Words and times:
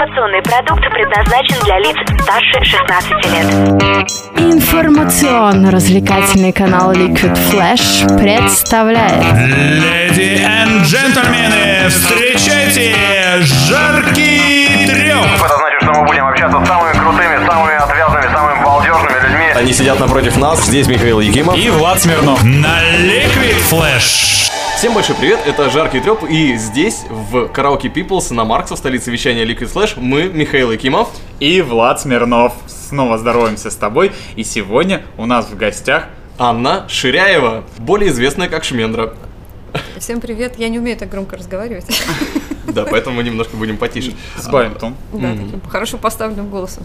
Информационный 0.00 0.40
продукт 0.40 0.80
предназначен 0.94 1.56
для 1.62 1.78
лиц 1.78 1.94
старше 2.22 2.64
16 2.64 3.26
лет. 3.26 3.44
Информационно-развлекательный 4.38 6.54
канал 6.54 6.94
Liquid 6.94 7.36
Flash 7.50 8.08
представляет 8.18 9.26
Леди 9.34 10.40
и 10.40 10.46
джентльмены, 10.84 11.90
встречайте 11.90 12.94
жаркий 13.42 14.86
треп! 14.86 15.26
Это 15.44 15.56
значит, 15.58 15.82
что 15.82 15.92
мы 15.92 16.06
будем 16.06 16.26
общаться 16.26 16.64
с 16.64 16.66
самыми 16.66 16.94
крутыми, 16.94 17.46
самыми 17.46 17.74
отвязными, 17.74 18.32
самыми 18.32 18.64
балдежными 18.64 19.20
людьми. 19.22 19.50
Они 19.54 19.74
сидят 19.74 20.00
напротив 20.00 20.38
нас. 20.38 20.64
Здесь 20.64 20.88
Михаил 20.88 21.20
Якимов. 21.20 21.58
И 21.58 21.68
Влад 21.68 22.00
Смирнов 22.00 22.42
на 22.42 22.80
Liquid 23.02 23.58
Flash. 23.70 24.30
Всем 24.80 24.94
большой 24.94 25.14
привет, 25.14 25.40
это 25.44 25.68
Жаркий 25.68 26.00
Треп, 26.00 26.24
и 26.24 26.56
здесь, 26.56 27.04
в 27.10 27.48
Караоке 27.48 27.88
Peoples 27.88 28.32
на 28.32 28.46
Маркса, 28.46 28.76
в 28.76 28.78
столице 28.78 29.10
вещания 29.10 29.44
Liquid 29.44 29.70
Flash, 29.70 29.92
мы, 30.00 30.22
Михаил 30.22 30.72
Якимов. 30.72 31.10
И 31.38 31.60
Влад 31.60 32.00
Смирнов. 32.00 32.54
Снова 32.66 33.18
здороваемся 33.18 33.70
с 33.70 33.76
тобой. 33.76 34.12
И 34.36 34.42
сегодня 34.42 35.02
у 35.18 35.26
нас 35.26 35.50
в 35.50 35.56
гостях 35.58 36.06
Анна 36.38 36.86
Ширяева, 36.88 37.64
более 37.76 38.08
известная 38.08 38.48
как 38.48 38.64
Шмендра. 38.64 39.12
Всем 40.00 40.22
привет. 40.22 40.58
Я 40.58 40.70
не 40.70 40.78
умею 40.78 40.96
так 40.96 41.10
громко 41.10 41.36
разговаривать. 41.36 41.86
Да, 42.66 42.84
поэтому 42.84 43.16
мы 43.16 43.24
немножко 43.24 43.56
будем 43.56 43.76
потише. 43.76 44.14
сбавим 44.38 44.76
тон. 44.76 44.94
Да, 45.12 45.32
таким 45.32 45.60
хорошо 45.68 45.98
поставленным 45.98 46.50
голосом. 46.50 46.84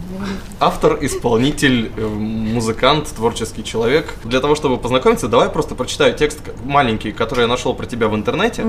Автор, 0.59 0.97
исполнитель, 0.99 1.91
э, 1.95 2.07
музыкант, 2.07 3.09
творческий 3.15 3.63
человек. 3.63 4.15
Для 4.23 4.39
того, 4.39 4.55
чтобы 4.55 4.79
познакомиться, 4.79 5.27
давай 5.27 5.47
просто 5.47 5.75
прочитаю 5.75 6.15
текст 6.15 6.39
маленький, 6.63 7.11
который 7.11 7.41
я 7.41 7.47
нашел 7.47 7.75
про 7.75 7.85
тебя 7.85 8.07
в 8.07 8.15
интернете. 8.15 8.65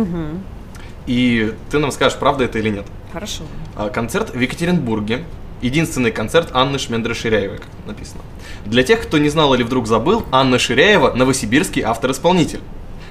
И 1.06 1.54
ты 1.70 1.78
нам 1.78 1.90
скажешь, 1.90 2.18
правда 2.18 2.44
это 2.44 2.58
или 2.58 2.68
нет. 2.68 2.84
Хорошо. 3.14 3.44
А, 3.76 3.88
Концерт 3.88 4.34
в 4.34 4.38
Екатеринбурге. 4.38 5.24
Единственный 5.62 6.10
концерт 6.10 6.50
Анны 6.52 6.78
Шмендры 6.78 7.14
Ширяевой, 7.14 7.58
как 7.58 7.68
написано. 7.86 8.20
Для 8.66 8.82
тех, 8.82 9.00
кто 9.00 9.16
не 9.16 9.30
знал 9.30 9.54
или 9.54 9.62
вдруг 9.62 9.86
забыл, 9.86 10.26
Анна 10.32 10.58
Ширяева– 10.58 11.12
новосибирский 11.16 11.80
автор-исполнитель. 11.80 12.60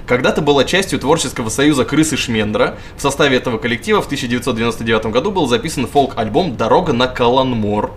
Когда-то 0.06 0.40
была 0.40 0.64
частью 0.64 1.00
творческого 1.00 1.48
союза 1.48 1.84
«Крысы 1.84 2.16
Шмендра». 2.16 2.76
В 2.96 3.02
составе 3.02 3.38
этого 3.38 3.58
коллектива 3.58 4.00
в 4.00 4.06
1999 4.06 5.06
году 5.06 5.32
был 5.32 5.48
записан 5.48 5.88
фолк-альбом 5.88 6.56
«Дорога 6.56 6.92
на 6.92 7.08
Каланмор». 7.08 7.92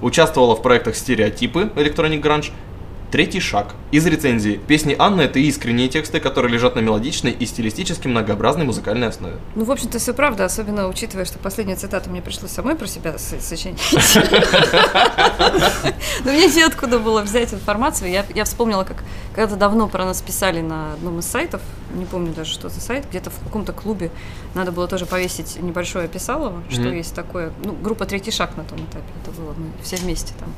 Участвовала 0.00 0.56
в 0.56 0.62
проектах 0.62 0.96
«Стереотипы» 0.96 1.70
Electronic 1.76 2.22
Grunge, 2.22 2.50
Третий 3.10 3.40
шаг. 3.40 3.74
Из 3.90 4.04
рецензии. 4.04 4.60
Песни 4.66 4.94
Анны– 4.98 5.22
это 5.22 5.38
искренние 5.38 5.88
тексты, 5.88 6.20
которые 6.20 6.52
лежат 6.52 6.74
на 6.76 6.80
мелодичной 6.80 7.30
и 7.30 7.46
стилистически 7.46 8.06
многообразной 8.06 8.66
музыкальной 8.66 9.08
основе. 9.08 9.36
Ну, 9.54 9.64
в 9.64 9.70
общем-то, 9.70 9.98
все 9.98 10.12
правда, 10.12 10.44
особенно 10.44 10.88
учитывая, 10.88 11.24
что 11.24 11.38
последнюю 11.38 11.78
цитату 11.78 12.10
мне 12.10 12.20
пришлось 12.20 12.50
самой 12.50 12.74
про 12.74 12.86
себя 12.86 13.16
сочинить. 13.16 13.80
Но 16.24 16.32
мне 16.32 16.48
неоткуда 16.48 16.98
было 16.98 17.22
взять 17.22 17.54
информацию. 17.54 18.10
Я, 18.10 18.26
я 18.34 18.44
вспомнила, 18.44 18.84
как 18.84 19.02
когда-то 19.34 19.56
давно 19.56 19.88
про 19.88 20.04
нас 20.04 20.20
писали 20.20 20.60
на 20.60 20.92
одном 20.92 21.20
из 21.20 21.24
сайтов, 21.24 21.62
не 21.94 22.04
помню 22.04 22.34
даже, 22.34 22.52
что 22.52 22.68
за 22.68 22.80
сайт, 22.80 23.06
где-то 23.08 23.30
в 23.30 23.38
каком-то 23.44 23.72
клубе 23.72 24.10
надо 24.54 24.70
было 24.70 24.86
тоже 24.86 25.06
повесить 25.06 25.58
небольшое 25.62 26.04
описалово, 26.04 26.62
что 26.68 26.88
есть 26.88 27.14
такое. 27.14 27.52
Ну, 27.64 27.72
группа 27.72 28.04
«Третий 28.04 28.32
шаг» 28.32 28.54
на 28.58 28.64
том 28.64 28.78
этапе 28.80 29.06
это 29.22 29.30
было. 29.40 29.54
Мы 29.54 29.70
все 29.82 29.96
вместе 29.96 30.34
там 30.38 30.52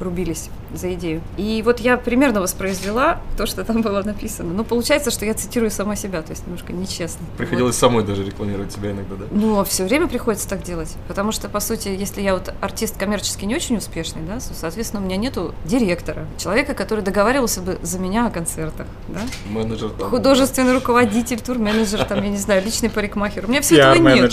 рубились 0.00 0.50
за 0.74 0.92
идею. 0.94 1.20
И 1.36 1.62
вот 1.64 1.80
я 1.80 1.96
примерно 1.96 2.40
воспроизвела 2.40 3.20
то, 3.36 3.46
что 3.46 3.64
там 3.64 3.82
было 3.82 4.02
написано. 4.02 4.52
Но 4.52 4.64
получается, 4.64 5.10
что 5.10 5.24
я 5.24 5.34
цитирую 5.34 5.70
сама 5.70 5.96
себя, 5.96 6.22
то 6.22 6.30
есть 6.30 6.46
немножко 6.46 6.72
нечестно. 6.72 7.24
Приходилось 7.36 7.76
самой 7.76 8.04
даже 8.04 8.24
рекламировать 8.24 8.72
себя 8.72 8.90
иногда, 8.90 9.16
да? 9.16 9.24
Ну, 9.30 9.64
все 9.64 9.84
время 9.84 10.06
приходится 10.08 10.48
так 10.48 10.62
делать. 10.62 10.94
Потому 11.08 11.32
что, 11.32 11.48
по 11.48 11.60
сути, 11.60 11.88
если 11.88 12.20
я 12.20 12.34
вот 12.34 12.52
артист 12.60 12.96
коммерчески 12.98 13.44
не 13.44 13.54
очень 13.56 13.76
успешный, 13.76 14.22
да, 14.22 14.40
со- 14.40 14.54
соответственно, 14.54 15.02
у 15.02 15.06
меня 15.06 15.16
нету 15.16 15.54
директора, 15.64 16.26
человека, 16.36 16.74
который 16.74 17.02
договаривался 17.02 17.60
бы 17.60 17.78
за 17.82 17.98
меня 17.98 18.26
о 18.26 18.30
концертах, 18.30 18.86
да, 19.08 19.20
Менеджер 19.48 19.90
там. 19.90 20.10
художественный 20.10 20.74
руководитель, 20.74 21.40
турменеджер, 21.40 22.04
там, 22.04 22.22
я 22.22 22.28
не 22.30 22.36
знаю, 22.36 22.62
личный 22.64 22.90
парикмахер. 22.90 23.46
У 23.46 23.48
меня 23.48 23.60
все 23.62 23.76
этого 23.76 24.08
нет. 24.08 24.32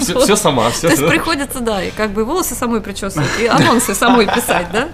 Все, 0.00 0.20
все 0.20 0.36
сама, 0.36 0.70
все. 0.70 0.88
То 0.88 0.94
есть 0.94 1.06
приходится, 1.08 1.60
да, 1.60 1.82
и 1.82 1.90
как 1.90 2.10
бы 2.12 2.24
волосы 2.24 2.54
самой 2.54 2.80
причесывать, 2.80 3.28
и 3.40 3.46
анонсы 3.46 3.94
самой 3.94 4.26
писать, 4.26 4.68
да? 4.72 4.85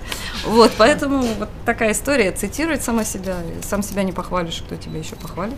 Вот, 0.44 0.72
поэтому 0.76 1.22
вот 1.22 1.48
такая 1.64 1.92
история, 1.92 2.32
цитировать 2.32 2.82
сама 2.82 3.04
себя, 3.04 3.36
сам 3.62 3.82
себя 3.82 4.02
не 4.02 4.12
похвалишь, 4.12 4.62
кто 4.66 4.76
тебя 4.76 4.98
еще 4.98 5.16
похвалит. 5.16 5.56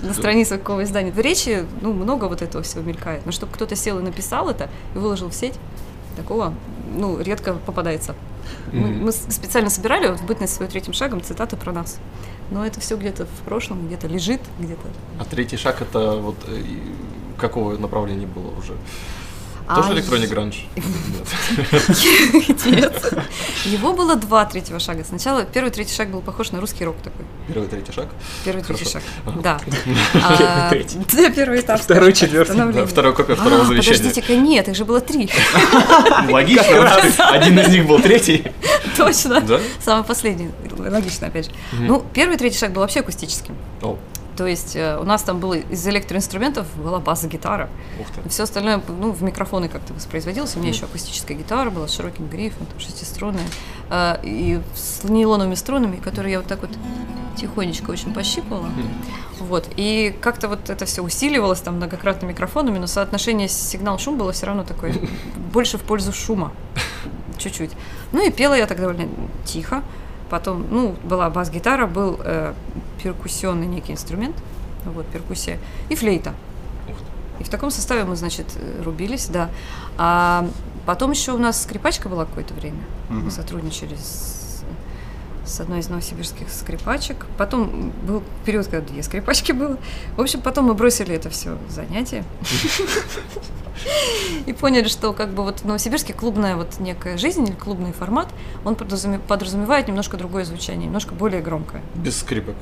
На 0.00 0.14
странице 0.14 0.58
какого 0.58 0.84
издания. 0.84 1.10
В 1.10 1.18
речи, 1.18 1.64
ну, 1.80 1.92
много 1.92 2.26
вот 2.26 2.40
этого 2.40 2.62
всего 2.62 2.82
мелькает. 2.82 3.26
Но 3.26 3.32
чтобы 3.32 3.52
кто-то 3.52 3.74
сел 3.74 3.98
и 3.98 4.02
написал 4.02 4.48
это, 4.48 4.70
и 4.94 4.98
выложил 4.98 5.28
в 5.28 5.34
сеть, 5.34 5.54
такого, 6.16 6.54
ну, 6.94 7.20
редко 7.20 7.54
попадается. 7.54 8.14
Мы, 8.72 8.88
мы 8.88 9.12
специально 9.12 9.70
собирали 9.70 10.08
вот 10.08 10.20
в 10.20 10.26
бытность 10.26 10.54
своим 10.54 10.70
третьим 10.70 10.92
шагом 10.92 11.22
цитаты 11.22 11.56
про 11.56 11.72
нас. 11.72 11.98
Но 12.50 12.64
это 12.64 12.80
все 12.80 12.96
где-то 12.96 13.26
в 13.26 13.44
прошлом, 13.44 13.86
где-то 13.86 14.06
лежит, 14.06 14.40
где-то 14.58 14.88
А 15.18 15.24
третий 15.24 15.56
шаг 15.56 15.82
это 15.82 16.16
вот 16.16 16.36
э, 16.46 16.62
какого 17.36 17.76
направления 17.76 18.26
было 18.26 18.50
уже? 18.56 18.74
Тоже 19.74 19.90
А, 19.90 19.92
электроник 19.94 20.30
гранж? 20.30 20.64
Нет. 22.66 23.14
Его 23.66 23.92
было 23.92 24.16
два 24.16 24.44
третьего 24.46 24.78
шага. 24.78 25.04
Сначала 25.04 25.44
первый 25.44 25.70
третий 25.70 25.94
шаг 25.94 26.08
был 26.08 26.22
похож 26.22 26.52
на 26.52 26.60
русский 26.60 26.84
рок 26.84 26.96
такой. 27.02 27.26
Первый, 27.48 27.68
третий 27.68 27.92
шаг. 27.92 28.06
Первый 28.44 28.62
третий 28.64 28.84
шаг. 28.86 29.02
Да. 29.42 29.60
А, 30.14 30.70
третий. 30.70 30.98
Да, 31.12 31.30
первый 31.30 31.60
этап. 31.60 31.80
Второй, 31.80 32.12
четвертый. 32.12 32.86
вторая 32.86 33.12
копия 33.12 33.34
второго 33.34 33.62
А, 33.62 33.64
завещания. 33.66 33.98
Подождите-ка, 33.98 34.36
нет, 34.36 34.68
их 34.68 34.74
же 34.76 34.84
было 34.84 35.00
три. 35.00 35.28
Логично, 36.30 36.76
вот 36.76 37.20
один 37.30 37.58
из 37.60 37.68
них 37.68 37.86
был 37.86 38.00
третий. 38.00 38.44
Точно. 38.96 39.42
Самый 39.84 40.04
последний. 40.04 40.50
Логично, 40.78 41.26
опять 41.26 41.46
же. 41.46 41.52
Ну, 41.72 42.04
первый 42.14 42.36
третий 42.38 42.58
шаг 42.58 42.72
был 42.72 42.82
вообще 42.82 43.00
акустическим. 43.00 43.54
То 44.38 44.46
есть 44.46 44.76
э, 44.76 44.96
у 44.96 45.02
нас 45.02 45.24
там 45.24 45.40
было 45.40 45.54
из 45.54 45.84
электроинструментов 45.88 46.68
была 46.76 47.00
баса-гитара. 47.00 47.68
ух 48.00 48.06
ты. 48.14 48.28
Все 48.28 48.44
остальное, 48.44 48.80
ну, 48.86 49.10
в 49.10 49.20
микрофоны 49.20 49.68
как-то 49.68 49.92
воспроизводилось. 49.94 50.54
У 50.54 50.60
меня 50.60 50.68
еще 50.68 50.84
акустическая 50.84 51.36
гитара 51.36 51.70
была 51.70 51.88
с 51.88 51.92
широким 51.92 52.28
грифом, 52.28 52.66
там, 52.66 52.78
шестиструнная, 52.78 53.42
э, 53.90 54.18
и 54.22 54.60
с 54.76 55.02
нейлоновыми 55.02 55.56
струнами, 55.56 55.96
которые 55.96 56.34
я 56.34 56.38
вот 56.38 56.46
так 56.46 56.60
вот 56.60 56.70
тихонечко 57.36 57.90
очень 57.90 58.14
пощипывала. 58.14 58.68
Вот. 59.40 59.68
И 59.74 60.16
как-то 60.20 60.46
вот 60.46 60.70
это 60.70 60.86
все 60.86 61.02
усиливалось 61.02 61.60
там 61.60 61.74
многократно 61.74 62.26
микрофонами, 62.26 62.78
но 62.78 62.86
соотношение 62.86 63.48
сигнал-шум 63.48 64.16
было 64.18 64.30
все 64.30 64.46
равно 64.46 64.62
такое 64.62 64.94
больше 65.52 65.78
в 65.78 65.82
пользу 65.82 66.12
шума. 66.12 66.52
Чуть-чуть. 67.38 67.72
Ну 68.12 68.24
и 68.24 68.30
пела 68.30 68.54
я 68.54 68.66
так 68.66 68.78
довольно 68.78 69.08
тихо. 69.44 69.82
Потом, 70.30 70.66
ну, 70.70 70.94
была 71.04 71.30
бас-гитара, 71.30 71.86
был 71.86 72.20
э, 72.22 72.54
перкуссионный 73.02 73.66
некий 73.66 73.92
инструмент, 73.92 74.36
вот, 74.84 75.06
перкуссия, 75.06 75.58
и 75.88 75.94
флейта. 75.94 76.34
И 77.38 77.44
в 77.44 77.48
таком 77.48 77.70
составе 77.70 78.04
мы, 78.04 78.16
значит, 78.16 78.46
рубились, 78.82 79.28
да. 79.28 79.48
А 79.96 80.48
потом 80.86 81.12
еще 81.12 81.32
у 81.32 81.38
нас 81.38 81.62
скрипачка 81.62 82.08
была 82.08 82.24
какое-то 82.24 82.54
время. 82.54 82.80
Мы 83.08 83.30
сотрудничали 83.30 83.94
с, 83.94 84.64
с 85.46 85.60
одной 85.60 85.80
из 85.80 85.88
новосибирских 85.88 86.50
скрипачек. 86.50 87.26
Потом 87.36 87.92
был 88.06 88.22
период, 88.44 88.66
когда 88.66 88.86
две 88.86 89.02
скрипачки 89.02 89.52
было. 89.52 89.78
В 90.16 90.20
общем, 90.20 90.40
потом 90.40 90.66
мы 90.66 90.74
бросили 90.74 91.14
это 91.14 91.30
все 91.30 91.58
занятие. 91.68 92.24
И 94.46 94.52
поняли, 94.52 94.88
что 94.88 95.12
как 95.12 95.30
бы 95.30 95.42
вот 95.42 95.60
в 95.60 95.64
Новосибирске 95.64 96.12
клубная 96.12 96.56
вот 96.56 96.78
некая 96.80 97.16
жизнь 97.18 97.44
или 97.46 97.54
клубный 97.54 97.92
формат, 97.92 98.28
он 98.64 98.74
подразуме- 98.74 99.20
подразумевает 99.20 99.88
немножко 99.88 100.16
другое 100.16 100.44
звучание, 100.44 100.86
немножко 100.86 101.14
более 101.14 101.40
громкое. 101.42 101.82
Без 101.94 102.18
скрипок. 102.18 102.54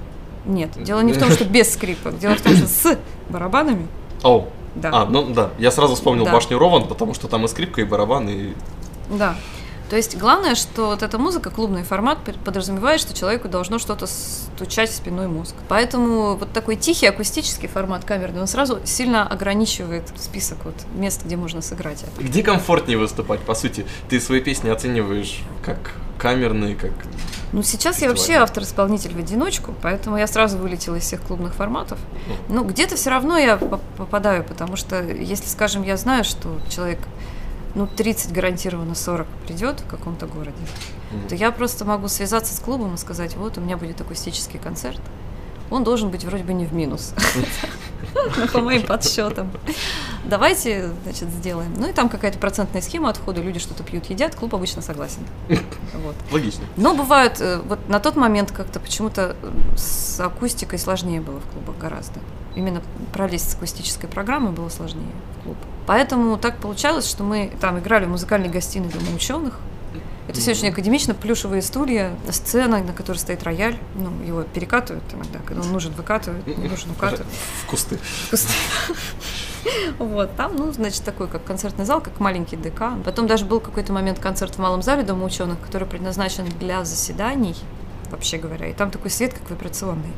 Нет, 0.45 0.71
дело 0.83 1.01
не 1.01 1.13
в 1.13 1.19
том, 1.19 1.31
что 1.31 1.45
без 1.45 1.73
скрипок, 1.73 2.19
дело 2.19 2.35
в 2.37 2.41
том, 2.43 2.55
что 2.55 2.67
с 2.67 2.99
барабанами, 3.29 3.87
О, 4.23 4.49
да. 4.77 4.91
а, 4.93 5.07
ну 5.07 5.33
да, 5.33 5.51
я 5.59 5.71
сразу 5.73 5.95
вспомнил 5.97 6.25
Да. 6.25 6.33
башню 6.33 6.59
Рован, 6.59 6.87
потому 6.87 7.15
что 7.15 7.27
там 7.29 7.45
и 7.45 7.49
скрипка, 7.49 7.81
и 7.81 7.85
барабан, 7.85 8.29
и... 8.29 8.55
Да. 9.11 9.35
То 9.89 9.97
есть 9.97 10.17
главное, 10.17 10.55
что 10.57 10.87
вот 10.87 11.03
эта 11.03 11.17
музыка, 11.19 11.51
клубный 11.51 11.85
формат, 11.85 12.19
подразумевает, 12.45 13.01
что 13.01 13.15
человеку 13.15 13.49
должно 13.49 13.79
что-то 13.79 14.07
стучать 14.07 14.91
в 14.91 14.95
спиной 14.95 15.29
мозг. 15.29 15.55
Поэтому 15.69 16.35
вот 16.37 16.53
такой 16.53 16.77
тихий 16.77 17.07
акустический 17.07 17.69
формат 17.69 18.05
камерный, 18.05 18.41
он 18.41 18.47
сразу 18.49 18.81
сильно 18.85 19.27
ограничивает 19.27 20.03
список 20.17 20.59
вот 20.65 20.75
мест, 20.95 21.23
где 21.25 21.37
можно 21.37 21.63
сыграть 21.63 22.03
это. 22.03 22.23
Где 22.23 22.43
комфортнее 22.43 22.99
выступать, 22.99 23.41
по 23.41 23.55
сути? 23.55 23.87
Ты 24.09 24.21
свои 24.21 24.41
песни 24.41 24.71
оцениваешь 24.71 25.41
как 25.65 25.93
камерные, 26.19 26.75
как... 26.75 26.93
Ну, 27.53 27.63
сейчас 27.63 28.03
я 28.03 28.09
вообще 28.09 28.35
автор-исполнитель 28.35 29.15
в 29.15 29.19
одиночку, 29.19 29.73
поэтому 29.83 30.17
я 30.17 30.27
сразу 30.27 30.59
вылетела 30.59 30.97
из 30.97 31.03
всех 31.03 31.23
клубных 31.23 31.55
форматов. 31.55 31.99
Ну, 32.49 32.65
где-то 32.65 32.97
все 32.97 33.11
равно 33.11 33.39
я 33.39 33.57
по- 33.57 33.81
попадаю, 33.97 34.43
потому 34.43 34.77
что, 34.77 35.01
если, 35.03 35.47
скажем, 35.47 35.85
я 35.85 35.97
знаю, 35.97 36.25
что 36.25 36.59
человек, 36.69 36.99
ну, 37.77 37.87
30 37.87 38.33
гарантированно 38.33 38.95
40 38.95 39.27
придет 39.47 39.81
в 39.81 39.87
каком-то 39.87 40.27
городе, 40.27 40.57
то 41.29 41.35
я 41.35 41.53
просто 41.53 41.85
могу 41.85 42.09
связаться 42.09 42.55
с 42.55 42.59
клубом 42.59 42.95
и 42.95 42.97
сказать, 42.97 43.37
вот, 43.37 43.59
у 43.59 43.61
меня 43.61 43.77
будет 43.77 44.01
акустический 44.01 44.59
концерт. 44.59 45.01
Он 45.71 45.85
должен 45.85 46.11
быть 46.11 46.25
вроде 46.25 46.43
бы 46.43 46.55
не 46.55 46.65
в 46.65 46.73
минус. 46.73 47.13
Ну, 48.15 48.47
по 48.53 48.61
моим 48.61 48.83
подсчетам. 48.83 49.51
Давайте, 50.25 50.91
значит, 51.03 51.29
сделаем. 51.29 51.75
Ну 51.77 51.89
и 51.89 51.93
там 51.93 52.09
какая-то 52.09 52.39
процентная 52.39 52.81
схема 52.81 53.11
отхода, 53.11 53.43
люди 53.43 53.59
что-то 53.59 53.83
пьют, 53.83 54.07
едят, 54.07 54.35
клуб 54.35 54.55
обычно 54.55 54.83
согласен. 54.83 55.21
Вот. 55.93 56.15
Логично. 56.31 56.65
Но 56.77 56.95
бывает, 56.95 57.41
э, 57.41 57.61
вот 57.67 57.89
на 57.89 58.01
тот 58.01 58.17
момент 58.17 58.53
как-то 58.53 58.79
почему-то 58.81 59.35
э, 59.43 59.77
с 59.77 60.21
акустикой 60.21 60.79
сложнее 60.79 61.21
было 61.21 61.41
в 61.41 61.47
клубах 61.51 61.77
гораздо. 61.79 62.21
Именно 62.57 62.83
пролезть 63.13 63.51
с 63.51 63.55
акустической 63.55 64.09
программой 64.09 64.53
было 64.53 64.69
сложнее 64.69 65.07
в 65.39 65.45
клуб. 65.45 65.57
Поэтому 65.87 66.37
так 66.37 66.59
получалось, 66.59 67.09
что 67.09 67.23
мы 67.23 67.53
там 67.61 67.79
играли 67.79 68.07
в 68.07 68.09
музыкальной 68.09 68.49
гостиной 68.49 68.89
Дома 68.89 69.15
ученых. 69.15 69.61
Это 70.29 70.41
все 70.41 70.51
очень 70.51 70.69
академично, 70.69 71.15
плюшевые 71.15 71.63
стулья, 71.63 72.13
сцена, 72.31 72.83
на 72.83 72.93
которой 72.93 73.19
стоит 73.19 73.45
рояль. 73.45 73.79
Ну, 73.95 74.11
его 74.27 74.43
перекатывают 74.43 75.05
иногда, 75.13 75.39
когда 75.47 75.63
он 75.63 75.71
нужен, 75.71 75.93
выкатывают, 75.93 76.45
не 76.59 76.69
нужен, 76.69 76.91
укатывают. 76.91 77.29
В 77.63 77.67
кусты. 77.67 77.99
Пусто. 78.31 78.53
Вот, 79.99 80.37
там, 80.37 80.55
ну, 80.55 80.71
значит, 80.73 81.03
такой, 81.03 81.27
как 81.27 81.43
концертный 81.45 81.85
зал, 81.85 82.01
как 82.01 82.21
маленький 82.21 82.57
ДК. 82.57 82.93
Потом 83.05 83.27
даже 83.27 83.45
был 83.45 83.59
какой-то 83.59 83.93
момент 83.93 84.21
концерт 84.21 84.55
в 84.55 84.59
Малом 84.59 84.81
зале 84.81 85.03
Дома 85.03 85.25
ученых, 85.25 85.59
который 85.61 85.89
предназначен 85.89 86.45
для 86.61 86.85
заседаний, 86.85 87.57
вообще 88.11 88.39
говоря. 88.39 88.69
И 88.69 88.73
там 88.73 88.91
такой 88.91 89.11
свет, 89.11 89.33
как 89.35 89.51
вибрационный. 89.51 90.13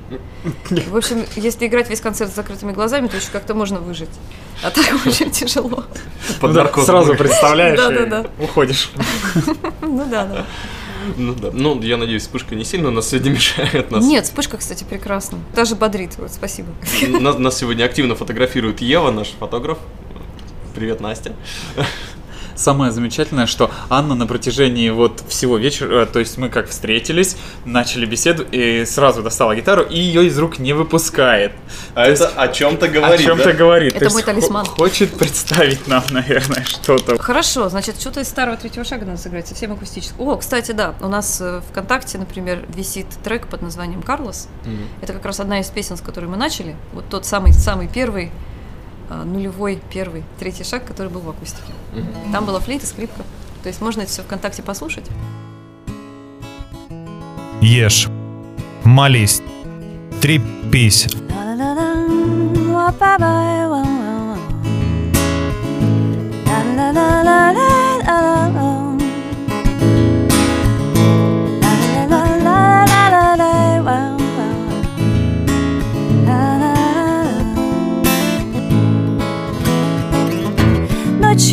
В 0.71 0.97
общем, 0.97 1.25
если 1.37 1.67
играть 1.67 1.89
весь 1.91 2.01
концерт 2.01 2.31
с 2.33 2.35
закрытыми 2.35 2.73
глазами, 2.73 3.09
то 3.09 3.17
еще 3.17 3.29
как-то 3.31 3.55
можно 3.55 3.81
выжить. 3.81 4.11
А 4.63 4.71
так 4.71 4.85
очень 5.07 5.31
тяжело. 5.31 5.85
Под 6.41 6.51
Ну 6.51 6.53
да, 6.53 6.65
наркозом. 6.65 6.87
Сразу 6.87 7.15
представляешь 7.15 8.27
уходишь. 8.39 8.91
Ну 9.81 10.05
да, 10.11 10.27
да. 10.27 10.47
Ну 11.17 11.35
да. 11.35 11.51
Ну, 11.53 11.81
я 11.83 11.97
надеюсь, 11.97 12.23
вспышка 12.23 12.55
не 12.55 12.65
сильно 12.65 12.91
нас 12.91 13.09
сегодня 13.09 13.31
мешает. 13.35 13.91
Нас, 13.91 14.05
Нет, 14.05 14.25
вспышка, 14.25 14.57
кстати, 14.57 14.85
прекрасна. 14.85 15.39
Даже 15.55 15.75
бодрит. 15.75 16.19
Вот, 16.19 16.33
спасибо. 16.33 16.69
нас, 17.21 17.39
нас 17.39 17.57
сегодня 17.59 17.85
активно 17.85 18.15
фотографирует 18.15 18.81
Ева, 18.81 19.11
наш 19.11 19.29
фотограф. 19.29 19.79
Привет, 20.75 21.01
Настя. 21.01 21.33
Самое 22.59 22.91
замечательное, 22.91 23.47
что 23.47 23.71
Анна 23.89 24.17
на 24.17 24.27
протяжении 24.27 24.91
вот 24.91 25.23
всего 25.29 25.59
вечера, 25.59 26.07
то 26.07 26.19
есть 26.19 26.39
мы 26.39 26.49
как 26.49 26.69
встретились, 26.69 27.37
начали 27.65 28.05
беседу, 28.05 28.45
и 28.51 28.85
сразу 28.85 29.23
достала 29.23 29.55
гитару, 29.55 29.83
и 29.83 29.97
ее 29.97 30.27
из 30.27 30.37
рук 30.39 30.59
не 30.59 30.73
выпускает. 30.73 31.53
А 31.95 32.05
это 32.05 32.27
о 32.27 32.49
чем-то 32.49 32.89
говорит, 32.89 33.21
О 33.21 33.23
чем-то 33.23 33.45
да? 33.45 33.53
говорит. 33.53 33.95
Это 33.95 34.07
То 34.07 34.11
мой 34.11 34.23
есть 34.23 34.27
талисман. 34.27 34.67
Хочет 34.67 35.17
представить 35.17 35.87
нам, 35.87 36.03
наверное, 36.11 36.65
что-то. 36.65 37.17
Хорошо, 37.19 37.69
значит, 37.69 38.01
что-то 38.01 38.21
из 38.21 38.29
старого 38.29 38.57
третьего 38.57 38.85
шага 38.85 39.07
надо 39.07 39.19
сыграть, 39.19 39.47
совсем 39.47 39.73
акустическое. 39.73 40.27
О, 40.27 40.37
кстати, 40.37 40.73
да, 40.73 40.95
у 41.01 41.07
нас 41.07 41.41
э, 41.41 41.61
ВКонтакте, 41.71 42.19
например, 42.19 42.65
висит 42.75 43.07
трек 43.23 43.47
под 43.47 43.63
названием 43.63 44.03
«Карлос». 44.03 44.49
Мгм. 44.65 44.89
Это 45.01 45.13
как 45.13 45.25
раз 45.25 45.39
одна 45.39 45.61
из 45.61 45.69
песен, 45.69 45.97
с 45.97 46.01
которой 46.01 46.27
мы 46.27 46.37
начали. 46.37 46.75
Вот 46.93 47.09
тот 47.09 47.25
самый-самый 47.25 47.87
первый, 47.87 48.27
а, 48.27 48.58
нулевой 49.11 49.81
первый, 49.91 50.25
третий 50.39 50.65
шаг, 50.65 50.85
который 50.85 51.09
был 51.09 51.21
в 51.21 51.29
акустике. 51.29 51.73
Там 52.33 52.45
была 52.45 52.61
флейта, 52.61 52.87
скрипка. 52.87 53.23
То 53.63 53.69
есть 53.69 53.81
можно 53.81 54.03
это 54.03 54.11
все 54.11 54.23
ВКонтакте 54.23 54.63
послушать. 54.63 55.05
Ешь, 57.61 58.09
молись, 58.85 59.43
трепись, 60.21 61.09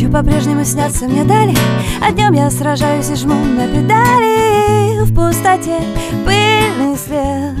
Ночью 0.06 0.12
по-прежнему 0.12 0.64
снятся 0.64 1.06
мне 1.06 1.24
дали 1.24 1.54
А 2.00 2.12
днем 2.12 2.32
я 2.34 2.50
сражаюсь 2.50 3.10
и 3.10 3.16
жму 3.16 3.34
на 3.34 3.66
педали 3.66 5.00
В 5.02 5.12
пустоте 5.12 5.80
пыльный 6.24 6.96
след 6.96 7.56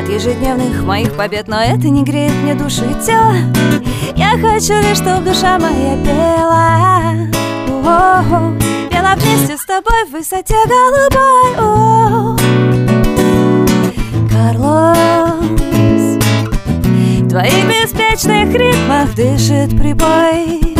От 0.00 0.08
ежедневных 0.08 0.82
моих 0.82 1.16
побед 1.16 1.46
Но 1.46 1.60
это 1.60 1.88
не 1.88 2.02
греет 2.02 2.32
мне 2.42 2.54
душу 2.54 2.84
и 2.84 2.94
тело 3.04 3.34
Я 4.16 4.30
хочу 4.32 4.74
лишь, 4.82 4.96
чтоб 4.96 5.22
душа 5.22 5.58
моя 5.58 5.96
пела 6.02 7.12
О-о-о. 7.68 8.58
Пела 8.90 9.14
вместе 9.16 9.56
с 9.56 9.64
тобой 9.64 10.04
в 10.08 10.12
высоте 10.12 10.56
голубой 10.66 11.54
О-о. 11.58 12.36
Карлос 14.32 15.44
В 17.20 17.28
твоих 17.28 17.68
беспечных 17.68 18.52
ритмах 18.52 19.14
дышит 19.14 19.78
прибой 19.78 20.74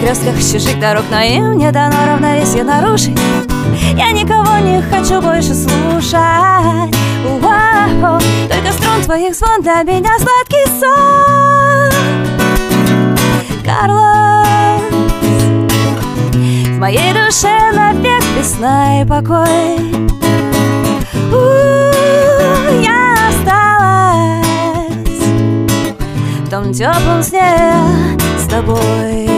перекрестках 0.00 0.36
чужих 0.36 0.80
дорог 0.80 1.04
Но 1.10 1.20
им 1.20 1.58
не 1.58 1.70
дано 1.70 1.96
равновесие 2.06 2.64
нарушить. 2.64 3.18
Я 3.94 4.10
никого 4.12 4.58
не 4.58 4.82
хочу 4.82 5.20
больше 5.20 5.54
слушать. 5.54 6.94
Уау, 7.24 8.20
Только 8.48 8.72
струн 8.72 9.02
твоих 9.02 9.34
звон 9.34 9.62
для 9.62 9.82
меня 9.82 10.10
сладкий 10.18 10.66
сон. 10.78 11.90
Карлос 13.64 14.48
В 16.66 16.78
моей 16.78 17.12
душе 17.12 17.72
навек 17.72 18.22
весна 18.38 19.02
и 19.02 19.04
покой. 19.04 19.78
У, 21.32 21.36
я 22.80 23.14
осталась 23.28 24.46
в 26.44 26.50
том 26.50 26.72
теплом 26.72 27.22
сне 27.22 28.18
тобой. 28.50 29.29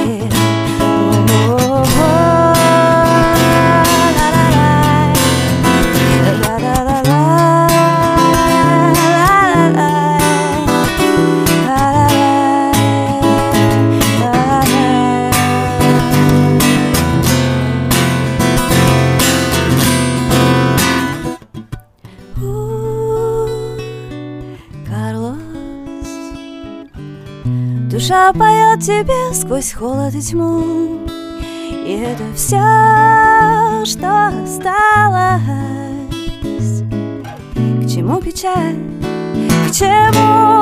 Душа 28.13 28.33
поет 28.35 28.81
тебе 28.81 29.33
сквозь 29.33 29.73
холод 29.73 30.15
и 30.15 30.21
тьму. 30.21 30.99
И 31.87 31.99
это 31.99 32.23
все, 32.37 33.87
что 33.87 34.29
осталось. 34.29 35.41
К 37.55 37.89
чему 37.89 38.21
печаль, 38.21 38.77
к 39.67 39.73
чему 39.73 40.62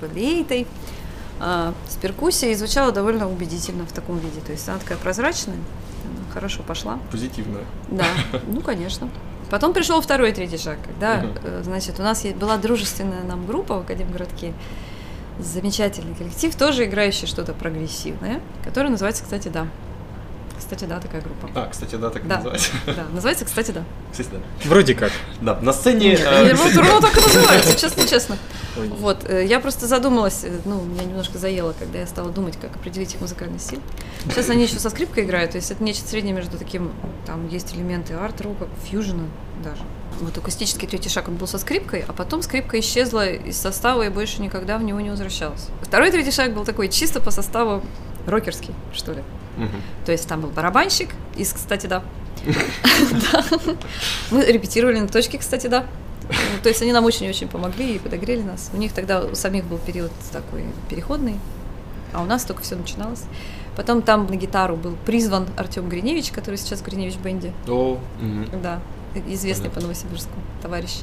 с 0.00 0.10
флейтой, 0.10 0.66
а, 1.40 1.72
с 1.88 1.96
перкуссией 1.96 2.52
и 2.52 2.54
звучало 2.54 2.92
довольно 2.92 3.30
убедительно 3.30 3.86
в 3.86 3.92
таком 3.92 4.18
виде. 4.18 4.40
То 4.44 4.52
есть 4.52 4.68
она 4.68 4.78
такая 4.78 4.98
прозрачная, 4.98 5.56
она 5.56 6.32
хорошо 6.32 6.62
пошла. 6.62 6.98
Позитивно. 7.10 7.60
Да, 7.88 8.06
ну, 8.46 8.60
конечно. 8.60 9.08
Потом 9.50 9.72
пришел 9.72 10.00
второй, 10.00 10.32
третий 10.32 10.58
шаг, 10.58 10.78
когда, 10.84 11.24
э, 11.42 11.62
значит, 11.64 11.98
у 11.98 12.02
нас 12.02 12.22
была 12.38 12.58
дружественная 12.58 13.22
нам 13.22 13.46
группа 13.46 13.78
в 13.78 13.80
Академгородке, 13.80 14.52
замечательный 15.38 16.14
коллектив, 16.14 16.54
тоже 16.54 16.84
играющий 16.84 17.26
что-то 17.26 17.54
прогрессивное, 17.54 18.40
который 18.64 18.90
называется, 18.90 19.22
кстати, 19.22 19.48
да. 19.48 19.66
Кстати, 20.58 20.84
да, 20.84 20.98
такая 20.98 21.22
группа. 21.22 21.48
А, 21.54 21.68
кстати, 21.70 21.94
да, 21.94 22.10
так 22.10 22.24
и 22.24 22.28
Да, 22.28 22.36
называется. 22.36 22.70
да, 22.86 23.04
называется, 23.12 23.44
кстати, 23.44 23.70
да. 23.70 23.84
Кстати, 24.10 24.28
да. 24.32 24.38
Вроде 24.68 24.94
как. 24.94 25.12
Да, 25.40 25.58
на 25.62 25.72
сцене... 25.72 26.14
И 26.14 26.16
э, 26.16 26.54
вот 26.54 26.74
ровно 26.74 27.00
так 27.00 27.16
и 27.16 27.20
называется, 27.20 27.78
честно, 27.78 28.36
честно. 28.82 28.96
Вот, 28.96 29.28
э, 29.28 29.44
я 29.46 29.60
просто 29.60 29.86
задумалась, 29.86 30.44
э, 30.44 30.60
ну, 30.64 30.82
меня 30.82 31.04
немножко 31.04 31.38
заело, 31.38 31.74
когда 31.78 31.98
я 31.98 32.06
стала 32.06 32.30
думать, 32.30 32.56
как 32.60 32.74
определить 32.76 33.14
их 33.14 33.20
музыкальный 33.20 33.58
стиль. 33.58 33.80
Сейчас 34.24 34.50
они 34.50 34.64
еще 34.64 34.78
со 34.78 34.90
скрипкой 34.90 35.24
играют, 35.24 35.52
то 35.52 35.56
есть 35.56 35.70
это 35.70 35.82
нечто 35.82 36.08
среднее 36.08 36.34
между 36.34 36.58
таким, 36.58 36.92
там 37.26 37.48
есть 37.48 37.74
элементы 37.74 38.14
арт-рока, 38.14 38.68
фьюжена 38.84 39.24
даже. 39.62 39.82
Вот 40.20 40.36
акустический 40.36 40.88
третий 40.88 41.08
шаг, 41.08 41.28
он 41.28 41.36
был 41.36 41.46
со 41.46 41.58
скрипкой, 41.58 42.04
а 42.06 42.12
потом 42.12 42.42
скрипка 42.42 42.80
исчезла 42.80 43.28
из 43.28 43.56
состава 43.56 44.02
и 44.02 44.08
больше 44.08 44.42
никогда 44.42 44.78
в 44.78 44.82
него 44.82 45.00
не 45.00 45.10
возвращалась. 45.10 45.68
Второй 45.82 46.10
третий 46.10 46.32
шаг 46.32 46.54
был 46.54 46.64
такой 46.64 46.88
чисто 46.88 47.20
по 47.20 47.30
составу 47.30 47.82
рокерский, 48.26 48.74
что 48.92 49.12
ли. 49.12 49.22
мгм. 49.56 49.82
То 50.06 50.12
есть 50.12 50.28
там 50.28 50.40
был 50.40 50.50
барабанщик 50.50 51.10
из, 51.36 51.52
кстати. 51.52 51.86
Да. 51.86 52.02
Мы 54.30 54.44
репетировали 54.44 54.98
на 54.98 55.08
точке, 55.08 55.38
кстати, 55.38 55.66
да. 55.66 55.86
Ну, 56.28 56.62
То 56.62 56.68
есть 56.68 56.82
они 56.82 56.92
нам 56.92 57.04
очень-очень 57.04 57.48
помогли 57.48 57.96
и 57.96 57.98
подогрели 57.98 58.42
нас. 58.42 58.70
У 58.72 58.76
них 58.76 58.92
тогда 58.92 59.24
у 59.24 59.34
самих 59.34 59.64
был 59.64 59.78
период 59.78 60.12
такой 60.32 60.64
переходный, 60.88 61.36
а 62.12 62.22
у 62.22 62.24
нас 62.24 62.44
только 62.44 62.62
все 62.62 62.76
начиналось. 62.76 63.24
Потом 63.76 64.02
там 64.02 64.26
на 64.26 64.36
гитару 64.36 64.76
был 64.76 64.96
призван 65.06 65.46
Артем 65.56 65.88
Гриневич, 65.88 66.30
который 66.32 66.56
сейчас 66.56 66.80
в 66.80 66.84
Гриневич 66.84 67.16
Бенде. 67.16 67.52
О, 67.68 67.98
мгм. 68.20 68.48
Да, 68.62 68.80
известный 69.28 69.70
Понятно. 69.70 69.70
по 69.70 69.80
Новосибирску 69.82 70.32
товарищ. 70.62 71.00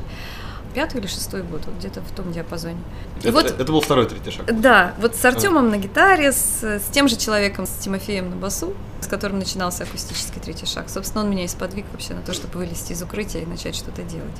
Пятый 0.76 1.00
или 1.00 1.08
шестой 1.08 1.42
год, 1.42 1.62
вот 1.66 1.76
где-то 1.76 2.02
в 2.02 2.12
том 2.12 2.34
диапазоне. 2.34 2.78
И 3.24 3.28
Это 3.28 3.32
вот 3.32 3.46
это 3.46 3.72
был 3.72 3.80
второй, 3.80 4.08
третий 4.08 4.30
шаг. 4.30 4.60
да, 4.60 4.94
вот 5.00 5.16
с 5.16 5.24
Артемом 5.24 5.70
на 5.70 5.78
гитаре, 5.78 6.34
с, 6.34 6.62
с 6.64 6.84
тем 6.92 7.08
же 7.08 7.16
человеком, 7.16 7.66
с 7.66 7.72
Тимофеем 7.72 8.30
на 8.30 8.36
басу, 8.36 8.74
с 9.00 9.08
которым 9.08 9.40
начинался 9.40 9.84
акустический 9.84 10.42
третий 10.42 10.66
шаг. 10.66 10.90
Собственно, 10.90 11.24
он 11.24 11.32
меня 11.32 11.46
и 11.46 11.48
сподвиг 11.48 11.86
вообще 11.94 12.14
на 12.14 12.22
то, 12.22 12.34
чтобы 12.34 12.58
вылезти 12.60 12.92
из 12.92 13.02
укрытия 13.02 13.42
и 13.42 13.46
начать 13.46 13.76
что-то 13.76 14.04
делать. 14.04 14.36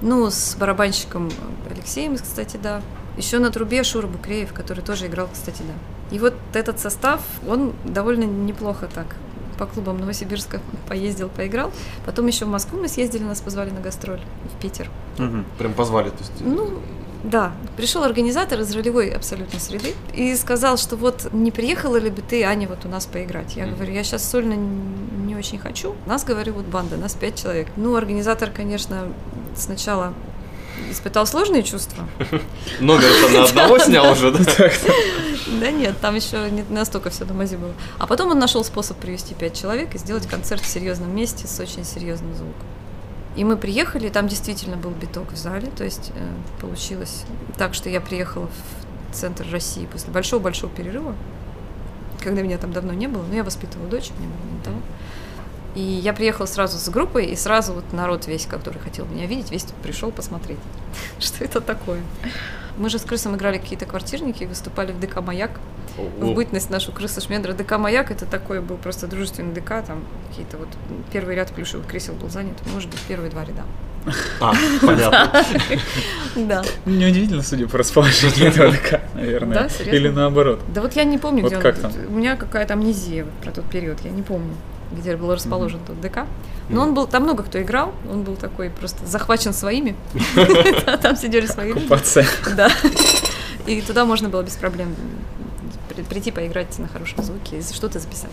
Ну, 0.00 0.30
с 0.30 0.54
барабанщиком 0.54 1.28
Алексеем, 1.68 2.16
кстати, 2.16 2.56
да. 2.56 2.80
Еще 3.16 3.40
на 3.40 3.50
трубе 3.50 3.82
Шура 3.82 4.06
Букреев, 4.06 4.52
который 4.52 4.84
тоже 4.84 5.06
играл, 5.06 5.28
кстати, 5.32 5.62
да. 5.62 6.14
И 6.14 6.20
вот 6.20 6.34
этот 6.52 6.78
состав, 6.78 7.20
он 7.48 7.72
довольно 7.84 8.24
неплохо 8.24 8.88
так 8.94 9.06
по 9.54 9.66
клубам 9.66 9.98
Новосибирска 9.98 10.60
поездил, 10.88 11.28
поиграл. 11.28 11.72
Потом 12.06 12.26
еще 12.26 12.44
в 12.44 12.48
Москву 12.48 12.80
мы 12.80 12.88
съездили, 12.88 13.22
нас 13.22 13.40
позвали 13.40 13.70
на 13.70 13.80
гастроль 13.80 14.20
в 14.44 14.62
Питер. 14.62 14.90
Мгм. 15.18 15.44
Прям 15.58 15.74
позвали, 15.74 16.10
то 16.10 16.18
есть... 16.18 16.32
Ну, 16.40 16.80
да. 17.24 17.52
Пришел 17.76 18.02
организатор 18.04 18.60
из 18.60 18.74
ролевой 18.74 19.08
абсолютно 19.08 19.58
среды 19.58 19.94
и 20.12 20.36
сказал, 20.36 20.76
что 20.76 20.96
вот 20.96 21.32
не 21.32 21.50
приехала 21.50 21.96
ли 21.96 22.10
бы 22.10 22.20
ты, 22.20 22.44
Аня, 22.44 22.68
вот 22.68 22.84
у 22.84 22.88
нас 22.88 23.06
поиграть. 23.06 23.56
Я 23.56 23.66
говорю, 23.66 23.92
я 23.92 24.04
сейчас 24.04 24.28
сольно 24.28 24.54
не 24.54 25.34
очень 25.34 25.58
хочу. 25.58 25.94
Нас, 26.06 26.24
говорю, 26.24 26.52
вот 26.52 26.66
банда, 26.66 26.96
нас 26.96 27.14
пять 27.14 27.40
человек. 27.40 27.68
Ну, 27.76 27.96
организатор, 27.96 28.50
конечно, 28.50 29.08
сначала 29.56 30.12
испытал 30.90 31.26
сложные 31.26 31.62
чувства. 31.62 32.08
Номер-то 32.80 33.28
на 33.32 33.44
одного 33.44 33.78
снял 33.78 34.12
уже, 34.12 34.30
да? 34.30 34.40
Да 35.60 35.70
нет, 35.70 35.94
там 36.00 36.14
еще 36.14 36.50
не 36.50 36.64
настолько 36.68 37.10
все 37.10 37.24
на 37.24 37.34
мази 37.34 37.56
было. 37.56 37.72
А 37.98 38.06
потом 38.06 38.30
он 38.30 38.38
нашел 38.38 38.64
способ 38.64 38.96
привести 38.98 39.34
пять 39.34 39.58
человек 39.58 39.94
и 39.94 39.98
сделать 39.98 40.26
концерт 40.26 40.62
в 40.62 40.66
серьезном 40.66 41.14
месте 41.14 41.46
с 41.46 41.60
очень 41.60 41.84
серьезным 41.84 42.34
звуком. 42.34 42.66
И 43.36 43.44
мы 43.44 43.56
приехали, 43.56 44.06
и 44.06 44.10
там 44.10 44.28
действительно 44.28 44.76
был 44.76 44.90
биток 44.90 45.32
в 45.32 45.36
зале, 45.36 45.70
то 45.76 45.84
есть 45.84 46.12
э, 46.14 46.28
получилось 46.60 47.24
так, 47.58 47.74
что 47.74 47.88
я 47.90 48.00
приехала 48.00 48.46
в 48.46 49.14
центр 49.14 49.44
России 49.50 49.86
после 49.86 50.12
большого-большого 50.12 50.72
перерыва, 50.72 51.14
когда 52.22 52.42
меня 52.42 52.58
там 52.58 52.72
давно 52.72 52.92
не 52.92 53.08
было, 53.08 53.22
но 53.22 53.34
я 53.34 53.44
воспитывала 53.44 53.88
дочь, 53.88 54.10
мне 54.18 54.28
было 54.28 54.56
не 54.56 54.64
того. 54.64 54.76
И 55.74 55.80
я 55.80 56.12
приехала 56.12 56.46
сразу 56.46 56.78
с 56.78 56.88
группой, 56.88 57.26
и 57.26 57.36
сразу 57.36 57.72
вот 57.72 57.92
народ 57.92 58.26
весь, 58.26 58.46
который 58.46 58.78
хотел 58.78 59.06
меня 59.06 59.26
видеть, 59.26 59.50
весь 59.50 59.64
тут 59.64 59.74
пришел 59.76 60.12
посмотреть, 60.12 60.58
что 61.18 61.44
это 61.44 61.60
такое. 61.60 62.00
Мы 62.76 62.90
же 62.90 62.98
с 62.98 63.02
крысом 63.02 63.36
играли 63.36 63.58
какие-то 63.58 63.86
квартирники, 63.86 64.44
выступали 64.44 64.92
в 64.92 65.00
ДК 65.00 65.20
«Маяк», 65.20 65.60
в 65.96 66.24
О, 66.24 66.34
бытность 66.34 66.70
нашу 66.70 66.90
крыса 66.90 67.20
Шмендра. 67.20 67.52
ДК 67.52 67.78
«Маяк» 67.78 68.10
это 68.10 68.26
такой 68.26 68.60
был 68.60 68.76
просто 68.76 69.06
дружественный 69.06 69.54
ДК, 69.54 69.84
там 69.86 70.04
какие-то 70.28 70.56
вот 70.56 70.68
первый 71.12 71.36
ряд 71.36 71.52
плюшевых 71.52 71.86
кресел 71.86 72.14
был 72.14 72.28
занят, 72.28 72.56
может 72.72 72.90
быть, 72.90 72.98
первые 73.00 73.30
два 73.30 73.44
ряда. 73.44 73.62
А, 74.40 74.52
понятно. 74.80 75.44
Да. 76.36 76.64
Неудивительно, 76.84 77.42
судя 77.42 77.68
по 77.68 77.78
расположению 77.78 78.48
этого 78.48 78.72
ДК, 78.72 79.00
наверное. 79.14 79.54
Да, 79.54 79.68
серьезно? 79.68 79.96
Или 79.96 80.08
наоборот. 80.08 80.60
Да 80.74 80.82
вот 80.82 80.94
я 80.94 81.04
не 81.04 81.16
помню, 81.16 81.44
где 81.46 81.56
он. 81.56 81.62
там? 81.62 81.92
У 82.08 82.12
меня 82.12 82.34
какая-то 82.34 82.74
амнезия 82.74 83.24
вот 83.24 83.32
про 83.34 83.52
тот 83.52 83.64
период, 83.66 84.00
я 84.04 84.10
не 84.10 84.22
помню, 84.22 84.54
где 84.92 85.16
был 85.16 85.32
расположен 85.32 85.80
тот 85.86 86.00
ДК. 86.00 86.26
Но 86.68 86.82
он 86.82 86.94
был, 86.94 87.06
там 87.06 87.24
много 87.24 87.42
кто 87.42 87.60
играл, 87.60 87.92
он 88.10 88.22
был 88.22 88.36
такой 88.36 88.70
просто 88.70 89.04
захвачен 89.06 89.52
своими. 89.52 89.94
Там 91.02 91.14
сидели 91.16 91.46
свои 91.46 91.72
люди. 91.74 91.86
Да. 92.56 92.70
И 93.66 93.82
туда 93.82 94.04
можно 94.06 94.30
было 94.30 94.42
без 94.42 94.54
проблем 94.56 94.94
при- 95.90 96.02
прийти 96.02 96.30
поиграть 96.30 96.78
на 96.78 96.88
хорошем 96.88 97.22
звуке 97.22 97.58
и 97.58 97.62
что-то 97.62 97.98
записать. 97.98 98.30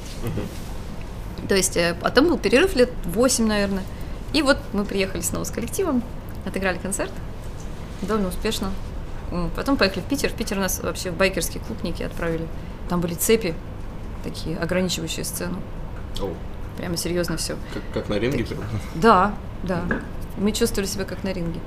То 1.49 1.55
есть, 1.55 1.75
э, 1.75 1.95
потом 1.99 2.27
был 2.27 2.37
перерыв 2.37 2.75
лет 2.75 2.91
8, 3.05 3.45
наверное. 3.45 3.83
И 4.31 4.41
вот 4.41 4.57
мы 4.71 4.85
приехали 4.85 5.21
снова 5.21 5.43
с 5.43 5.51
коллективом, 5.51 6.01
отыграли 6.45 6.77
концерт, 6.77 7.11
довольно 8.01 8.29
успешно. 8.29 8.71
Потом 9.55 9.75
поехали 9.77 10.01
в 10.01 10.05
Питер. 10.05 10.29
В 10.29 10.33
Питер 10.33 10.57
нас 10.57 10.79
вообще 10.81 11.11
в 11.11 11.15
байкерский 11.15 11.59
клуб 11.59 11.83
некий 11.83 12.03
отправили. 12.03 12.47
Там 12.89 13.01
были 13.01 13.13
цепи, 13.13 13.55
такие 14.23 14.57
ограничивающие 14.57 15.25
сцену. 15.25 15.57
Прямо 16.77 16.97
серьезно 16.97 17.37
все. 17.37 17.55
как- 17.73 17.83
Как 17.93 18.09
на 18.09 18.19
ринге 18.19 18.43
прям. 18.45 18.61
Да, 18.95 19.33
да. 19.63 19.83
Мы 20.37 20.51
чувствовали 20.53 20.87
себя 20.87 21.03
как 21.03 21.23
на 21.23 21.33
ринге. 21.33 21.59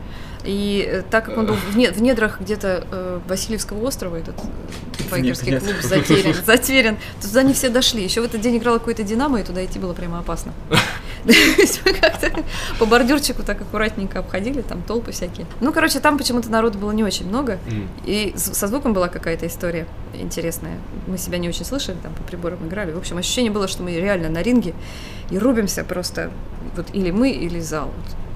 И 0.44 0.86
э, 0.90 1.02
так 1.10 1.26
как 1.26 1.38
он 1.38 1.46
был 1.46 1.54
в, 1.54 1.76
не- 1.76 1.90
в 1.90 2.00
недрах 2.02 2.40
где-то 2.40 2.84
э, 2.90 3.20
Васильевского 3.28 3.86
острова, 3.86 4.16
этот 4.16 4.34
э, 4.38 5.10
байкерский 5.10 5.52
нет. 5.52 5.62
клуб 5.62 5.76
затерян, 5.82 6.34
затерян, 6.46 6.96
то 7.20 7.28
туда 7.28 7.42
не 7.42 7.52
все 7.52 7.68
дошли. 7.68 8.02
Еще 8.02 8.20
в 8.22 8.24
этот 8.24 8.40
день 8.40 8.56
играла 8.56 8.78
какой-то 8.78 9.02
Динамо, 9.02 9.40
и 9.40 9.44
туда 9.44 9.64
идти 9.64 9.78
было 9.78 9.92
прямо 9.92 10.18
опасно. 10.20 10.52
Мы 11.84 11.92
как-то 11.94 12.30
по 12.78 12.86
бордюрчику 12.86 13.42
так 13.42 13.60
аккуратненько 13.60 14.18
обходили, 14.18 14.60
там 14.60 14.82
толпы 14.82 15.12
всякие. 15.12 15.46
Ну, 15.60 15.72
короче, 15.72 16.00
там 16.00 16.18
почему-то 16.18 16.50
народу 16.50 16.78
было 16.78 16.92
не 16.92 17.02
очень 17.04 17.26
много. 17.28 17.58
И 18.04 18.34
со 18.36 18.66
звуком 18.66 18.92
была 18.92 19.08
какая-то 19.08 19.46
история 19.46 19.86
интересная. 20.14 20.78
Мы 21.06 21.18
себя 21.18 21.38
не 21.38 21.48
очень 21.48 21.64
слышали, 21.64 21.96
там 22.02 22.12
по 22.14 22.22
приборам 22.22 22.66
играли. 22.66 22.92
В 22.92 22.98
общем, 22.98 23.16
ощущение 23.18 23.50
было, 23.50 23.68
что 23.68 23.82
мы 23.82 23.92
реально 23.92 24.28
на 24.28 24.42
ринге 24.42 24.74
и 25.30 25.38
рубимся 25.38 25.82
просто. 25.84 26.30
Вот 26.76 26.86
или 26.92 27.10
мы, 27.10 27.30
или 27.30 27.60
зал. 27.60 27.86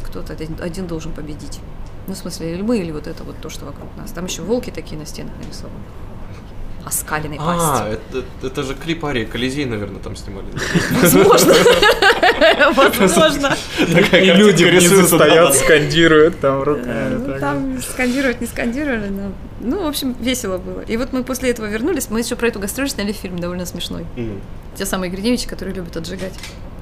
Вот 0.00 0.08
кто-то 0.08 0.32
один, 0.32 0.56
один 0.60 0.86
должен 0.86 1.12
победить. 1.12 1.60
Ну, 2.06 2.14
в 2.14 2.16
смысле, 2.16 2.54
или 2.54 2.62
мы, 2.62 2.78
или 2.78 2.90
вот 2.90 3.06
это 3.06 3.22
вот 3.24 3.36
то, 3.42 3.50
что 3.50 3.66
вокруг 3.66 3.88
нас. 3.98 4.10
Там 4.12 4.24
еще 4.24 4.40
волки 4.42 4.70
такие 4.70 4.98
на 4.98 5.04
стенах 5.04 5.32
нарисованы. 5.42 5.76
Оскаленной 6.86 7.36
А, 7.38 7.44
пастью. 7.44 8.00
это, 8.40 8.46
это 8.46 8.62
же 8.62 8.74
клип 8.74 9.04
Арии 9.04 9.26
Колизей, 9.26 9.66
наверное, 9.66 10.00
там 10.00 10.16
снимали. 10.16 10.46
Возможно. 11.02 11.52
Возможно. 12.74 13.56
И 13.78 14.32
люди 14.32 14.64
внизу 14.64 15.06
стоят, 15.06 15.54
скандируют 15.54 16.40
там 16.40 16.62
руками. 16.62 17.14
Ну, 17.26 17.38
там 17.38 17.82
скандировать 17.82 18.40
не 18.40 18.46
скандировали, 18.46 19.08
но... 19.08 19.32
Ну, 19.60 19.84
в 19.84 19.86
общем, 19.88 20.14
весело 20.20 20.58
было. 20.58 20.80
И 20.82 20.96
вот 20.96 21.12
мы 21.12 21.24
после 21.24 21.50
этого 21.50 21.66
вернулись, 21.66 22.10
мы 22.10 22.20
еще 22.20 22.36
про 22.36 22.48
эту 22.48 22.60
гастроль 22.60 22.88
сняли 22.88 23.12
фильм 23.12 23.38
довольно 23.38 23.66
смешной. 23.66 24.04
Те 24.76 24.86
самые 24.86 25.10
Гриневичи, 25.10 25.48
которые 25.48 25.74
любят 25.74 25.96
отжигать. 25.96 26.34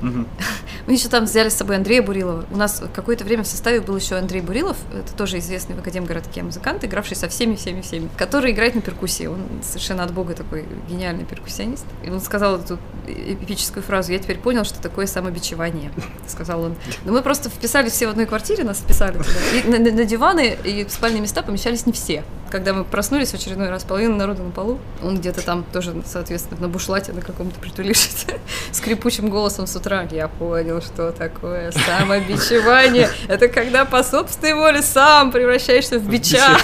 Мы 0.87 0.93
еще 0.93 1.09
там 1.09 1.25
взяли 1.25 1.49
с 1.49 1.55
собой 1.55 1.77
Андрея 1.77 2.03
Бурилова. 2.03 2.45
У 2.51 2.57
нас 2.57 2.83
какое-то 2.95 3.25
время 3.25 3.43
в 3.43 3.47
составе 3.47 3.81
был 3.81 3.97
еще 3.97 4.17
Андрей 4.17 4.41
Бурилов, 4.41 4.77
это 4.93 5.13
тоже 5.15 5.39
известный 5.39 5.75
в 5.75 5.81
Академгородке 5.81 6.43
музыкант, 6.43 6.85
игравший 6.85 7.17
со 7.17 7.29
всеми, 7.29 7.57
всеми, 7.57 7.81
всеми, 7.81 8.09
который 8.17 8.53
играет 8.53 8.75
на 8.75 8.81
перкуссии. 8.81 9.27
Он 9.27 9.41
совершенно 9.63 10.05
от 10.05 10.13
бога 10.13 10.35
такой 10.35 10.65
гениальный 10.89 11.25
перкуссионист. 11.25 11.87
И 12.05 12.11
он 12.11 12.21
сказал 12.21 12.57
эту 12.61 12.79
эпическую 13.07 13.83
фразу 13.83 14.13
«Я 14.13 14.19
теперь 14.19 14.39
понял, 14.39 14.65
что 14.65 14.81
такое 14.81 15.07
самобичевание», 15.07 15.91
сказал 16.29 16.63
он. 16.63 16.77
Но 17.05 17.13
мы 17.13 17.23
просто 17.23 17.49
вписали 17.51 17.89
все 17.89 18.07
в 18.07 18.11
одной 18.11 18.27
квартире, 18.27 18.65
нас 18.65 18.79
вписали 18.79 19.19
туда. 19.19 19.31
И 19.55 19.69
на, 19.69 19.79
на- 19.79 19.93
на 19.93 20.05
диваны 20.05 20.57
и 20.65 20.85
в 20.85 20.91
спальные 20.91 21.21
места 21.21 21.43
помещались 21.43 21.87
не 21.87 21.93
все. 21.93 22.25
Когда 22.51 22.73
мы 22.73 22.85
проснулись 22.85 23.31
в 23.31 23.35
очередной 23.35 23.71
раз, 23.71 23.83
половина 23.83 24.15
народа 24.17 24.43
на 24.43 24.51
полу, 24.53 24.79
он 25.03 25.19
где-то 25.19 25.43
там 25.45 25.65
тоже, 25.73 26.01
соответственно, 26.07 26.61
на 26.61 26.69
бушлате 26.69 27.13
на 27.13 27.21
каком-то 27.21 27.59
притулившись, 27.59 28.27
скрипучим 28.73 29.31
голосом 29.31 29.67
с 29.67 29.75
утра. 29.75 29.86
Я 30.13 30.29
понял, 30.29 30.83
что 30.83 31.13
такое 31.13 31.71
самобичевание. 31.71 33.09
Это 33.29 33.49
когда 33.49 33.85
по 33.85 34.03
собственной 34.03 34.55
воле 34.55 34.83
сам 34.83 35.31
превращаешься 35.31 35.99
в 35.99 36.11
бича. 36.11 36.59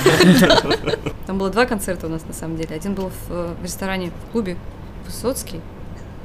Там 1.26 1.38
было 1.38 1.50
два 1.50 1.66
концерта 1.66 2.06
у 2.06 2.10
нас, 2.10 2.22
на 2.26 2.34
самом 2.34 2.56
деле. 2.56 2.74
Один 2.74 2.94
был 2.94 3.10
в, 3.10 3.30
э, 3.30 3.54
в 3.60 3.64
ресторане 3.64 4.10
в 4.28 4.32
клубе 4.32 4.56
Высоцкий. 5.06 5.60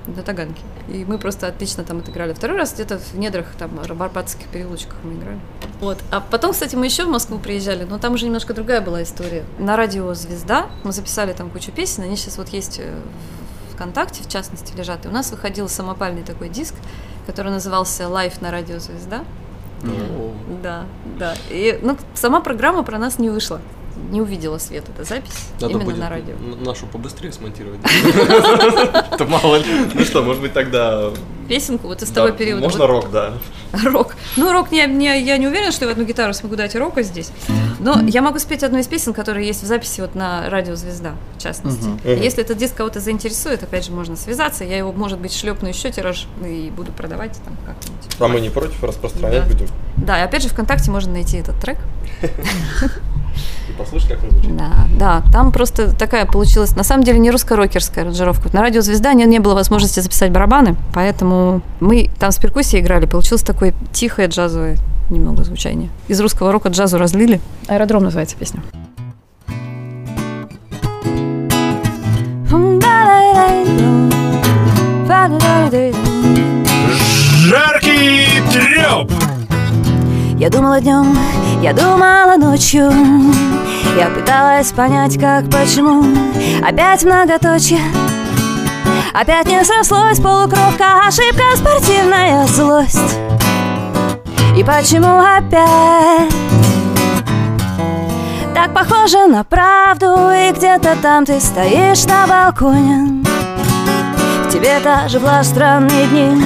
на 0.07 0.23
Таганке. 0.23 0.61
И 0.87 1.03
мы 1.05 1.17
просто 1.17 1.47
отлично 1.47 1.83
там 1.83 1.99
отыграли. 1.99 2.33
Второй 2.33 2.57
раз 2.57 2.73
где-то 2.73 2.97
в 2.97 3.17
недрах, 3.17 3.47
там, 3.59 3.71
в 3.83 3.89
арбатских 3.89 4.47
переулочках 4.47 4.95
мы 5.03 5.13
играли. 5.13 5.39
Вот. 5.81 5.97
А 6.11 6.21
потом, 6.21 6.53
кстати, 6.53 6.75
мы 6.75 6.85
еще 6.85 7.03
в 7.03 7.09
Москву 7.09 7.37
приезжали, 7.39 7.83
но 7.83 7.97
там 7.97 8.13
уже 8.13 8.25
немножко 8.25 8.53
другая 8.53 8.81
была 8.81 9.03
история. 9.03 9.43
На 9.59 9.75
радио 9.75 10.13
«Звезда» 10.13 10.67
мы 10.83 10.93
записали 10.93 11.33
там 11.33 11.49
кучу 11.49 11.71
песен, 11.71 12.03
они 12.03 12.15
сейчас 12.15 12.37
вот 12.37 12.49
есть 12.49 12.79
э, 12.79 12.99
ВКонтакте, 13.77 14.23
в 14.23 14.27
частности, 14.27 14.75
лежат. 14.75 15.05
И 15.05 15.07
у 15.07 15.11
нас 15.11 15.29
выходил 15.31 15.69
самопальный 15.69 16.23
такой 16.23 16.49
диск, 16.49 16.73
который 17.27 17.51
назывался 17.51 18.09
«Live 18.09 18.41
на 18.41 18.51
радио 18.51 18.79
«Звезда». 18.79 19.23
Да, 20.63 20.85
да. 21.19 21.35
И, 21.49 21.79
ну, 21.83 21.95
сама 22.15 22.39
программа 22.41 22.81
про 22.83 22.97
нас 22.97 23.19
не 23.19 23.29
вышла. 23.29 23.61
Не 24.11 24.21
увидела 24.21 24.57
свет 24.59 24.85
эта 24.89 25.03
запись 25.03 25.49
Надо 25.59 25.73
именно 25.73 25.85
будет 25.85 25.97
на 25.97 26.09
радио. 26.09 26.35
нашу 26.63 26.85
побыстрее 26.85 27.31
смонтировать. 27.31 27.79
То 29.17 29.25
мало 29.25 29.57
ли. 29.57 29.65
Ну 29.93 30.01
что, 30.03 30.23
может 30.23 30.41
быть 30.41 30.53
тогда... 30.53 31.11
Песенку 31.47 31.87
вот 31.87 32.01
из 32.01 32.09
да, 32.09 32.15
того 32.25 32.35
периода. 32.37 32.61
Можно 32.63 32.79
вот 32.87 32.87
рок, 33.03 33.11
да. 33.11 33.33
Рок. 33.83 34.15
Ну, 34.37 34.51
рок 34.51 34.71
не, 34.71 34.85
не- 34.87 35.21
я 35.23 35.37
не 35.37 35.47
уверена, 35.47 35.71
что 35.71 35.85
я 35.85 35.89
в 35.89 35.91
одну 35.91 36.05
гитару 36.05 36.33
смогу 36.33 36.55
дать 36.55 36.75
рока 36.75 37.03
здесь. 37.03 37.31
Но 37.79 38.01
я 38.07 38.21
могу 38.21 38.39
спеть 38.39 38.63
одну 38.63 38.79
из 38.79 38.87
песен, 38.87 39.13
которая 39.13 39.43
есть 39.43 39.61
в 39.63 39.65
записи 39.65 40.01
вот 40.01 40.15
на 40.15 40.49
радио 40.49 40.75
Звезда, 40.75 41.13
в 41.37 41.41
частности. 41.41 41.89
И 42.05 42.09
Если 42.11 42.41
этот 42.43 42.57
диск 42.57 42.75
кого-то 42.75 42.99
заинтересует, 42.99 43.63
опять 43.63 43.85
же, 43.85 43.91
можно 43.91 44.15
связаться. 44.15 44.63
Я 44.63 44.77
его, 44.77 44.91
может 44.91 45.19
быть, 45.19 45.33
шлепну 45.33 45.67
еще 45.69 45.91
тираж 45.91 46.27
и 46.45 46.71
буду 46.75 46.91
продавать 46.91 47.39
там 47.45 47.55
как-нибудь. 47.65 48.07
А 48.19 48.27
мы 48.27 48.41
не 48.41 48.49
против 48.49 48.83
распространять 48.83 49.43
Да. 49.43 49.47
будем? 49.49 49.67
Да, 49.97 50.19
и 50.19 50.23
опять 50.23 50.43
же, 50.43 50.49
ВКонтакте 50.49 50.91
можно 50.91 51.11
найти 51.11 51.37
этот 51.37 51.59
трек. 51.59 51.77
И 53.69 53.71
послушать, 53.77 54.09
как 54.11 54.23
он 54.23 54.31
звучит. 54.31 54.55
Да, 54.55 54.87
да, 54.97 55.23
там 55.31 55.51
просто 55.51 55.95
такая 55.95 56.25
получилась, 56.25 56.75
на 56.75 56.83
самом 56.83 57.03
деле, 57.03 57.19
не 57.19 57.31
русско-рокерская 57.31 58.03
аранжировка. 58.03 58.49
На 58.53 58.61
радио 58.61 58.81
«Звезда» 58.81 59.13
не, 59.13 59.25
не 59.25 59.39
было 59.39 59.53
возможности 59.55 59.99
записать 59.99 60.31
барабаны, 60.31 60.75
поэтому 60.93 61.61
мы 61.79 62.09
там 62.19 62.31
с 62.31 62.37
перкуссией 62.37 62.83
играли, 62.83 63.05
получилось 63.05 63.43
такое 63.43 63.73
тихое 63.91 64.27
джазовое 64.27 64.77
немного 65.09 65.43
звучание. 65.43 65.89
Из 66.07 66.19
русского 66.19 66.51
рока 66.51 66.69
джазу 66.69 66.97
разлили. 66.97 67.39
«Аэродром» 67.67 68.03
называется 68.03 68.35
песня. 68.35 68.61
Жаркий 77.47 78.41
треп! 78.51 79.26
Я 80.37 80.51
думала 80.51 80.79
днем, 80.79 81.17
я 81.63 81.73
думала 81.73 82.35
ночью. 82.37 82.91
Я 83.97 84.09
пыталась 84.09 84.71
понять, 84.71 85.19
как, 85.19 85.45
почему. 85.49 86.03
Опять 86.63 87.03
многоточие. 87.03 87.81
Опять 89.15 89.47
не 89.47 89.65
срослось 89.65 90.19
полукровка 90.19 91.07
Ошибка, 91.07 91.43
спортивная 91.55 92.45
злость. 92.45 93.17
И 94.55 94.63
почему 94.63 95.17
опять? 95.17 96.31
Так 98.53 98.75
похоже 98.75 99.25
на 99.25 99.43
правду 99.43 100.29
И 100.31 100.51
где-то 100.51 100.97
там 101.01 101.25
ты 101.25 101.39
стоишь 101.39 102.05
на 102.05 102.27
балконе. 102.27 103.23
В 104.45 104.53
тебе 104.53 104.79
та 104.83 105.07
же 105.07 105.17
влажь, 105.17 105.47
странные 105.47 106.05
дни 106.05 106.43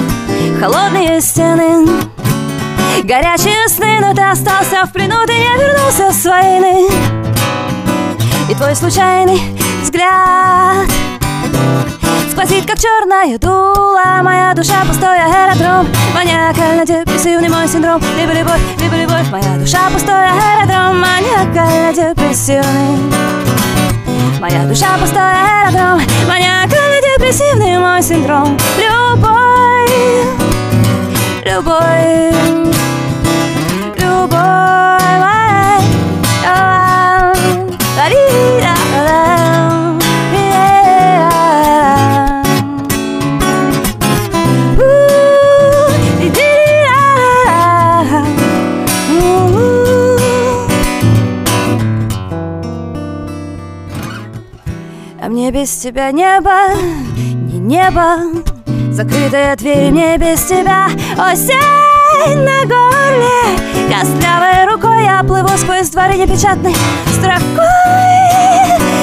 Холодные 0.58 1.20
стены 1.20 1.86
Горячие 3.04 3.68
сны, 3.68 3.98
но 4.00 4.14
ты 4.14 4.22
остался 4.22 4.84
в 4.86 4.92
плену, 4.92 5.26
ты 5.26 5.32
не 5.32 5.56
вернулся 5.58 6.12
с 6.12 6.24
войны 6.24 6.88
И 8.48 8.54
твой 8.54 8.76
случайный 8.76 9.40
взгляд 9.82 10.88
Сквозит, 12.32 12.66
как 12.66 12.78
черная 12.78 13.38
дула. 13.38 14.22
Моя 14.22 14.54
душа 14.54 14.84
пустой 14.86 15.18
аэродром. 15.18 15.86
Маниакально-депрессивный 16.14 17.50
мой 17.50 17.68
синдром. 17.68 18.00
Либо 18.16 18.32
любовь, 18.32 18.60
либо 18.80 18.96
любовь 18.96 19.28
Моя 19.30 19.58
душа 19.58 19.90
пустой 19.92 20.28
аэродром. 20.30 20.98
Маниакально-депрессивный 20.98 22.96
Моя 24.40 24.64
душа 24.64 24.96
пустой 24.98 25.20
аэродром. 25.20 26.00
Маниакально-депрессивный 26.26 27.78
мой 27.78 28.02
синдром. 28.02 28.58
Любовь 28.78 29.92
Любовь 31.44 32.81
мне 55.42 55.50
без 55.50 55.74
тебя 55.74 56.12
небо, 56.12 56.68
не 57.16 57.58
небо 57.58 58.18
Закрытые 58.92 59.56
двери 59.56 59.90
мне 59.90 60.16
без 60.16 60.40
тебя. 60.44 60.86
Осень 61.18 62.38
на 62.44 62.64
горле 62.64 63.58
Костлявой 63.90 64.72
рукой 64.72 65.02
я 65.02 65.24
плыву 65.24 65.48
сквозь 65.58 65.90
дворы 65.90 66.14
непечатной 66.14 66.76
строкой. 67.12 67.58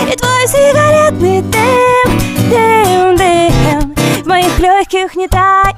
И 0.09 0.15
твой 0.15 0.47
сигаретный 0.47 1.41
дым, 1.41 2.17
дым, 2.49 3.17
дым 3.17 3.93
В 4.23 4.25
моих 4.25 4.57
легких 4.59 5.17
не 5.17 5.27
тает. 5.27 5.77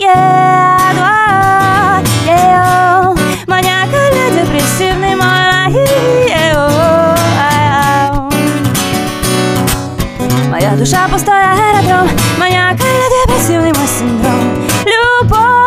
Е-о, 2.28 3.15
Маниакально-депрессивный 3.47 5.15
мой 5.15 5.41
душа 10.82 11.08
пустой 11.10 11.36
аэродром 11.36 12.10
Маниакально-депрессивный 12.39 13.72
мой 13.72 13.88
синдром 13.88 14.67
любовь 14.84 15.62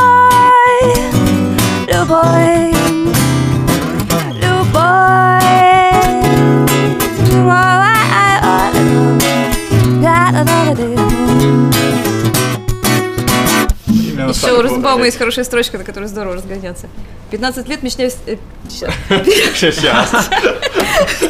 Именно 13.86 14.30
Еще 14.30 14.52
у. 14.52 14.62
Розенбаума 14.62 15.04
есть 15.04 15.16
хорошая 15.16 15.44
строчка, 15.44 15.78
на 15.78 15.84
которой 15.84 16.08
здорово 16.08 16.34
разгоняться. 16.36 16.88
15 17.30 17.68
лет 17.68 17.82
мечтаю... 17.84 18.10
с- 18.10 18.18
э. 18.26 18.36
Сейчас. 18.68 20.28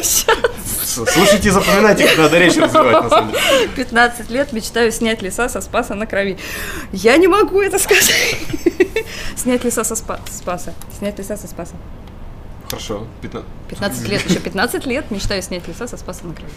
Слушайте 0.95 1.49
и 1.49 1.51
запоминайте, 1.51 2.07
как 2.07 2.17
надо 2.17 2.37
речь 2.39 2.55
развивать, 2.57 3.03
на 3.03 3.09
самом 3.09 3.31
деле. 3.31 3.67
15 3.75 4.29
лет 4.29 4.53
мечтаю 4.53 4.91
снять 4.91 5.21
леса 5.21 5.49
со 5.49 5.61
Спаса 5.61 5.95
на 5.95 6.05
крови. 6.05 6.37
Я 6.91 7.17
не 7.17 7.27
могу 7.27 7.61
это 7.61 7.77
сказать. 7.79 8.13
Снять 9.35 9.63
леса 9.63 9.83
со 9.83 9.93
спа- 9.95 10.19
Спаса. 10.31 10.73
Снять 10.97 11.17
леса 11.17 11.37
со 11.37 11.47
Спаса. 11.47 11.75
Хорошо, 12.69 13.05
15. 13.21 13.47
15 13.69 14.07
лет, 14.09 14.29
еще 14.29 14.39
15 14.39 14.85
лет 14.85 15.11
мечтаю 15.11 15.41
снять 15.41 15.67
леса 15.67 15.87
со 15.87 15.97
Спаса 15.97 16.25
на 16.25 16.33
крови. 16.33 16.51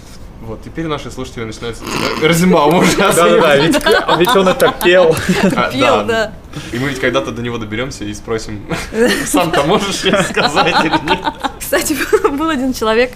Вот, 0.49 0.63
теперь 0.63 0.87
наши 0.87 1.11
слушатели 1.11 1.45
начинают... 1.45 1.77
Розенбаум 2.23 2.77
уже 2.77 2.97
Да-да-да, 2.97 3.57
ведь, 3.57 3.77
ведь 4.19 4.35
он 4.35 4.49
это 4.49 4.75
пел. 4.83 5.15
А, 5.55 5.71
Пел, 5.71 6.07
да. 6.07 6.33
И 6.73 6.79
мы 6.79 6.89
ведь 6.89 7.01
когда-то 7.01 7.33
до 7.33 7.43
него 7.43 7.59
доберемся 7.59 8.05
и 8.05 8.15
спросим, 8.15 8.67
сам-то 9.27 9.65
можешь 9.65 9.97
сейчас 9.97 10.31
сказать 10.31 10.75
или 10.87 11.11
нет? 11.11 11.21
Кстати, 11.59 11.95
был 12.31 12.49
один 12.49 12.73
человек, 12.73 13.13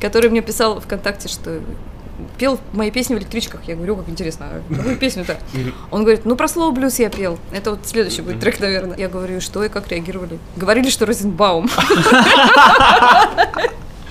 который 0.00 0.30
мне 0.30 0.40
писал 0.40 0.80
ВКонтакте, 0.80 1.26
что 1.26 1.60
пел 2.38 2.60
мои 2.72 2.92
песни 2.92 3.16
в 3.16 3.18
электричках. 3.18 3.62
Я 3.66 3.74
говорю, 3.74 3.94
«О, 3.94 3.96
как 3.96 4.08
интересно, 4.08 4.46
а 4.48 4.74
какую 4.74 4.96
песню-то? 4.96 5.36
Он 5.90 6.02
говорит, 6.02 6.24
ну 6.24 6.36
про 6.36 6.46
слово 6.46 6.70
блюз 6.70 7.00
я 7.00 7.10
пел. 7.10 7.40
Это 7.50 7.72
вот 7.72 7.80
следующий 7.86 8.22
будет 8.22 8.38
трек, 8.38 8.60
наверное. 8.60 8.96
Я 8.96 9.08
говорю, 9.08 9.40
что 9.40 9.64
и 9.64 9.68
как 9.68 9.88
реагировали? 9.88 10.38
Говорили, 10.54 10.90
что 10.90 11.06
Розенбаум. 11.06 11.68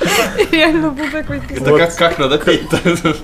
Реально 0.52 0.91
был 0.91 1.10
такой. 1.12 1.41
Это 1.50 1.78
как, 1.78 1.96
как 1.96 2.20
надо 2.20 2.38
петь-то? 2.38 3.15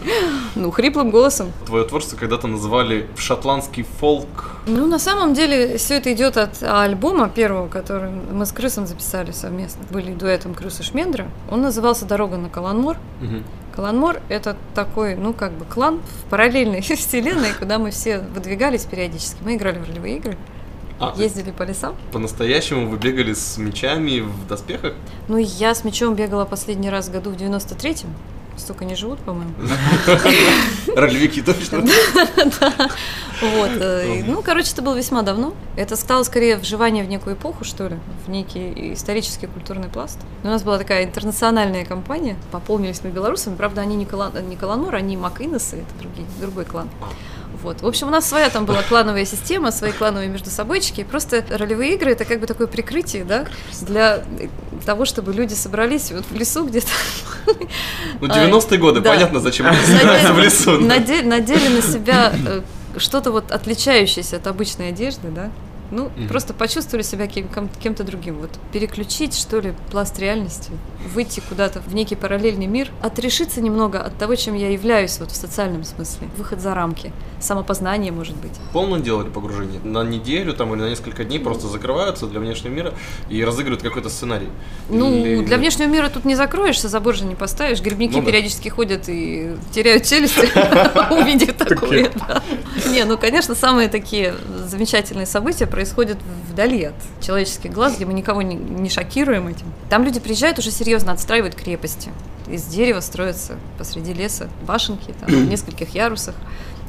Ну, 0.56 0.72
хриплым 0.72 1.10
голосом. 1.10 1.52
Твое 1.66 1.84
творчество 1.86 2.16
когда-то 2.18 2.48
называли 2.48 3.08
шотландский 3.18 3.84
фолк. 3.84 4.52
Ну, 4.68 4.86
на 4.86 5.00
самом 5.00 5.34
деле, 5.34 5.78
все 5.78 5.98
это 5.98 6.14
идет 6.14 6.38
от 6.38 6.62
альбома 6.62 7.30
первого, 7.30 7.68
который 7.68 8.12
мы 8.12 8.46
с 8.46 8.52
Крысом 8.52 8.86
записали 8.86 9.32
совместно. 9.32 9.84
Были 9.90 10.14
дуэтом 10.14 10.54
Крыс 10.54 10.80
и 10.80 10.84
Шмендра. 10.84 11.28
Он 11.50 11.62
назывался 11.62 12.06
«Дорога 12.06 12.38
на 12.38 12.50
Каланмор». 12.50 12.98
Мгм. 13.20 13.44
Каланмор– 13.76 14.22
это 14.30 14.56
такой, 14.76 15.16
ну, 15.16 15.34
как 15.34 15.52
бы 15.54 15.66
клан 15.66 16.00
в 16.00 16.30
параллельной 16.30 16.82
вселенной, 16.82 17.54
куда 17.58 17.80
мы 17.80 17.92
все 17.92 18.20
выдвигались 18.20 18.86
периодически. 18.86 19.38
Мы 19.42 19.56
играли 19.56 19.80
в 19.80 19.90
ролевые 19.90 20.18
игры, 20.18 20.38
А, 21.00 21.14
ездили 21.18 21.52
по 21.52 21.64
лесам. 21.64 21.96
по-настоящему 22.12 22.88
вы 22.90 22.98
бегали 22.98 23.34
с 23.34 23.58
мечами 23.58 24.20
в 24.20 24.48
доспехах? 24.48 24.94
Ну, 25.28 25.38
я 25.38 25.74
с 25.76 25.84
мечом 25.84 26.16
бегала 26.16 26.46
последний 26.46 26.90
раз 26.90 27.10
году 27.10 27.32
в 27.32 27.36
93-м. 27.36 28.10
Столько 28.56 28.86
не 28.86 28.96
живут, 28.96 29.20
по-моему. 29.20 29.52
Ролевики 30.96 31.42
точно. 31.42 31.84
Вот. 33.42 33.72
э, 33.74 34.24
Ну, 34.26 34.42
короче, 34.42 34.72
это 34.72 34.82
было 34.82 34.96
весьма 34.96 35.22
давно. 35.22 35.54
Это 35.76 35.96
стало 35.96 36.24
скорее 36.24 36.56
вживание 36.56 37.04
в 37.04 37.10
некую 37.10 37.36
эпоху, 37.36 37.64
что 37.66 37.88
ли, 37.88 37.98
в 38.26 38.30
некий 38.30 38.94
исторический 38.94 39.48
культурный 39.48 39.90
пласт. 39.90 40.20
У 40.44 40.48
нас 40.48 40.64
была 40.64 40.78
такая 40.78 41.04
интернациональная 41.04 41.84
компания. 41.84 42.38
Пополнились 42.52 43.02
мы 43.04 43.10
белорусами. 43.10 43.56
Правда, 43.56 43.82
они 43.82 43.96
не, 43.96 44.06
Кала... 44.06 44.32
не 44.40 44.56
Каланор, 44.56 44.96
они 44.96 45.18
Макинесы, 45.18 45.78
это 45.78 46.40
другой 46.40 46.66
клан. 46.66 46.90
Вот. 47.64 47.82
В 47.82 47.88
общем, 47.88 48.08
у 48.08 48.12
нас 48.12 48.28
своя 48.28 48.50
там 48.50 48.66
была 48.66 48.84
клановая 48.84 49.26
система, 49.26 49.72
свои 49.72 49.92
клановые 49.92 50.30
между 50.30 50.50
собойчики. 50.50 51.04
Просто 51.04 51.44
ролевые 51.50 51.96
игры 51.96 52.12
это 52.12 52.26
как 52.26 52.40
бы 52.40 52.46
такое 52.48 52.68
прикрытие, 52.68 53.24
да, 53.24 53.46
для 53.82 54.24
того, 54.86 55.06
чтобы 55.06 55.34
люди 55.34 55.54
собрались 55.54 56.12
вот 56.12 56.26
в 56.30 56.36
лесу 56.36 56.66
где-то. 56.66 56.88
Ну, 58.20 58.28
90-е 58.28 58.78
годы, 58.78 59.00
Да. 59.00 59.12
понятно, 59.12 59.40
зачем 59.40 59.68
собираются 59.86 60.34
в 60.34 60.40
лесу. 60.40 60.80
надели 60.80 61.68
на 61.70 61.82
себя 61.82 62.34
э, 62.46 62.62
что-то 62.98 63.32
вот 63.32 63.52
отличающееся 63.52 64.38
от 64.38 64.48
обычной 64.48 64.90
одежды, 64.90 65.30
да? 65.30 65.50
Ну, 65.96 66.10
Мгм. 66.18 66.28
просто 66.28 66.54
почувствовали 66.56 67.04
себя 67.04 67.28
кем- 67.28 67.48
кем- 67.48 67.70
кем-то 67.70 68.04
другим. 68.04 68.40
Вот 68.40 68.50
переключить, 68.72 69.38
что 69.38 69.60
ли, 69.60 69.74
пласт 69.92 70.18
реальности, 70.18 70.72
выйти 71.14 71.40
куда-то 71.48 71.82
в 71.82 71.94
некий 71.94 72.16
параллельный 72.16 72.66
мир, 72.66 72.90
отрешиться 73.04 73.62
немного 73.62 74.02
от 74.02 74.18
того, 74.18 74.34
чем 74.36 74.56
я 74.56 74.72
являюсь 74.72 75.20
вот 75.20 75.30
в 75.32 75.36
социальном 75.36 75.84
смысле. 75.84 76.28
Выход 76.36 76.62
за 76.62 76.74
рамки, 76.74 77.14
самопознание, 77.40 78.12
может 78.12 78.36
быть. 78.38 78.54
Полно 78.72 78.98
делали 78.98 79.30
погружение? 79.30 79.80
На 79.84 80.04
неделю 80.04 80.54
там 80.54 80.74
или 80.74 80.82
на 80.82 80.90
несколько 80.90 81.24
дней 81.26 81.38
просто 81.40 81.68
закрываются 81.68 82.26
для 82.26 82.40
внешнего 82.40 82.74
мира 82.74 82.94
и 83.30 83.44
разыгрывают 83.46 83.84
какой-то 83.84 84.10
сценарий? 84.10 84.50
Ну, 84.90 85.14
Или- 85.14 85.46
для 85.46 85.58
внешнего 85.58 85.88
мира 85.90 86.10
тут 86.10 86.26
не 86.26 86.34
закроешься, 86.34 86.88
забор 86.90 87.14
же 87.16 87.26
не 87.26 87.36
поставишь. 87.36 87.82
Грибники 87.82 88.14
Ну 88.16 88.22
да. 88.22 88.26
периодически 88.32 88.70
ходят 88.70 89.04
и 89.10 89.56
теряют 89.72 90.06
челюсти, 90.06 90.40
увидев 91.14 91.54
такое. 91.54 92.10
Не, 92.90 93.04
ну, 93.06 93.16
конечно, 93.20 93.54
самые 93.54 93.90
такие 93.90 94.34
замечательные 94.66 95.28
события 95.28 95.68
происходят 95.68 95.83
вдали 96.50 96.86
от 96.86 96.96
человеческих 97.22 97.72
глаз, 97.72 97.96
где 97.96 98.06
мы 98.06 98.14
никого 98.14 98.42
не, 98.42 98.56
не 98.56 98.90
шокируем 98.90 99.48
этим. 99.48 99.66
Там 99.90 100.04
люди 100.04 100.20
приезжают 100.20 100.60
уже 100.60 100.72
серьезно, 100.72 101.12
отстраивают 101.12 101.56
крепости. 101.56 102.12
Из 102.48 102.64
дерева 102.66 103.00
строятся 103.00 103.54
посреди 103.78 104.14
леса 104.14 104.50
башенки, 104.68 105.14
там, 105.20 105.30
в 105.30 105.50
нескольких 105.50 105.96
ярусах 105.96 106.36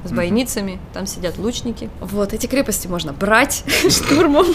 с 0.05 0.13
бойницами, 0.13 0.79
там 0.93 1.07
сидят 1.07 1.39
лучники. 1.39 1.89
Вот, 2.01 2.33
эти 2.33 2.47
крепости 2.47 2.87
можно 2.87 3.13
брать 3.13 3.65
штурмом, 3.89 4.47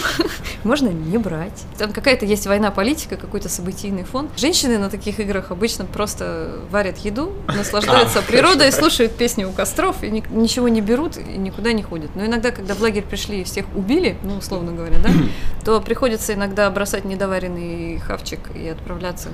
можно 0.64 0.88
не 0.88 1.18
брать. 1.18 1.64
Там 1.78 1.92
какая-то 1.92 2.24
есть 2.24 2.46
война 2.46 2.70
политика, 2.70 3.16
какой-то 3.16 3.48
событийный 3.48 4.04
фон. 4.04 4.28
Женщины 4.36 4.78
на 4.78 4.90
таких 4.90 5.20
играх 5.20 5.50
обычно 5.50 5.84
просто 5.84 6.60
варят 6.70 6.98
еду, 6.98 7.32
наслаждаются 7.48 8.22
природой, 8.22 8.72
слушают 8.72 9.16
песни 9.16 9.44
у 9.44 9.52
костров 9.52 10.02
и 10.02 10.10
ни- 10.10 10.24
ничего 10.30 10.68
не 10.68 10.80
берут 10.80 11.16
и 11.16 11.22
никуда 11.22 11.72
не 11.72 11.82
ходят. 11.82 12.14
Но 12.14 12.24
иногда, 12.24 12.50
когда 12.50 12.74
в 12.74 12.80
лагерь 12.80 13.04
пришли 13.04 13.40
и 13.40 13.44
всех 13.44 13.66
убили, 13.74 14.16
ну, 14.22 14.36
условно 14.36 14.72
говоря, 14.72 14.98
да, 15.02 15.10
то 15.64 15.80
приходится 15.80 16.34
иногда 16.34 16.70
бросать 16.70 17.04
недоваренный 17.04 17.98
хавчик 17.98 18.40
и 18.54 18.68
отправляться 18.68 19.28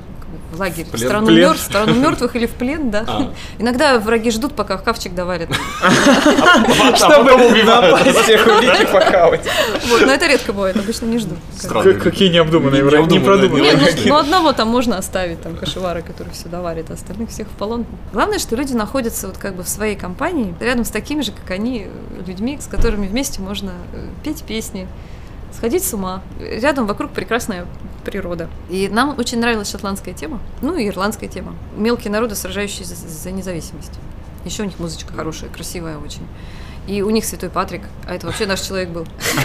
в 0.52 0.61
лагерь, 0.61 0.87
в 0.92 0.98
страну 1.59 1.94
мертвых 1.94 2.37
или 2.37 2.46
в 2.46 2.52
плен, 2.52 2.90
да. 2.90 3.05
А. 3.07 3.35
Иногда 3.59 3.98
враги 3.98 4.31
ждут, 4.31 4.55
пока 4.55 4.79
хавчик 4.79 5.14
доварят. 5.14 5.50
Чтобы 6.97 7.62
напасть 7.64 8.19
всех 8.21 8.47
убить 8.47 8.81
и 8.81 8.87
похавать. 8.87 9.40
Вот, 9.88 10.03
но 10.07 10.12
это 10.12 10.27
редко 10.27 10.53
бывает, 10.53 10.77
обычно 10.77 11.07
не. 11.07 11.19
Как- 11.69 12.03
Какие 12.03 12.29
необдуманные 12.29 12.83
Не, 12.83 13.73
ну, 13.73 13.79
враги. 13.79 14.09
ну, 14.09 14.16
одного 14.16 14.53
там 14.53 14.69
можно 14.69 14.99
оставить, 14.99 15.42
там, 15.42 15.57
кошевара, 15.57 16.03
который 16.03 16.33
все 16.33 16.49
доварит, 16.49 16.90
а 16.90 16.95
остальных 16.95 17.31
всех 17.31 17.49
в 17.49 17.53
полон. 17.53 17.87
Главное, 18.12 18.38
что 18.38 18.57
люди 18.57 18.73
находятся 18.75 19.27
вот 19.29 19.38
как 19.38 19.55
бы 19.55 19.62
в 19.62 19.69
своей 19.69 19.97
компании, 19.97 20.55
рядом 20.61 20.85
с 20.85 20.90
такими 20.90 21.23
же, 21.23 21.33
как 21.33 21.51
они, 21.51 21.88
людьми, 22.27 22.59
с 22.61 22.66
которыми 22.66 23.07
вместе 23.07 23.40
можно 23.40 23.73
э, 23.92 24.09
петь 24.23 24.42
песни, 24.45 24.87
сходить 25.57 25.85
с 25.85 25.95
ума. 25.95 26.23
Рядом 26.40 26.87
вокруг 26.87 27.12
прекрасная 27.12 27.66
природа. 28.05 28.49
И 28.69 28.88
нам 28.88 29.14
очень 29.19 29.40
нравилась 29.40 29.71
шотландская 29.71 30.14
тема, 30.14 30.40
ну 30.61 30.77
и 30.77 30.88
ирландская 30.88 31.29
тема. 31.29 31.55
Мелкие 31.77 32.12
народы, 32.12 32.35
сражающиеся 32.35 32.95
за, 32.95 33.09
за 33.09 33.31
независимость. 33.33 33.92
Еще 34.47 34.63
у 34.63 34.67
них 34.67 34.79
музычка 34.79 35.13
хорошая, 35.13 35.51
красивая 35.51 35.99
очень. 35.99 36.23
И 36.87 37.03
у 37.03 37.11
них 37.11 37.25
Святой 37.25 37.51
Патрик, 37.51 37.83
а 38.07 38.15
это 38.15 38.27
вообще 38.27 38.47
наш 38.47 38.61
человек 38.61 38.91
был. 38.91 39.07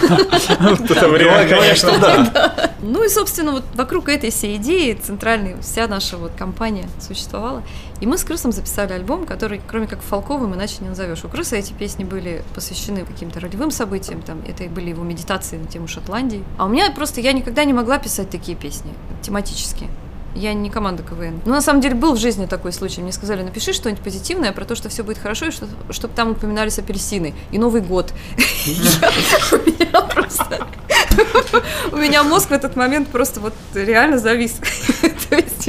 Конечно, 1.48 1.98
да. 1.98 2.72
Ну 2.82 3.04
и, 3.04 3.08
собственно, 3.08 3.50
вот 3.50 3.64
вокруг 3.74 4.08
этой 4.08 4.30
всей 4.30 4.56
идеи 4.58 4.92
центральной 4.94 5.60
вся 5.60 5.88
наша 5.88 6.16
вот 6.16 6.32
компания 6.38 6.88
существовала. 7.00 7.64
И 8.00 8.06
мы 8.06 8.16
с 8.16 8.22
Крысом 8.22 8.52
записали 8.52 8.92
альбом, 8.92 9.26
который, 9.26 9.60
кроме 9.66 9.88
как 9.88 10.02
фолковым, 10.02 10.54
иначе 10.54 10.76
не 10.80 10.88
назовешь. 10.88 11.24
У 11.24 11.28
Крыса 11.28 11.56
эти 11.56 11.72
песни 11.72 12.04
были 12.04 12.44
посвящены 12.54 13.04
каким-то 13.04 13.40
ролевым 13.40 13.72
событиям, 13.72 14.22
там, 14.22 14.40
это 14.46 14.64
были 14.64 14.90
его 14.90 15.02
медитации 15.02 15.56
на 15.56 15.66
тему 15.66 15.88
Шотландии. 15.88 16.44
А 16.58 16.66
у 16.66 16.68
меня 16.68 16.90
просто, 16.92 17.20
я 17.20 17.32
никогда 17.32 17.64
не 17.64 17.72
могла 17.72 17.98
писать 17.98 18.30
такие 18.30 18.56
песни 18.56 18.92
тематические. 19.20 19.90
Я 20.34 20.54
не 20.54 20.70
команда 20.70 21.02
КВН. 21.02 21.40
Но 21.44 21.52
на 21.52 21.60
самом 21.60 21.80
деле 21.80 21.94
был 21.94 22.14
в 22.14 22.18
жизни 22.18 22.46
такой 22.46 22.72
случай. 22.72 23.02
Мне 23.02 23.12
сказали, 23.12 23.42
напиши 23.42 23.72
что-нибудь 23.72 24.02
позитивное 24.02 24.52
про 24.52 24.64
то, 24.64 24.74
что 24.74 24.88
все 24.88 25.04
будет 25.04 25.18
хорошо, 25.18 25.46
и 25.46 25.50
что, 25.50 25.66
чтобы 25.90 26.14
там 26.14 26.30
упоминались 26.30 26.78
апельсины 26.78 27.34
и 27.50 27.58
Новый 27.58 27.82
год. 27.82 28.12
У 31.92 31.96
меня 31.96 32.22
мозг 32.22 32.48
в 32.48 32.52
этот 32.52 32.76
момент 32.76 33.08
просто 33.08 33.40
вот 33.40 33.52
реально 33.74 34.18
завис. 34.18 34.52
То 35.28 35.36
есть 35.36 35.66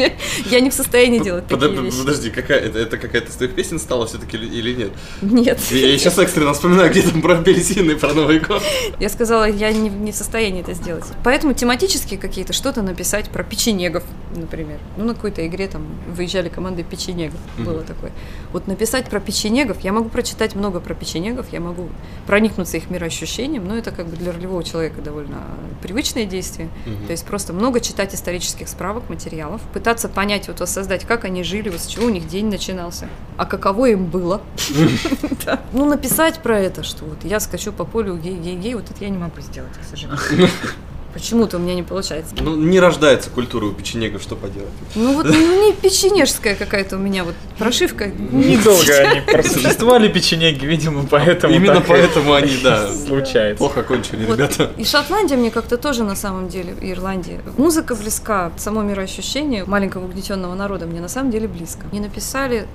я- 0.50 0.60
не 0.60 0.70
в 0.70 0.74
состоянии 0.74 1.20
делать 1.20 1.48
такие 1.48 1.82
вещи. 1.82 2.00
Подожди, 2.00 2.30
это, 2.30 2.98
какая-то 2.98 3.30
из 3.30 3.36
твоих 3.36 3.56
песен 3.56 3.80
стала 3.80 4.08
все-таки 4.08 4.38
или 4.38 4.74
нет? 4.74 4.92
Нет. 5.22 5.60
Я, 5.72 5.98
сейчас 5.98 6.18
экстренно 6.18 6.54
вспоминаю, 6.54 6.90
где 6.90 7.02
там 7.02 7.22
про 7.22 7.40
апельсины 7.40 7.92
и 7.92 7.96
про 7.96 8.14
Новый 8.14 8.40
год. 8.40 8.62
Я 9.00 9.10
сказала, 9.10 9.50
я 9.50 9.72
не, 9.72 9.90
не 9.90 10.12
в 10.12 10.16
состоянии 10.16 10.62
это 10.62 10.74
сделать. 10.74 11.06
Поэтому 11.24 11.54
тематически 11.54 12.16
какие-то 12.16 12.54
что-то 12.54 12.82
написать 12.82 13.30
про 13.30 13.44
печенегов, 13.44 14.04
например. 14.36 14.53
Ну, 14.98 15.06
на 15.06 15.14
какой-то 15.16 15.46
игре 15.46 15.68
там 15.68 15.86
выезжали 16.08 16.50
команды 16.50 16.84
печенегов. 16.84 17.40
Было 17.58 17.82
такое. 17.82 18.12
Вот 18.52 18.68
написать 18.68 19.10
про 19.10 19.20
печенегов, 19.20 19.82
я 19.82 19.92
могу 19.94 20.10
прочитать 20.10 20.56
много 20.56 20.80
про 20.80 20.94
печенегов, 20.94 21.52
я 21.52 21.60
могу 21.60 21.90
проникнуться 22.28 22.78
их 22.78 22.90
мироощущением, 22.90 23.68
но 23.68 23.78
это 23.78 23.92
как 23.92 24.08
бы 24.08 24.16
для 24.16 24.32
ролевого 24.32 24.64
человека 24.64 25.02
довольно 25.02 25.38
привычное 25.82 26.26
действие. 26.26 26.70
То 27.08 27.12
есть 27.12 27.26
просто 27.26 27.54
много 27.54 27.80
читать 27.80 28.14
исторических 28.14 28.68
справок, 28.70 29.10
материалов, 29.10 29.62
пытаться 29.74 30.10
понять, 30.10 30.48
вот 30.48 30.60
воссоздать, 30.60 31.06
как 31.06 31.26
они 31.26 31.44
жили, 31.44 31.70
вот 31.70 31.80
с 31.80 31.88
чего 31.88 32.06
у 32.06 32.10
них 32.10 32.28
день 32.28 32.48
начинался, 32.48 33.08
а 33.38 33.46
каково 33.46 33.92
им 33.92 34.06
было. 34.06 34.42
Ну, 35.74 35.86
написать 35.86 36.40
про 36.40 36.60
это, 36.60 36.84
что 36.84 37.06
вот 37.06 37.24
я 37.24 37.40
скачу 37.40 37.72
по 37.72 37.84
полю 37.84 38.16
гей-гей-гей, 38.16 38.76
вот 38.76 38.90
это 38.90 39.04
я 39.04 39.10
не 39.10 39.18
могу 39.18 39.42
сделать, 39.42 39.74
к 39.74 39.84
сожалению. 39.84 40.50
Почему-то 41.14 41.58
у 41.58 41.60
меня 41.60 41.76
не 41.76 41.84
получается. 41.84 42.34
Ну, 42.40 42.56
не 42.56 42.80
рождается 42.80 43.30
культура 43.30 43.66
у 43.66 43.72
печенегов, 43.72 44.22
что 44.22 44.36
поделать. 44.36 44.70
Ну 44.96 45.14
вот 45.14 45.26
ну, 45.26 45.66
не 45.66 45.74
печенежская 45.74 46.56
какая-то 46.56 46.96
у 46.96 47.00
меня 47.00 47.24
вот 47.24 47.36
прошивка. 47.58 48.08
Недолго 48.08 48.98
они 48.98 49.22
просуществовали 49.22 50.08
печенеги, 50.08 50.66
видимо, 50.66 51.06
поэтому 51.10 51.54
Именно 51.54 51.82
поэтому 51.82 52.34
они, 52.34 52.58
да, 52.64 52.92
случается. 52.92 53.58
плохо 53.58 53.84
кончили, 53.84 54.26
ребята. 54.26 54.72
И 54.78 54.86
Шотландия 54.86 55.38
мне 55.38 55.52
как-то 55.52 55.78
тоже 55.78 56.04
на 56.04 56.16
самом 56.16 56.50
деле, 56.50 56.76
и 56.82 56.92
Ирландия. 56.92 57.42
Музыка 57.58 57.96
близка, 57.96 58.52
само 58.58 58.82
мироощущение 58.82 59.66
маленького 59.66 60.06
угнетенного 60.06 60.56
народа 60.56 60.86
мне 60.86 61.00
на 61.00 61.10
самом 61.10 61.32
деле 61.32 61.48
близко. 61.48 61.86
Не 61.92 62.00
написали 62.00 62.68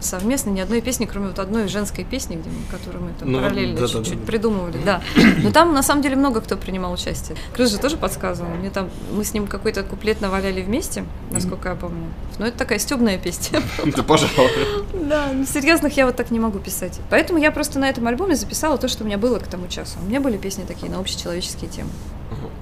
совместно 0.00 0.50
ни 0.50 0.60
одной 0.60 0.80
песни, 0.80 1.06
кроме 1.06 1.28
вот 1.28 1.38
одной 1.38 1.68
женской 1.68 2.04
песни, 2.04 2.36
где 2.36 2.48
мы, 2.50 2.56
которую 2.70 3.04
мы 3.04 3.10
там 3.18 3.30
Ну, 3.30 3.38
параллельно 3.40 3.74
да-да-да. 3.80 3.98
чуть-чуть 4.04 4.24
придумывали, 4.24 4.78
да. 4.84 5.02
Но 5.42 5.50
там 5.52 5.72
на 5.72 5.82
самом 5.82 6.02
деле 6.02 6.16
много 6.16 6.40
кто 6.40 6.56
принимал 6.56 6.92
участие. 6.92 7.36
Крыс 7.54 7.70
же 7.70 7.78
тоже 7.78 7.96
подсказывал. 7.96 8.50
Мне 8.50 8.70
там 8.70 8.90
мы 9.12 9.24
с 9.24 9.32
ним 9.34 9.46
какой-то 9.46 9.82
куплет 9.82 10.20
наваляли 10.20 10.62
вместе, 10.62 11.04
насколько 11.30 11.68
я 11.68 11.74
помню. 11.74 12.06
Но 12.38 12.46
это 12.46 12.56
такая 12.58 12.78
стебная 12.78 13.18
песня. 13.18 13.62
Да, 13.96 14.02
пожалуй. 14.02 14.50
Да, 14.92 15.28
ну, 15.32 15.44
серьезных 15.44 15.96
я 15.96 16.06
вот 16.06 16.16
так 16.16 16.30
не 16.30 16.38
могу 16.40 16.58
писать. 16.58 17.00
Поэтому 17.10 17.38
я 17.38 17.50
просто 17.50 17.78
на 17.78 17.88
этом 17.88 18.06
альбоме 18.06 18.34
записала 18.36 18.78
то, 18.78 18.88
что 18.88 19.04
у 19.04 19.06
меня 19.06 19.18
было 19.18 19.38
к 19.38 19.46
тому 19.46 19.68
часу. 19.68 19.98
У 20.02 20.08
меня 20.08 20.20
были 20.20 20.36
песни 20.36 20.64
такие 20.64 20.90
на 20.90 20.98
общечеловеческие 20.98 21.70
темы. 21.70 21.90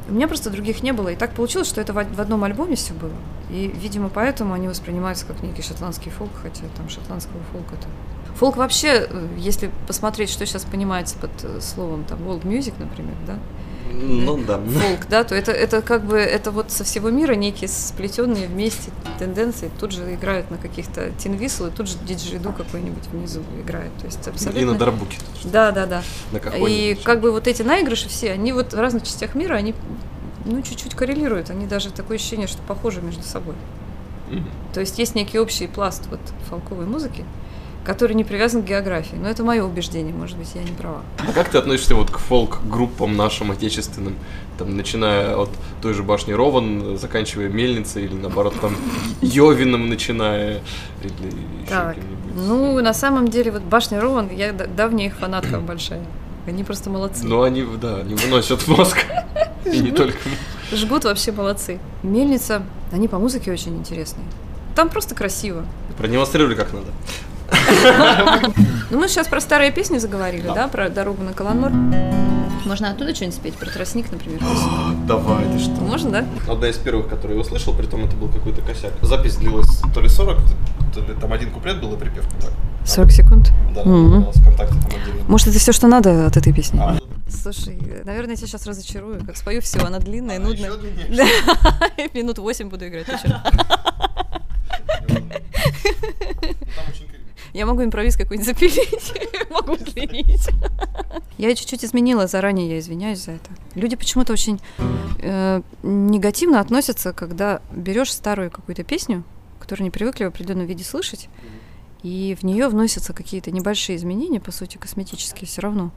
У 0.09 0.13
меня 0.13 0.27
просто 0.27 0.51
других 0.51 0.83
не 0.83 0.93
было. 0.93 1.09
И 1.09 1.17
так 1.17 1.35
получилось, 1.35 1.69
что 1.69 1.81
это 1.81 1.93
в 1.93 2.21
одном 2.21 2.45
альбоме 2.45 2.77
все 2.77 2.95
было. 2.95 3.13
И, 3.51 3.69
видимо, 3.75 4.09
поэтому 4.09 4.55
они 4.55 4.69
воспринимаются 4.69 5.27
как 5.27 5.43
некий 5.43 5.63
шотландский 5.63 6.11
фолк, 6.11 6.31
хотя 6.43 6.63
там 6.77 6.89
шотландского 6.89 7.41
фолка-то. 7.53 7.89
Фолк 8.37 8.57
вообще, 8.57 9.07
э, 9.11 9.29
если 9.37 9.71
посмотреть, 9.87 10.31
что 10.31 10.47
сейчас 10.47 10.65
понимается 10.65 11.17
под 11.19 11.31
э, 11.43 11.61
словом 11.61 12.05
там 12.05 12.21
world 12.21 12.43
music, 12.43 12.75
например, 12.79 13.15
да, 13.27 13.39
Ну, 13.91 14.39
да. 14.39 14.59
фолк, 14.59 15.07
да, 15.09 15.25
то 15.25 15.35
это, 15.35 15.53
это 15.53 15.83
как 15.83 16.05
бы, 16.05 16.19
это 16.19 16.51
вот 16.51 16.71
со 16.71 16.85
всего 16.85 17.11
мира 17.11 17.35
некие 17.35 17.69
сплетенные 17.69 18.47
вместе 18.47 18.91
тенденции, 19.19 19.71
тут 19.81 19.93
же 19.93 20.15
играют 20.15 20.51
на 20.51 20.59
каких-то 20.59 21.11
тинвисл, 21.19 21.67
и 21.67 21.71
тут 21.71 21.89
же 21.89 21.97
диджиду 22.07 22.53
какой-нибудь 22.53 23.07
внизу 23.13 23.43
играет, 23.61 23.91
то 23.99 24.07
есть 24.07 24.27
абсолютно... 24.29 24.61
И 24.61 24.65
на 24.65 24.75
дарбуке. 24.75 25.19
Да, 25.45 25.73
да, 25.73 25.87
да. 25.87 26.03
На 26.33 26.39
И 26.67 26.95
как 26.97 27.21
бы 27.21 27.33
вот 27.33 27.47
эти 27.49 27.63
наигрыши 27.63 28.09
все, 28.09 28.33
они 28.33 28.53
вот 28.53 28.73
в 28.73 28.79
разных 28.79 29.05
частях 29.05 29.35
мира, 29.35 29.55
они 29.55 29.75
ну, 30.45 30.63
чуть-чуть 30.63 30.95
коррелируют, 30.95 31.51
они 31.51 31.67
даже 31.67 31.91
такое 31.91 32.17
ощущение, 32.17 32.47
что 32.47 32.63
похожи 32.63 33.01
между 33.01 33.23
собой. 33.23 33.55
Мгм. 34.31 34.49
То 34.75 34.81
есть 34.81 34.99
есть 34.99 35.15
некий 35.15 35.39
общий 35.39 35.67
пласт 35.67 36.05
вот 36.11 36.21
фолковой 36.49 36.87
музыки, 36.87 37.25
который 37.85 38.15
не 38.15 38.25
привязан 38.25 38.63
к 38.63 38.67
географии. 38.67 39.17
Но 39.17 39.29
это 39.29 39.43
мое 39.45 39.65
убеждение, 39.65 40.13
может 40.13 40.37
быть, 40.37 40.51
я 40.55 40.63
не 40.63 40.73
права. 40.73 41.01
А 41.27 41.33
как 41.33 41.49
ты 41.49 41.59
относишься 41.59 41.95
вот 41.95 42.11
к 42.11 42.19
фолк-группам 42.19 43.17
нашим 43.17 43.51
отечественным? 43.51 44.15
Там, 44.59 44.77
начиная 44.77 45.37
от 45.37 45.51
той 45.81 45.95
же 45.95 46.03
башни 46.03 46.33
Рован, 46.33 46.99
заканчивая 46.99 47.49
Мельницей, 47.49 48.05
или 48.05 48.15
наоборот, 48.15 48.55
там, 48.61 48.77
Йовином 49.23 49.89
начиная, 49.89 50.61
или 51.03 51.13
еще 51.63 51.69
Так, 51.69 51.95
кем-нибудь? 51.95 52.47
ну, 52.47 52.81
на 52.83 52.93
самом 52.93 53.29
деле, 53.29 53.53
вот 53.53 53.63
Башня 53.63 54.01
Рован, 54.01 54.29
я 54.31 54.53
давняя 54.53 55.07
их 55.09 55.17
фанатка 55.17 55.59
большая. 55.67 56.05
Они 56.47 56.65
просто 56.65 56.89
молодцы. 56.91 57.25
Ну, 57.27 57.43
они, 57.43 57.63
да, 57.81 57.99
они 57.99 58.15
выносят 58.15 58.67
мозг. 58.69 58.99
И 59.67 59.79
не 59.81 59.91
только. 59.93 60.17
Жгут 60.73 61.05
вообще 61.05 61.31
молодцы. 61.33 61.79
Мельница, 62.03 62.63
они 62.91 63.07
по 63.07 63.19
музыке 63.19 63.53
очень 63.53 63.77
интересные. 63.77 64.25
Там 64.75 64.89
просто 64.89 65.15
красиво. 65.15 65.65
Продемонстрировали 65.99 66.55
как 66.55 66.73
надо. 66.73 66.87
Ну, 68.91 68.99
мы 68.99 69.09
сейчас 69.09 69.29
про 69.29 69.41
старые 69.41 69.71
песни 69.71 69.99
заговорили, 69.99 70.47
Да. 70.55 70.69
про 70.69 70.89
дорогу 70.89 71.23
на 71.23 71.33
Каланмор. 71.33 71.73
Можно 72.65 72.91
оттуда 72.91 73.15
что-нибудь 73.15 73.37
спеть? 73.37 73.55
Про 73.55 73.71
тростник, 73.71 74.11
например. 74.11 74.41
Давай, 75.07 75.45
ты 75.53 75.59
что? 75.59 75.71
Можно, 75.73 76.11
да? 76.11 76.25
Одна 76.53 76.69
из 76.69 76.77
первых, 76.77 77.09
которую 77.09 77.37
я 77.37 77.41
услышал, 77.43 77.75
при 77.75 77.87
том 77.87 78.05
это 78.05 78.17
был 78.17 78.29
какой-то 78.29 78.61
косяк. 78.63 78.93
Запись 79.03 79.37
длилась 79.37 79.81
то 79.95 80.01
ли 80.01 80.09
40, 80.09 80.39
то 80.95 81.01
ли 81.01 81.15
там 81.21 81.33
один 81.33 81.51
куплет 81.51 81.81
был 81.81 81.95
и 81.95 81.99
припев. 81.99 82.25
Так. 82.41 82.51
40 82.85 83.11
секунд. 83.13 83.53
Да, 83.75 83.83
ВКонтакте 83.83 84.75
там 84.75 85.03
отдельно. 85.03 85.25
Может, 85.29 85.49
это 85.49 85.59
все, 85.59 85.73
что 85.73 85.87
надо 85.87 86.27
от 86.27 86.37
этой 86.37 86.53
песни? 86.53 86.81
А, 86.83 86.99
Слушай, 87.31 87.79
наверное, 88.05 88.31
я 88.31 88.37
тебя 88.37 88.47
сейчас 88.49 88.67
разочарую. 88.67 89.25
Как 89.25 89.37
спою 89.37 89.61
все, 89.63 89.81
она 89.81 89.99
длинная, 89.99 90.37
она 90.37 90.49
нудная. 90.49 90.71
Да, 91.11 91.25
минут 92.15 92.39
восемь 92.39 92.69
буду 92.71 92.89
играть. 92.89 93.07
ты 93.07 93.13
чё? 93.13 93.29
Там 93.29 93.43
очень 96.89 97.07
криво. 97.07 97.25
Я 97.59 97.67
могу 97.67 97.83
импровиз 97.83 98.17
какой-нибудь 98.17 98.47
запилить, 98.47 99.15
могу 99.51 99.73
удлинить. 99.73 100.49
Я 101.39 101.53
чуть-чуть 101.57 101.85
изменила, 101.85 102.29
заранее 102.29 102.71
я 102.71 102.79
извиняюсь 102.79 103.25
за 103.25 103.33
это. 103.33 103.51
Люди 103.75 103.97
почему-то 103.97 104.33
очень 104.33 104.61
э, 105.19 105.63
негативно 105.83 106.61
относятся, 106.61 107.13
когда 107.13 107.61
берешь 107.73 108.13
старую 108.13 108.53
какую-то 108.53 108.85
песню, 108.85 109.25
которую 109.59 109.87
не 109.87 109.91
привыкли 109.91 110.23
в 110.23 110.29
определенном 110.29 110.67
виде 110.67 110.85
слышать, 110.85 111.29
и 112.05 112.37
в 112.41 112.45
нее 112.45 112.69
вносятся 112.69 113.13
какие-то 113.13 113.51
небольшие 113.51 113.97
изменения, 113.97 114.39
по 114.39 114.53
сути, 114.53 114.77
косметические 114.77 115.49
все 115.49 115.61
равно. 115.61 115.91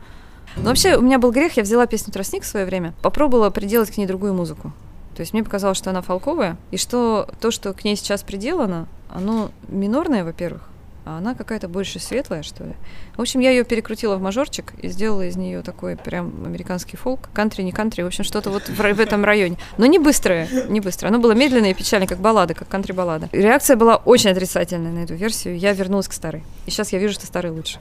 Но 0.55 0.63
вообще, 0.63 0.97
у 0.97 1.01
меня 1.01 1.19
был 1.19 1.31
грех, 1.31 1.57
я 1.57 1.63
взяла 1.63 1.85
песню 1.85 2.11
«Тростник» 2.11 2.41
в 2.41 2.47
свое 2.47 2.65
время, 2.65 2.95
попробовала 3.03 3.51
приделать 3.51 3.91
к 3.91 3.97
ней 3.97 4.07
другую 4.07 4.33
музыку. 4.33 4.73
То 5.15 5.19
есть 5.19 5.31
мне 5.33 5.43
показалось, 5.43 5.77
что 5.77 5.91
она 5.91 6.01
фолковая, 6.01 6.57
и 6.71 6.77
что 6.77 7.29
то, 7.39 7.51
что 7.51 7.71
к 7.73 7.83
ней 7.83 7.95
сейчас 7.95 8.23
приделано, 8.23 8.87
оно 9.13 9.51
минорное, 9.67 10.23
во-первых, 10.23 10.70
а 11.05 11.17
она 11.17 11.33
какая-то 11.33 11.67
больше 11.67 11.99
светлая, 11.99 12.43
что 12.43 12.63
ли. 12.63 12.73
В 13.15 13.21
общем, 13.21 13.39
я 13.39 13.51
ее 13.51 13.63
перекрутила 13.63 14.15
в 14.17 14.21
мажорчик 14.21 14.73
и 14.81 14.87
сделала 14.87 15.25
из 15.25 15.35
нее 15.35 15.61
такой 15.61 15.95
прям 15.95 16.43
американский 16.45 16.97
фолк. 16.97 17.29
Кантри, 17.33 17.63
не 17.63 17.71
кантри, 17.71 18.03
в 18.03 18.07
общем, 18.07 18.23
что-то 18.23 18.49
вот 18.49 18.69
в, 18.69 18.75
в 18.77 18.99
этом 18.99 19.25
районе. 19.25 19.57
Но 19.77 19.85
не 19.85 19.99
быстрое, 19.99 20.47
не 20.69 20.79
быстрое. 20.79 21.11
Оно 21.11 21.19
было 21.19 21.31
медленное 21.31 21.71
и 21.71 21.73
печальное, 21.73 22.07
как 22.07 22.19
баллада, 22.19 22.53
как 22.53 22.67
кантри-баллада. 22.67 23.29
Реакция 23.31 23.75
была 23.75 23.95
очень 23.95 24.29
отрицательная 24.29 24.91
на 24.91 25.03
эту 25.03 25.15
версию. 25.15 25.57
Я 25.57 25.73
вернулась 25.73 26.07
к 26.07 26.13
старой. 26.13 26.43
И 26.65 26.71
сейчас 26.71 26.93
я 26.93 26.99
вижу, 26.99 27.13
что 27.13 27.25
старый 27.25 27.51
лучше. 27.51 27.79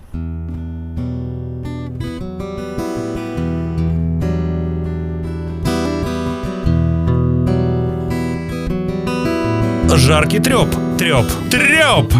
Жаркий 9.96 10.38
треп, 10.40 10.68
треп, 10.98 11.26
треп. 11.50 12.12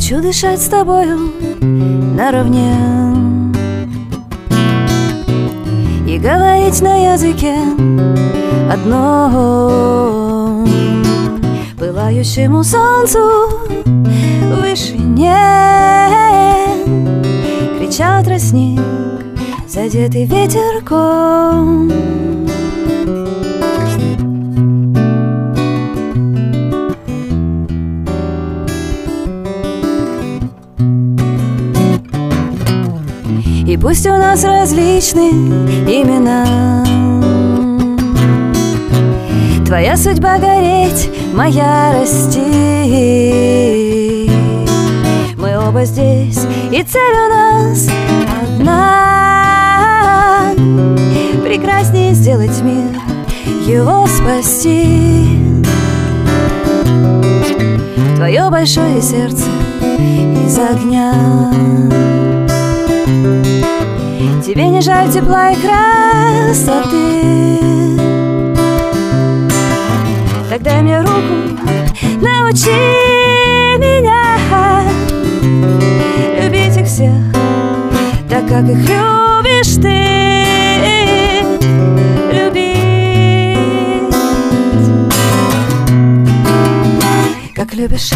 Хочу 0.00 0.22
дышать 0.22 0.62
с 0.62 0.66
тобою 0.66 1.30
наравне. 1.60 2.74
И 6.08 6.16
говорить 6.16 6.80
на 6.80 7.12
языке 7.12 7.54
одном. 8.72 10.66
Пылающему 11.78 12.64
солнцу 12.64 13.18
в 13.84 14.62
вышине 14.62 15.36
Кричал 17.78 18.24
тростник, 18.24 18.80
задетый 19.68 20.24
ветерком 20.24 21.92
пусть 33.80 34.06
у 34.06 34.10
нас 34.10 34.44
различны 34.44 35.30
имена. 35.88 36.84
Твоя 39.66 39.96
судьба 39.96 40.38
гореть, 40.38 41.10
моя 41.32 41.94
расти. 41.94 42.40
Мы 45.36 45.58
оба 45.58 45.84
здесь, 45.84 46.40
и 46.70 46.82
цель 46.82 47.14
у 47.14 47.28
нас 47.30 47.88
одна. 48.42 50.52
Прекраснее 51.44 52.14
сделать 52.14 52.60
мир, 52.62 53.00
его 53.66 54.06
спасти. 54.06 55.28
Твое 58.16 58.50
большое 58.50 59.00
сердце 59.00 59.44
из 60.46 60.58
огня 60.58 61.14
Тебе 64.50 64.66
не 64.66 64.80
жаль 64.80 65.08
тепла 65.12 65.52
и 65.52 65.54
красоты? 65.54 67.20
Так 70.50 70.60
дай 70.60 70.82
мне 70.82 71.00
руку, 71.02 71.56
научи 72.20 72.68
меня 73.78 74.36
Любить 76.42 76.76
их 76.76 76.86
всех, 76.88 77.14
так 78.28 78.48
как 78.48 78.64
их 78.68 78.78
любишь 78.78 79.76
ты. 79.80 79.98
Любить, 82.32 82.82
как 87.54 87.72
любишь 87.74 88.10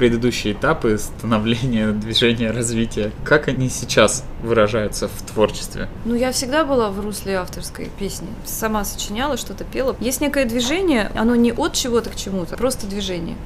Предыдущие 0.00 0.54
этапы 0.54 0.96
становления, 0.96 1.92
движения, 1.92 2.52
развития, 2.52 3.12
как 3.22 3.48
они 3.48 3.68
сейчас 3.68 4.24
выражаются 4.42 5.08
в 5.08 5.22
творчестве? 5.30 5.90
Ну, 6.06 6.14
я 6.14 6.32
всегда 6.32 6.64
была 6.64 6.88
в 6.88 6.98
русле 7.00 7.36
авторской 7.36 7.90
песни. 7.98 8.28
Сама 8.46 8.86
сочиняла, 8.86 9.36
что-то 9.36 9.64
пела. 9.64 9.94
Есть 10.00 10.22
некое 10.22 10.46
движение, 10.46 11.12
оно 11.14 11.36
не 11.36 11.52
от 11.52 11.74
чего-то 11.74 12.08
к 12.08 12.16
чему-то, 12.16 12.56
просто 12.56 12.86
движение. 12.86 13.36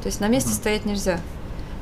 То 0.00 0.06
есть 0.06 0.20
на 0.20 0.28
месте 0.28 0.50
стоять 0.50 0.84
нельзя. 0.84 1.18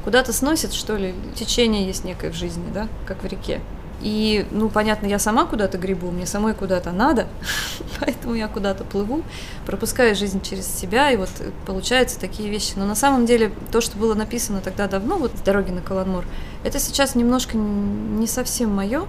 Куда-то 0.03 0.33
сносит, 0.33 0.73
что 0.73 0.97
ли, 0.97 1.15
течение 1.35 1.87
есть 1.87 2.05
некое 2.05 2.31
в 2.31 2.35
жизни, 2.35 2.65
да, 2.73 2.89
как 3.05 3.23
в 3.23 3.27
реке. 3.27 3.61
И, 4.01 4.47
ну, 4.51 4.71
понятно, 4.71 5.07
я 5.07 5.19
сама 5.19 5.45
куда-то 5.45 5.77
гребу, 5.77 6.11
мне 6.11 6.25
самой 6.25 6.55
куда-то 6.55 6.91
надо, 6.91 7.27
поэтому 8.01 8.35
я 8.35 8.49
куда-то 8.49 8.85
плыву, 8.85 9.25
пропускаю 9.67 10.15
жизнь 10.15 10.41
через 10.41 10.67
себя, 10.67 11.11
и 11.11 11.17
вот 11.17 11.29
э, 11.41 11.51
получаются 11.67 12.19
такие 12.19 12.49
вещи. 12.49 12.75
Но 12.77 12.87
на 12.87 12.95
самом 12.95 13.27
деле 13.27 13.53
то, 13.73 13.81
что 13.81 13.99
было 13.99 14.15
написано 14.15 14.61
тогда 14.61 14.87
давно, 14.87 15.19
вот 15.19 15.33
с 15.37 15.41
дороги 15.41 15.71
на 15.73 15.83
Каланмур, 15.83 16.25
это 16.65 16.79
сейчас 16.79 17.15
немножко 17.15 17.57
не 17.57 18.27
совсем 18.27 18.75
мое, 18.75 19.07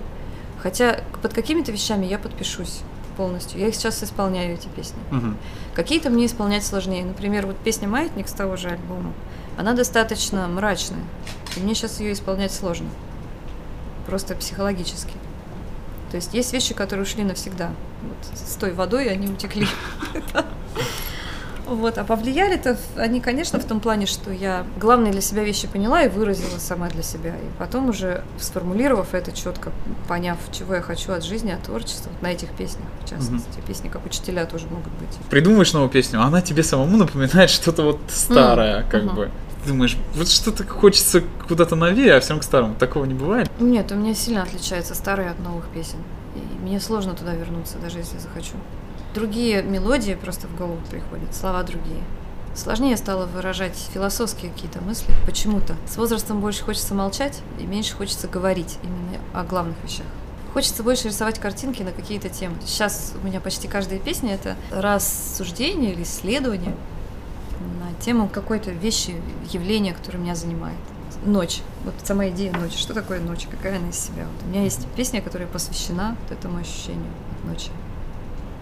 хотя 0.62 1.00
под 1.22 1.34
какими-то 1.34 1.72
вещами 1.72 2.06
я 2.06 2.18
подпишусь 2.18 2.82
полностью. 3.16 3.60
Я 3.60 3.68
их 3.68 3.76
сейчас 3.76 4.04
исполняю, 4.04 4.54
эти 4.54 4.68
песни. 4.68 4.98
Мгм. 5.12 5.38
Какие-то 5.76 6.10
мне 6.10 6.26
исполнять 6.26 6.66
сложнее. 6.66 7.06
Например, 7.06 7.46
вот 7.48 7.58
песня 7.58 7.88
«Маятник» 7.88 8.28
с 8.28 8.34
того 8.34 8.58
же 8.58 8.70
альбома, 8.70 9.14
она 9.58 9.74
достаточно 9.74 10.48
мрачная, 10.48 11.02
и 11.56 11.60
мне 11.60 11.76
сейчас 11.76 12.00
ее 12.00 12.14
исполнять 12.14 12.52
сложно. 12.52 12.88
Просто 14.06 14.36
психологически. 14.36 15.14
То 16.12 16.16
есть 16.16 16.34
есть 16.34 16.54
вещи, 16.54 16.74
которые 16.74 17.04
ушли 17.04 17.24
навсегда. 17.24 17.72
Вот 18.02 18.38
с 18.38 18.56
той 18.56 18.74
водой 18.74 19.10
они 19.10 19.28
утекли. 19.28 19.68
Вот, 21.68 21.98
а 21.98 22.06
повлияли-то 22.06 22.78
они, 22.96 23.20
конечно, 23.20 23.60
в 23.60 23.66
том 23.66 23.82
плане, 23.82 24.06
что 24.06 24.32
я 24.32 24.66
главные 24.80 25.12
для 25.12 25.20
себя 25.20 25.44
вещи 25.44 25.68
поняла 25.68 26.02
и 26.04 26.08
выразила 26.08 26.60
сама 26.60 26.88
для 26.88 27.04
себя. 27.04 27.32
И 27.32 27.60
потом 27.60 27.90
уже 27.90 28.24
сформулировав 28.40 29.14
это 29.14 29.34
четко, 29.34 29.74
поняв, 30.08 30.38
чего 30.54 30.76
я 30.76 30.82
хочу 30.82 31.12
от 31.12 31.26
жизни, 31.26 31.52
от 31.52 31.64
творчества, 31.64 32.10
вот 32.10 32.22
на 32.22 32.32
этих 32.32 32.52
песнях, 32.52 32.88
в 33.04 33.10
частности. 33.10 33.60
Песни 33.68 33.90
как 33.90 34.06
учителя 34.06 34.46
тоже 34.46 34.68
могут 34.68 34.94
быть. 34.94 35.10
Придумаешь 35.30 35.74
новую 35.74 35.90
песню, 35.90 36.22
а 36.22 36.28
она 36.28 36.42
тебе 36.42 36.64
самому 36.64 36.96
напоминает 36.96 37.50
что-то 37.50 37.84
вот 37.84 38.00
старое, 38.08 38.86
как 38.90 39.04
мгм. 39.04 39.16
бы. 39.16 39.32
Думаешь, 39.68 39.98
вот 40.16 40.30
что-то 40.30 40.66
хочется 40.66 41.22
куда-то 41.46 41.76
новее, 41.76 42.16
а 42.16 42.20
всем 42.22 42.40
к 42.40 42.44
старому. 42.44 42.76
Такого 42.76 43.04
не 43.04 43.14
бывает. 43.14 43.52
Нет, 43.60 43.92
у 43.92 43.96
меня 43.96 44.16
сильно 44.16 44.44
отличаются 44.44 44.96
старые 44.96 45.30
от 45.30 45.40
новых 45.40 45.68
песен. 45.68 45.98
И 46.36 46.62
мне 46.64 46.80
сложно 46.80 47.14
туда 47.14 47.34
вернуться, 47.34 47.78
даже 47.78 47.98
если 47.98 48.18
захочу. 48.18 48.54
Другие 49.14 49.62
мелодии 49.62 50.14
просто 50.14 50.48
в 50.48 50.56
голову 50.56 50.80
приходят, 50.90 51.36
слова 51.36 51.64
другие. 51.64 52.02
Сложнее 52.56 52.96
стало 52.96 53.26
выражать 53.26 53.78
философские 53.94 54.52
какие-то 54.52 54.80
мысли 54.80 55.14
почему-то. 55.26 55.76
С 55.86 55.98
возрастом 55.98 56.40
больше 56.40 56.64
хочется 56.64 56.96
молчать 56.96 57.42
и 57.60 57.64
меньше 57.64 57.94
хочется 57.94 58.28
говорить 58.30 58.80
именно 58.84 59.22
о 59.34 59.44
главных 59.44 59.76
вещах. 59.84 60.06
Хочется 60.54 60.82
больше 60.82 61.10
рисовать 61.10 61.40
картинки 61.40 61.84
на 61.84 61.92
какие-то 61.92 62.30
темы. 62.30 62.56
Сейчас 62.66 63.14
у 63.22 63.26
меня 63.26 63.42
почти 63.42 63.68
каждая 63.68 64.00
песня 64.00 64.34
это 64.34 64.56
рассуждение 64.72 65.94
или 65.94 66.04
исследование 66.04 66.74
тему 68.00 68.30
какой-то 68.30 68.72
вещи, 68.72 69.16
явления, 69.52 69.94
которое 69.94 70.20
меня 70.20 70.36
занимает. 70.36 70.78
Ночь. 71.26 71.62
Вот 71.84 71.96
сама 72.04 72.30
идея 72.30 72.54
ночи. 72.54 72.78
Что 72.78 72.94
такое 72.94 73.20
ночь? 73.20 73.48
Какая 73.50 73.78
она 73.78 73.90
из 73.90 74.00
себя? 74.00 74.26
Вот 74.26 74.46
у 74.46 74.50
меня 74.50 74.64
есть 74.64 74.88
песня, 74.96 75.22
которая 75.22 75.48
посвящена 75.48 76.16
вот 76.22 76.38
этому 76.38 76.60
ощущению 76.60 77.12
ночи. 77.44 77.72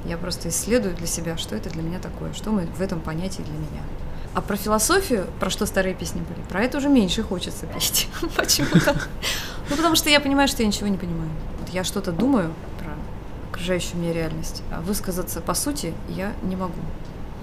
Я 0.05 0.17
просто 0.17 0.49
исследую 0.49 0.95
для 0.95 1.07
себя, 1.07 1.37
что 1.37 1.55
это 1.55 1.69
для 1.69 1.81
меня 1.81 1.99
такое, 1.99 2.33
что 2.33 2.51
мы 2.51 2.67
в 2.67 2.81
этом 2.81 3.01
понятии 3.01 3.41
для 3.41 3.53
меня. 3.53 3.81
А 4.35 4.41
про 4.41 4.55
философию, 4.57 5.27
про 5.39 5.49
что 5.49 5.65
старые 5.65 5.95
песни 5.95 6.19
были, 6.19 6.45
про 6.47 6.61
это 6.61 6.77
уже 6.77 6.89
меньше 6.89 7.23
хочется 7.23 7.65
петь. 7.65 8.07
Почему-то. 8.35 8.95
Ну, 9.69 9.75
потому 9.75 9.95
что 9.95 10.09
я 10.09 10.19
понимаю, 10.19 10.47
что 10.47 10.61
я 10.61 10.67
ничего 10.67 10.87
не 10.87 10.97
понимаю. 10.97 11.29
Вот 11.59 11.69
я 11.69 11.83
что-то 11.83 12.11
думаю 12.11 12.53
про 12.79 12.93
окружающую 13.49 13.97
меня 13.97 14.13
реальность, 14.13 14.61
а 14.71 14.81
высказаться 14.81 15.41
по 15.41 15.53
сути 15.53 15.93
я 16.09 16.33
не 16.43 16.55
могу. 16.55 16.73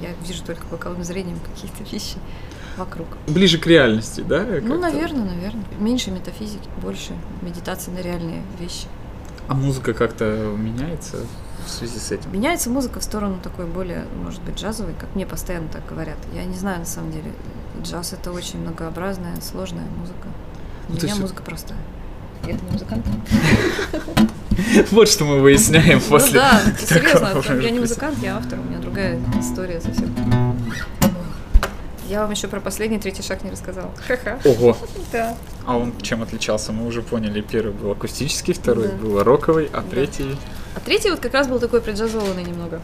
Я 0.03 0.11
вижу 0.27 0.43
только 0.45 0.67
боковым 0.67 1.03
зрением 1.05 1.39
какие-то 1.41 1.83
вещи 1.91 2.17
вокруг. 2.77 3.07
Ближе 3.29 3.59
к 3.59 3.67
реальности, 3.67 4.21
да? 4.23 4.45
Ну, 4.63 4.79
наверное, 4.79 5.25
наверное. 5.25 5.65
Меньше 5.79 6.11
метафизики, 6.11 6.69
больше 6.83 7.13
медитации 7.43 7.91
на 7.93 7.99
реальные 8.01 8.43
вещи. 8.59 8.87
А 9.49 9.55
музыка 9.55 9.93
как-то 9.95 10.25
меняется 10.59 11.19
в 11.67 11.71
связи 11.71 11.99
с 11.99 12.11
этим? 12.13 12.33
Меняется 12.33 12.71
музыка 12.71 13.01
в 13.01 13.05
сторону 13.05 13.39
такой 13.43 13.67
более, 13.67 14.05
может 14.23 14.41
быть, 14.43 14.57
джазовой, 14.59 14.95
как 14.99 15.15
мне 15.15 15.27
постоянно 15.27 15.69
так 15.69 15.87
говорят. 15.89 16.17
Я 16.35 16.45
не 16.45 16.57
знаю, 16.57 16.81
на 16.81 16.85
самом 16.87 17.13
деле. 17.13 17.33
Джаз 17.83 18.13
это 18.13 18.33
очень 18.33 18.61
многообразная, 18.61 19.41
сложная 19.41 19.87
музыка. 19.99 20.29
У 20.89 20.93
Ну, 20.93 20.99
меня 20.99 21.09
есть- 21.09 21.21
музыка 21.21 21.43
простая. 21.43 21.79
Я 22.47 22.53
не 22.55 22.71
музыкант. 22.73 23.05
Вот 24.91 25.09
что 25.09 25.25
мы 25.25 25.41
выясняем 25.41 26.01
Ну 26.05 26.09
после 26.11 26.41
да, 26.41 26.61
серьезно, 26.81 27.43
я 27.63 27.71
не 27.71 27.81
музыкант, 27.81 28.19
я 28.23 28.37
автор, 28.37 28.59
у 28.59 28.63
меня 28.63 28.79
другая 28.79 29.19
история 29.41 29.81
совсем. 29.81 30.15
Я 32.09 32.21
вам 32.23 32.31
еще 32.31 32.47
про 32.47 32.61
последний 32.61 32.99
третий 32.99 33.23
шаг 33.23 33.43
не 33.43 33.51
рассказала. 33.51 33.91
Ха-ха. 34.07 34.39
Ого, 34.45 34.77
Да. 35.13 35.35
а 35.65 35.79
он 35.79 35.95
чем 36.03 36.23
отличался? 36.23 36.73
Мы 36.73 36.87
уже 36.87 37.01
поняли. 37.01 37.41
Первый 37.41 37.73
был 37.73 37.93
акустический, 37.93 38.53
второй 38.53 38.89
Да. 38.89 38.95
был 38.97 39.23
роковый, 39.23 39.71
а 39.73 39.81
Да. 39.81 39.89
третий... 39.89 40.37
А 40.75 40.81
третий 40.81 41.11
вот 41.11 41.21
как 41.21 41.33
раз 41.33 41.49
был 41.49 41.59
такой 41.59 41.81
преджазованный 41.81 42.45
немного. 42.45 42.83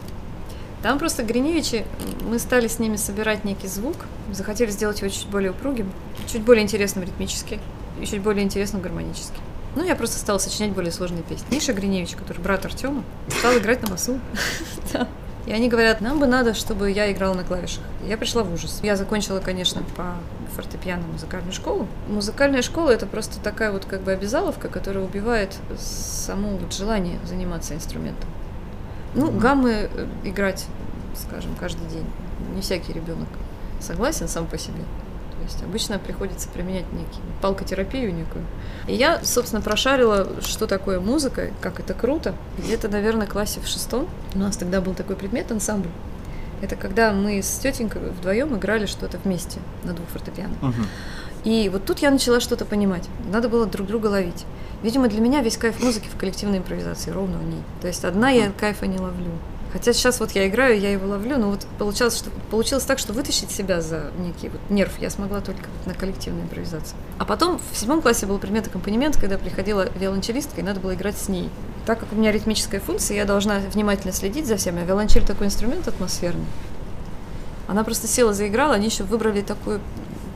Там 0.81 0.97
просто 0.97 1.23
Гриневичи, 1.23 1.85
мы 2.27 2.39
стали 2.39 2.67
с 2.67 2.79
ними 2.79 2.95
собирать 2.95 3.43
некий 3.43 3.67
звук, 3.67 3.97
захотели 4.31 4.71
сделать 4.71 5.01
его 5.01 5.09
чуть 5.09 5.27
более 5.27 5.51
упругим, 5.51 5.91
чуть 6.31 6.41
более 6.41 6.63
интересным 6.63 7.03
ритмически 7.03 7.59
и 8.01 8.05
чуть 8.05 8.21
более 8.21 8.43
интересным 8.43 8.81
гармонически. 8.81 9.37
Ну, 9.75 9.83
я 9.83 9.95
просто 9.95 10.17
стала 10.17 10.37
сочинять 10.37 10.71
более 10.71 10.91
сложные 10.91 11.23
песни. 11.23 11.45
Миша 11.51 11.73
Гриневич, 11.73 12.15
который 12.15 12.39
брат 12.39 12.65
Артема, 12.65 13.03
стал 13.27 13.57
играть 13.57 13.81
на 13.81 13.89
басу. 13.89 14.19
И 15.45 15.51
они 15.51 15.67
говорят, 15.67 16.01
нам 16.01 16.19
бы 16.19 16.27
надо, 16.27 16.53
чтобы 16.53 16.91
я 16.91 17.11
играла 17.11 17.33
на 17.33 17.43
клавишах. 17.43 17.83
Я 18.07 18.17
пришла 18.17 18.43
в 18.43 18.53
ужас. 18.53 18.81
Я 18.83 18.95
закончила, 18.95 19.39
конечно, 19.39 19.81
по 19.95 20.15
фортепиано 20.55 21.03
музыкальную 21.07 21.53
школу. 21.53 21.87
Музыкальная 22.07 22.61
школа 22.61 22.91
это 22.91 23.07
просто 23.07 23.39
такая 23.39 23.71
вот 23.71 23.85
как 23.85 24.01
бы 24.01 24.11
обязаловка, 24.11 24.67
которая 24.67 25.03
убивает 25.03 25.55
само 25.77 26.49
вот 26.49 26.73
желание 26.73 27.19
заниматься 27.25 27.73
инструментом. 27.73 28.29
Ну, 29.15 29.31
гаммы 29.31 29.89
э, 29.91 30.07
играть, 30.23 30.65
скажем, 31.15 31.55
каждый 31.59 31.87
день. 31.87 32.05
Не 32.53 32.61
всякий 32.61 32.93
ребенок 32.93 33.27
согласен 33.79 34.27
сам 34.27 34.45
по 34.45 34.57
себе. 34.57 34.83
Есть 35.49 35.63
обычно 35.63 35.97
приходится 35.97 36.47
применять 36.47 36.85
некий 36.93 37.21
палкотерапию 37.41 38.13
некую. 38.13 38.45
И 38.87 38.93
я, 38.93 39.19
собственно, 39.23 39.61
прошарила, 39.61 40.27
что 40.41 40.67
такое 40.67 40.99
музыка, 40.99 41.49
как 41.59 41.79
это 41.79 41.95
круто. 41.95 42.35
Где-то, 42.59 42.87
наверное, 42.87 43.25
классе 43.25 43.59
в 43.59 43.67
шестом 43.67 44.07
у 44.35 44.39
нас 44.39 44.57
тогда 44.57 44.79
был 44.79 44.93
такой 44.93 45.15
предмет 45.15 45.51
ансамбль. 45.51 45.89
Это 46.61 46.75
когда 46.75 47.13
мы 47.13 47.41
с 47.41 47.57
тетенькой 47.57 48.11
вдвоем 48.11 48.55
играли 48.55 48.85
что-то 48.85 49.17
вместе 49.17 49.59
на 49.83 49.93
двух 49.93 50.07
фортепиано. 50.09 50.53
Мгм. 50.61 50.85
И 51.45 51.69
вот 51.69 51.85
тут 51.85 51.99
я 51.99 52.11
начала 52.11 52.39
что-то 52.39 52.65
понимать. 52.65 53.07
Надо 53.31 53.49
было 53.49 53.65
друг 53.65 53.87
друга 53.87 54.07
ловить. 54.07 54.45
Видимо, 54.83 55.07
для 55.07 55.21
меня 55.21 55.41
весь 55.41 55.57
кайф 55.57 55.81
музыки 55.81 56.09
в 56.13 56.17
коллективной 56.17 56.59
импровизации, 56.59 57.09
ровно 57.09 57.39
в 57.39 57.43
ней. 57.43 57.63
То 57.81 57.87
есть 57.87 58.05
одна 58.05 58.29
я 58.29 58.51
кайфа 58.51 58.85
не 58.85 58.99
ловлю. 58.99 59.31
Хотя 59.71 59.93
сейчас 59.93 60.19
вот 60.19 60.31
я 60.31 60.47
играю, 60.47 60.79
я 60.79 60.91
его 60.91 61.07
ловлю, 61.07 61.37
но 61.37 61.51
вот 61.51 61.67
получалось, 61.77 62.17
что, 62.17 62.31
получилось 62.49 62.85
так, 62.85 62.97
что 62.97 63.13
вытащить 63.13 63.51
себя 63.51 63.81
за 63.81 64.11
некий 64.17 64.49
вот 64.49 64.61
нерв 64.69 64.93
я 64.99 65.09
смогла 65.11 65.41
только 65.41 65.61
на 65.85 65.93
коллективной 65.93 66.41
импровизации. 66.41 66.95
А 67.19 67.25
потом 67.25 67.59
в 67.71 67.77
седьмом 67.77 68.01
классе 68.01 68.25
был 68.25 68.39
предмет 68.39 68.67
аккомпанемент, 68.67 69.17
когда 69.17 69.37
приходила 69.37 69.87
виолончелистка, 69.95 70.61
и 70.61 70.63
надо 70.63 70.79
было 70.79 70.95
играть 70.95 71.17
с 71.17 71.29
ней. 71.29 71.49
Так 71.85 71.99
как 71.99 72.11
у 72.11 72.15
меня 72.15 72.31
ритмическая 72.31 72.79
функция, 72.79 73.17
я 73.17 73.25
должна 73.25 73.59
внимательно 73.59 74.11
следить 74.11 74.47
за 74.47 74.57
всеми, 74.57 74.81
а 74.81 74.85
виолончель 74.85 75.25
такой 75.25 75.47
инструмент 75.47 75.87
атмосферный. 75.87 76.45
Она 77.67 77.83
просто 77.83 78.07
села, 78.07 78.33
заиграла, 78.33 78.73
они 78.73 78.87
еще 78.87 79.03
выбрали 79.03 79.41
такое 79.41 79.79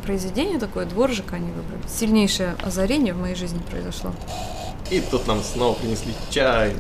произведение, 0.03 0.59
такое 0.59 0.85
дворжик 0.85 1.33
они 1.33 1.47
выбрали. 1.47 1.81
Сильнейшее 1.87 2.55
озарение 2.61 3.13
в 3.13 3.19
моей 3.19 3.35
жизни 3.35 3.59
произошло. 3.71 4.13
И 4.93 5.01
тут 5.01 5.25
нам 5.25 5.41
снова 5.41 5.73
принесли 5.73 6.13
чай. 6.29 6.73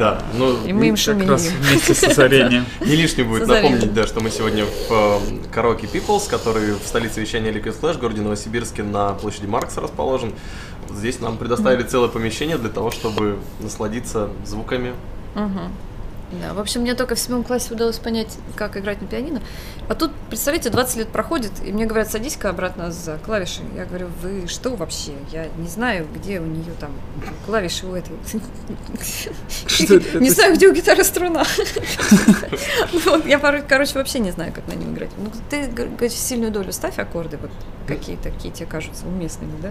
Да, 0.00 0.20
ну 0.34 0.66
И 0.66 0.72
мы 0.72 0.88
им 0.88 0.96
Как 0.96 1.28
раз 1.28 1.46
вместе 1.60 1.94
с 1.94 2.02
озарением. 2.02 2.66
не 2.80 2.96
лишним 2.96 3.28
будет 3.28 3.46
напомнить, 3.46 3.94
да, 3.94 4.04
что 4.04 4.18
мы 4.18 4.30
сегодня 4.30 4.64
в 4.64 4.90
э, 4.90 5.18
караоке 5.52 5.86
Peoples, 5.86 6.28
который 6.28 6.72
в 6.72 6.82
столице 6.84 7.20
вещания 7.20 7.52
Liquid 7.52 7.80
Flash, 7.80 8.00
городе 8.00 8.20
Новосибирске, 8.20 8.82
на 8.82 9.12
площади 9.14 9.46
Маркса 9.46 9.80
расположен. 9.80 10.32
Здесь 10.90 11.20
нам 11.20 11.36
предоставили 11.36 11.84
целое 11.84 12.08
помещение 12.08 12.58
для 12.58 12.70
того, 12.70 12.90
чтобы 12.90 13.38
насладиться 13.60 14.28
звуками. 14.44 14.92
Мгм. 15.36 15.70
Да, 16.32 16.54
в 16.54 16.58
общем, 16.58 16.80
мне 16.80 16.94
только 16.94 17.14
в 17.14 17.20
седьмом 17.20 17.44
классе 17.44 17.72
удалось 17.72 17.98
понять, 17.98 18.36
как 18.56 18.76
играть 18.76 19.00
на 19.00 19.06
пианино. 19.06 19.40
А 19.88 19.94
тут, 19.94 20.10
представляете, 20.28 20.70
20 20.70 20.96
лет 20.96 21.08
проходит, 21.08 21.52
и 21.64 21.72
мне 21.72 21.86
говорят, 21.86 22.10
садись-ка 22.10 22.50
обратно 22.50 22.90
за 22.90 23.18
клавиши. 23.18 23.60
Я 23.76 23.84
говорю, 23.84 24.08
вы 24.22 24.48
что 24.48 24.74
вообще? 24.74 25.12
Я 25.30 25.46
не 25.56 25.68
знаю, 25.68 26.06
где 26.12 26.40
у 26.40 26.44
нее 26.44 26.72
там 26.80 26.90
клавиши 27.46 27.86
у 27.86 27.94
этой. 27.94 28.12
Что 29.66 29.96
это? 29.96 30.18
Не 30.26 30.30
знаю, 30.30 30.54
где 30.54 30.68
у 30.68 30.72
гитары 30.72 31.04
струна. 31.04 31.44
Я, 33.26 33.38
короче, 33.38 33.94
вообще 33.94 34.18
не 34.18 34.32
знаю, 34.32 34.52
как 34.52 34.66
на 34.66 34.72
нем 34.72 34.94
играть. 34.94 35.10
Ну, 35.18 35.30
ты, 35.48 35.68
говоришь, 35.68 36.12
сильную 36.12 36.50
долю 36.50 36.72
ставь 36.72 36.98
аккорды, 36.98 37.36
вот 37.36 37.50
какие-то, 37.86 38.30
какие 38.30 38.50
тебе 38.50 38.66
кажутся 38.66 39.06
уместными, 39.06 39.52
да? 39.60 39.70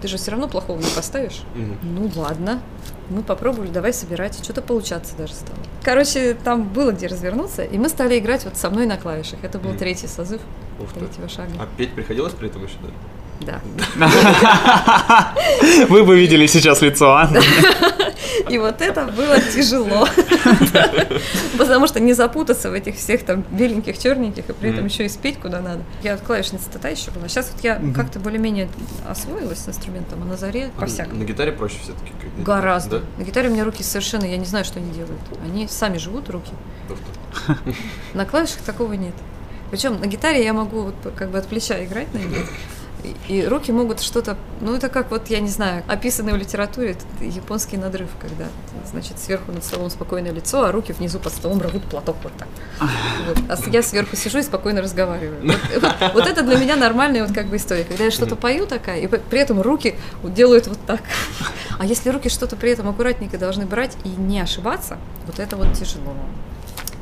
Ты 0.00 0.08
же 0.08 0.16
все 0.16 0.30
равно 0.30 0.48
плохого 0.48 0.78
не 0.78 0.90
поставишь. 0.94 1.42
Ну 1.82 2.10
ладно, 2.16 2.62
мы 3.10 3.22
попробовали, 3.22 3.68
давай 3.68 3.92
собирать. 3.92 4.42
Что-то 4.42 4.62
получаться 4.62 5.14
даже 5.16 5.34
стало. 5.34 5.58
Короче, 5.82 6.34
там 6.34 6.64
было 6.68 6.92
где 6.92 7.06
развернуться, 7.06 7.62
и 7.64 7.76
мы 7.78 7.88
стали 7.88 8.18
играть 8.18 8.44
вот 8.44 8.56
со 8.56 8.70
мной 8.70 8.86
на 8.86 8.96
клавишах. 8.96 9.40
Это 9.42 9.58
был 9.58 9.70
Мгм. 9.70 9.78
третий 9.78 10.06
созыв 10.06 10.40
Ух 10.80 10.92
ты. 10.92 11.00
третьего 11.00 11.28
шага. 11.28 11.50
А 11.58 11.66
петь 11.76 11.92
приходилось 11.94 12.32
при 12.32 12.48
этом 12.48 12.64
еще, 12.64 12.76
да? 12.82 12.88
Да. 13.40 13.60
Вы 15.88 16.04
бы 16.04 16.18
видели 16.18 16.46
сейчас 16.46 16.82
лицо 16.82 17.12
Анны. 17.14 17.40
И 18.48 18.58
вот 18.58 18.80
это 18.80 19.06
было 19.06 19.40
тяжело. 19.40 20.06
Потому 21.58 21.86
что 21.86 22.00
не 22.00 22.12
запутаться 22.14 22.70
в 22.70 22.74
этих 22.74 22.96
всех 22.96 23.24
там 23.24 23.44
беленьких, 23.50 23.98
черненьких, 23.98 24.48
и 24.48 24.52
при 24.52 24.70
этом 24.70 24.86
еще 24.86 25.04
и 25.04 25.08
спеть 25.08 25.38
куда 25.38 25.60
надо. 25.60 25.82
Я 26.02 26.16
клавишница 26.16 26.70
тогда 26.70 26.88
еще 26.88 27.10
была. 27.10 27.28
Сейчас 27.28 27.50
вот 27.52 27.62
я 27.62 27.80
как-то 27.94 28.18
более-менее 28.18 28.68
освоилась 29.08 29.58
с 29.58 29.68
инструментом, 29.68 30.22
а 30.22 30.24
на 30.24 30.36
заре 30.36 30.70
А 30.76 30.80
по-всякому. 30.80 31.20
На 31.20 31.24
гитаре 31.24 31.52
проще 31.52 31.76
все-таки. 31.82 32.12
Гораздо. 32.38 33.02
На 33.18 33.22
гитаре 33.22 33.48
у 33.48 33.52
меня 33.52 33.64
руки 33.64 33.82
совершенно, 33.82 34.24
я 34.24 34.36
не 34.36 34.46
знаю, 34.46 34.64
что 34.64 34.78
они 34.78 34.90
делают. 34.92 35.20
Они 35.44 35.68
сами 35.68 35.98
живут, 35.98 36.28
руки. 36.30 36.52
Ты. 36.88 37.74
На 38.14 38.24
клавишах 38.24 38.58
такого 38.58 38.94
нет. 38.94 39.14
Причем 39.70 40.00
на 40.00 40.06
гитаре 40.06 40.42
я 40.44 40.52
могу 40.52 40.82
вот 40.82 40.94
как 41.16 41.30
бы 41.30 41.38
от 41.38 41.46
плеча 41.46 41.82
играть 41.84 42.12
на 42.12 42.18
ней. 42.18 42.44
И, 43.28 43.44
руки 43.46 43.72
могут 43.72 44.00
что-то, 44.00 44.36
ну 44.60 44.74
это 44.74 44.88
как 44.88 45.10
вот, 45.10 45.28
я 45.28 45.40
не 45.40 45.48
знаю, 45.48 45.82
описанный 45.86 46.32
в 46.32 46.36
литературе 46.36 46.96
японский 47.20 47.76
надрыв, 47.76 48.08
когда, 48.20 48.46
значит, 48.90 49.18
сверху 49.18 49.52
над 49.52 49.64
столом 49.64 49.90
спокойное 49.90 50.32
лицо, 50.32 50.64
а 50.64 50.72
руки 50.72 50.92
внизу 50.92 51.18
под 51.18 51.32
столом 51.32 51.60
рвут 51.60 51.82
платок 51.84 52.16
вот 52.22 52.32
так. 52.36 52.48
Вот. 53.26 53.38
А 53.48 53.70
я 53.70 53.82
сверху 53.82 54.16
сижу 54.16 54.38
и 54.38 54.42
спокойно 54.42 54.82
разговариваю. 54.82 55.40
Вот, 55.42 55.82
вот- 55.82 56.14
вот 56.14 56.26
это 56.26 56.42
для 56.42 56.56
меня 56.56 56.76
нормальная 56.76 57.24
вот 57.24 57.34
как 57.34 57.46
бы 57.46 57.56
история, 57.56 57.84
когда 57.84 58.04
я 58.04 58.10
что-то 58.10 58.36
пою 58.36 58.66
такая, 58.66 59.00
и 59.00 59.06
при 59.06 59.38
этом 59.38 59.60
руки 59.60 59.94
делают 60.22 60.66
вот 60.66 60.78
так. 60.86 61.00
А 61.78 61.86
если 61.86 62.10
руки 62.10 62.28
что-то 62.28 62.56
при 62.56 62.70
этом 62.70 62.88
аккуратненько 62.88 63.38
должны 63.38 63.64
брать 63.66 63.96
и 64.04 64.08
не 64.08 64.40
ошибаться, 64.40 64.98
вот 65.26 65.38
это 65.38 65.56
вот 65.56 65.72
тяжело. 65.72 66.14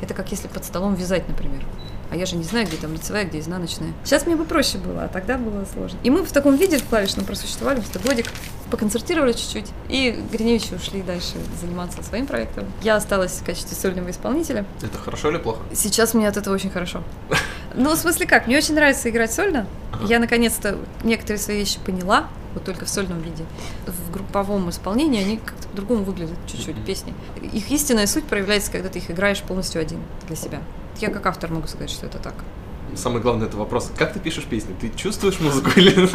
Это 0.00 0.14
как 0.14 0.30
если 0.30 0.46
под 0.48 0.64
столом 0.64 0.94
вязать, 0.94 1.28
например. 1.28 1.64
А 2.10 2.16
я 2.16 2.26
же 2.26 2.36
не 2.36 2.44
знаю, 2.44 2.66
где 2.66 2.76
там 2.76 2.92
лицевая, 2.92 3.24
где 3.24 3.38
изнаночная. 3.40 3.92
Сейчас 4.04 4.26
мне 4.26 4.36
бы 4.36 4.44
проще 4.44 4.78
было, 4.78 5.04
а 5.04 5.08
тогда 5.08 5.36
было 5.36 5.64
сложно. 5.72 5.98
И 6.02 6.10
мы 6.10 6.24
в 6.24 6.32
таком 6.32 6.56
виде 6.56 6.78
в 6.78 6.84
клавишном 6.84 7.26
просуществовали 7.26 7.80
где-то 7.80 7.98
годик, 7.98 8.26
поконцертировали 8.70 9.32
чуть-уть, 9.32 9.66
и 9.88 10.18
Гриневичи 10.32 10.74
ушли 10.74 11.02
дальше 11.02 11.34
заниматься 11.60 12.02
своим 12.02 12.26
проектом. 12.26 12.64
Я 12.82 12.96
осталась 12.96 13.32
в 13.32 13.44
качестве 13.44 13.76
сольного 13.76 14.10
исполнителя. 14.10 14.64
Это 14.82 14.98
хорошо 14.98 15.30
или 15.30 15.38
плохо? 15.38 15.60
Сейчас 15.74 16.14
мне 16.14 16.28
от 16.28 16.36
этого 16.36 16.54
очень 16.54 16.70
хорошо. 16.70 17.02
Ну, 17.74 17.94
в 17.94 17.98
смысле 17.98 18.26
как, 18.26 18.46
мне 18.46 18.56
очень 18.56 18.74
нравится 18.74 19.10
играть 19.10 19.32
сольно. 19.32 19.66
Я 20.06 20.18
наконец-то 20.18 20.78
некоторые 21.04 21.38
свои 21.38 21.58
вещи 21.58 21.78
поняла, 21.84 22.28
вот 22.54 22.64
только 22.64 22.86
в 22.86 22.88
сольном 22.88 23.20
виде. 23.20 23.44
В 23.86 24.10
групповом 24.10 24.70
исполнении 24.70 25.20
они 25.20 25.36
как-то 25.36 25.68
по-другому 25.68 26.04
выглядят 26.04 26.38
чуть-чуть, 26.46 26.82
песни. 26.84 27.12
Их 27.40 27.70
истинная 27.70 28.06
суть 28.06 28.24
проявляется, 28.24 28.72
когда 28.72 28.88
ты 28.88 28.98
их 28.98 29.10
играешь 29.10 29.42
полностью 29.42 29.80
один 29.80 30.00
для 30.26 30.36
себя. 30.36 30.60
Я 31.00 31.10
как 31.10 31.26
автор 31.26 31.50
могу 31.50 31.66
сказать, 31.68 31.90
что 31.90 32.06
это 32.06 32.18
так. 32.18 32.34
Самый 32.96 33.20
главный 33.20 33.46
это 33.46 33.56
вопрос. 33.56 33.90
Как 33.96 34.12
ты 34.14 34.18
пишешь 34.18 34.44
песни? 34.44 34.74
Ты 34.80 34.90
чувствуешь 34.96 35.38
музыку 35.40 35.70
или... 35.76 36.08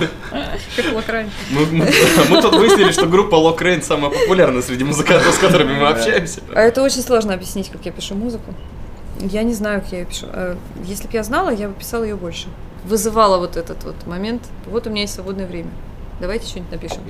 Как 0.75 0.93
локрай. 0.93 1.29
Мы, 1.51 1.65
мы- 1.67 1.91
мы 2.29 2.41
тут 2.41 2.55
выяснили, 2.55 2.91
что 2.91 3.05
группа 3.05 3.35
Rain 3.35 3.81
самая 3.83 4.09
популярная 4.11 4.61
среди 4.61 4.83
музыкантов, 4.83 5.33
с 5.35 5.37
которыми 5.37 5.73
мы 5.79 5.87
общаемся. 5.87 6.41
А 6.53 6.61
это 6.61 6.81
очень 6.81 7.01
сложно 7.03 7.33
объяснить, 7.35 7.69
как 7.69 7.85
я 7.85 7.91
пишу 7.91 8.15
музыку. 8.15 8.53
Я 9.19 9.43
не 9.43 9.53
знаю, 9.53 9.81
как 9.81 9.91
я 9.91 9.99
ее 9.99 10.05
пишу. 10.05 10.25
Э, 10.33 10.55
Если 10.83 11.03
бы 11.07 11.13
я 11.13 11.23
знала, 11.23 11.51
я 11.51 11.67
бы 11.69 11.75
писала 11.75 12.03
ее 12.03 12.15
больше. 12.15 12.47
Вызывала 12.85 13.37
вот 13.37 13.55
этот 13.55 13.83
вот 13.83 13.95
момент. 14.07 14.41
Вот 14.65 14.87
у 14.87 14.89
меня 14.89 15.03
есть 15.03 15.13
свободное 15.13 15.45
время. 15.47 15.69
Давайте 16.19 16.47
что-нибудь 16.47 16.71
напишем. 16.71 17.01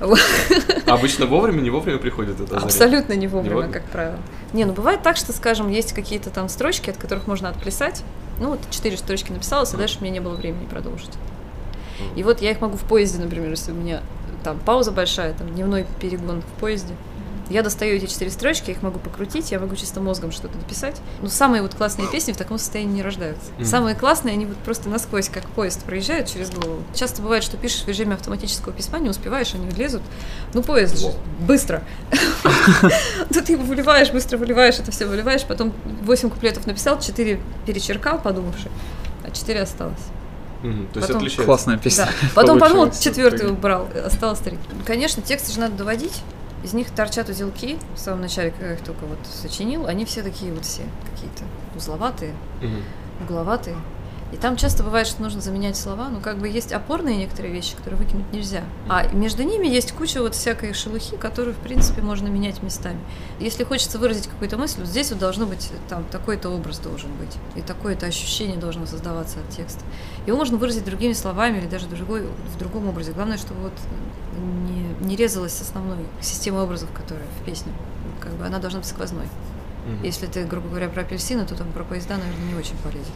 Обычно 0.86 1.26
вовремя, 1.26 1.60
не 1.60 1.70
вовремя 1.70 1.98
приходит 1.98 2.40
это? 2.40 2.58
Абсолютно 2.58 3.14
не 3.14 3.28
вовремя, 3.28 3.68
как 3.68 3.84
правило. 3.84 4.18
Не, 4.52 4.64
ну 4.64 4.72
бывает 4.72 5.02
так, 5.02 5.16
что, 5.16 5.32
скажем, 5.32 5.70
есть 5.70 5.92
какие-то 5.92 6.30
там 6.30 6.48
строчки, 6.48 6.90
от 6.90 6.96
которых 6.96 7.26
можно 7.26 7.48
отплясать. 7.48 8.02
Ну 8.40 8.50
вот 8.50 8.60
четыре 8.70 8.96
строчки 8.96 9.30
написалась, 9.30 9.72
а 9.72 9.76
дальше 9.76 9.98
меня 10.00 10.12
не 10.12 10.20
было 10.20 10.34
времени 10.34 10.66
продолжить. 10.66 11.12
И 12.16 12.22
вот 12.22 12.40
я 12.40 12.50
их 12.50 12.60
могу 12.60 12.76
в 12.76 12.82
поезде, 12.82 13.22
например, 13.22 13.50
если 13.50 13.72
у 13.72 13.74
меня 13.74 14.02
там 14.42 14.58
пауза 14.58 14.90
большая, 14.90 15.34
там 15.34 15.48
дневной 15.48 15.86
перегон 16.00 16.42
в 16.42 16.60
поезде. 16.60 16.94
Я 17.50 17.62
достаю 17.62 17.96
эти 17.96 18.06
четыре 18.06 18.30
строчки, 18.30 18.70
я 18.70 18.76
их 18.76 18.82
могу 18.82 18.98
покрутить, 18.98 19.50
я 19.52 19.58
могу 19.60 19.76
чисто 19.76 20.00
мозгом 20.00 20.32
что-то 20.32 20.56
написать. 20.56 20.96
Но 21.20 21.28
самые 21.28 21.62
вот 21.62 21.74
классные 21.74 22.08
песни 22.08 22.32
в 22.32 22.36
таком 22.36 22.58
состоянии 22.58 22.94
не 22.94 23.02
рождаются. 23.02 23.50
Мгм. 23.58 23.64
Самые 23.66 23.94
классные, 23.94 24.32
они 24.34 24.46
вот 24.46 24.56
просто 24.58 24.88
насквозь, 24.88 25.28
как 25.28 25.44
поезд, 25.50 25.82
проезжают 25.84 26.28
через 26.32 26.50
голову. 26.50 26.82
Часто 26.94 27.20
бывает, 27.20 27.44
что 27.44 27.56
пишешь 27.56 27.82
в 27.82 27.88
режиме 27.88 28.14
автоматического 28.14 28.72
письма, 28.72 28.98
не 28.98 29.08
успеваешь, 29.10 29.54
они 29.54 29.68
лезут. 29.70 30.02
Ну, 30.54 30.62
поезд 30.62 30.98
же, 30.98 31.12
быстро. 31.40 31.82
Тут 33.32 33.44
ты 33.44 33.56
выливаешь, 33.56 34.10
быстро 34.10 34.38
выливаешь, 34.38 34.78
это 34.78 34.90
все 34.90 35.06
выливаешь, 35.06 35.44
потом 35.44 35.72
8 36.04 36.30
куплетов 36.30 36.66
написал, 36.66 37.00
4 37.00 37.40
перечеркал, 37.66 38.18
подумавши, 38.20 38.70
а 39.24 39.30
4 39.30 39.60
осталось. 39.62 40.00
Мгм, 40.62 40.86
То 40.92 40.98
есть 40.98 41.08
Потом- 41.08 41.16
отличается. 41.16 41.44
Классная 41.44 41.76
песня. 41.78 42.04
Да. 42.06 42.28
Потом 42.34 42.58
подумал, 42.60 42.90
четвертый 42.92 43.50
убрал, 43.50 43.88
осталось 44.06 44.38
три. 44.38 44.58
Конечно, 44.86 45.20
тексты 45.22 45.52
же 45.52 45.60
надо 45.60 45.74
доводить. 45.74 46.22
Из 46.62 46.72
них 46.74 46.90
торчат 46.90 47.28
узелки 47.28 47.76
в 47.94 47.98
самом 47.98 48.20
начале, 48.20 48.50
когда 48.50 48.68
я 48.68 48.74
их 48.74 48.80
только 48.84 49.04
вот 49.04 49.18
сочинил. 49.24 49.86
Они 49.86 50.04
все 50.04 50.22
такие 50.22 50.52
вот 50.52 50.64
все 50.64 50.82
какие-то 51.10 51.44
узловатые, 51.76 52.34
угловатые. 53.20 53.76
И 54.32 54.36
там 54.36 54.56
часто 54.56 54.82
бывает, 54.82 55.06
что 55.06 55.20
нужно 55.20 55.42
заменять 55.42 55.76
слова. 55.76 56.08
Ну, 56.08 56.20
как 56.20 56.38
бы 56.38 56.48
есть 56.48 56.72
опорные 56.72 57.16
некоторые 57.16 57.52
вещи, 57.52 57.76
которые 57.76 58.00
выкинуть 58.00 58.32
нельзя. 58.32 58.62
А 58.88 59.06
между 59.08 59.42
ними 59.42 59.66
есть 59.66 59.92
куча 59.92 60.22
вот 60.22 60.34
всякой 60.34 60.72
шелухи, 60.72 61.18
которую, 61.18 61.54
в 61.54 61.58
принципе, 61.58 62.00
можно 62.00 62.28
менять 62.28 62.62
местами. 62.62 62.98
Если 63.38 63.62
хочется 63.62 63.98
выразить 63.98 64.28
какую-то 64.28 64.56
мысль, 64.56 64.80
вот 64.80 64.88
здесь 64.88 65.10
вот 65.10 65.18
должно 65.18 65.44
быть, 65.44 65.70
там, 65.88 66.04
такой-то 66.10 66.48
образ 66.48 66.78
должен 66.78 67.10
быть. 67.16 67.36
И 67.56 67.60
такое-то 67.60 68.06
ощущение 68.06 68.56
должно 68.56 68.86
создаваться 68.86 69.38
от 69.38 69.54
текста. 69.54 69.84
Его 70.26 70.38
можно 70.38 70.56
выразить 70.56 70.84
другими 70.84 71.12
словами 71.12 71.58
или 71.58 71.66
даже 71.66 71.86
другой, 71.86 72.22
в 72.22 72.58
другом 72.58 72.88
образе. 72.88 73.12
Главное, 73.12 73.36
чтобы 73.36 73.60
вот 73.60 73.74
не, 74.38 75.06
не 75.06 75.16
резалась 75.16 75.60
основной 75.60 75.98
системой 76.22 76.62
образов, 76.62 76.88
которая 76.94 77.26
в 77.40 77.44
песне. 77.44 77.72
Как 78.20 78.32
бы 78.32 78.46
она 78.46 78.58
должна 78.58 78.80
быть 78.80 78.88
сквозной. 78.88 79.26
Если 80.02 80.26
ты, 80.26 80.44
грубо 80.44 80.68
говоря, 80.68 80.88
про 80.88 81.02
апельсины, 81.02 81.44
то 81.44 81.54
там 81.56 81.70
про 81.72 81.84
поезда, 81.84 82.16
наверное, 82.16 82.46
не 82.46 82.54
очень 82.54 82.76
полезет. 82.78 83.12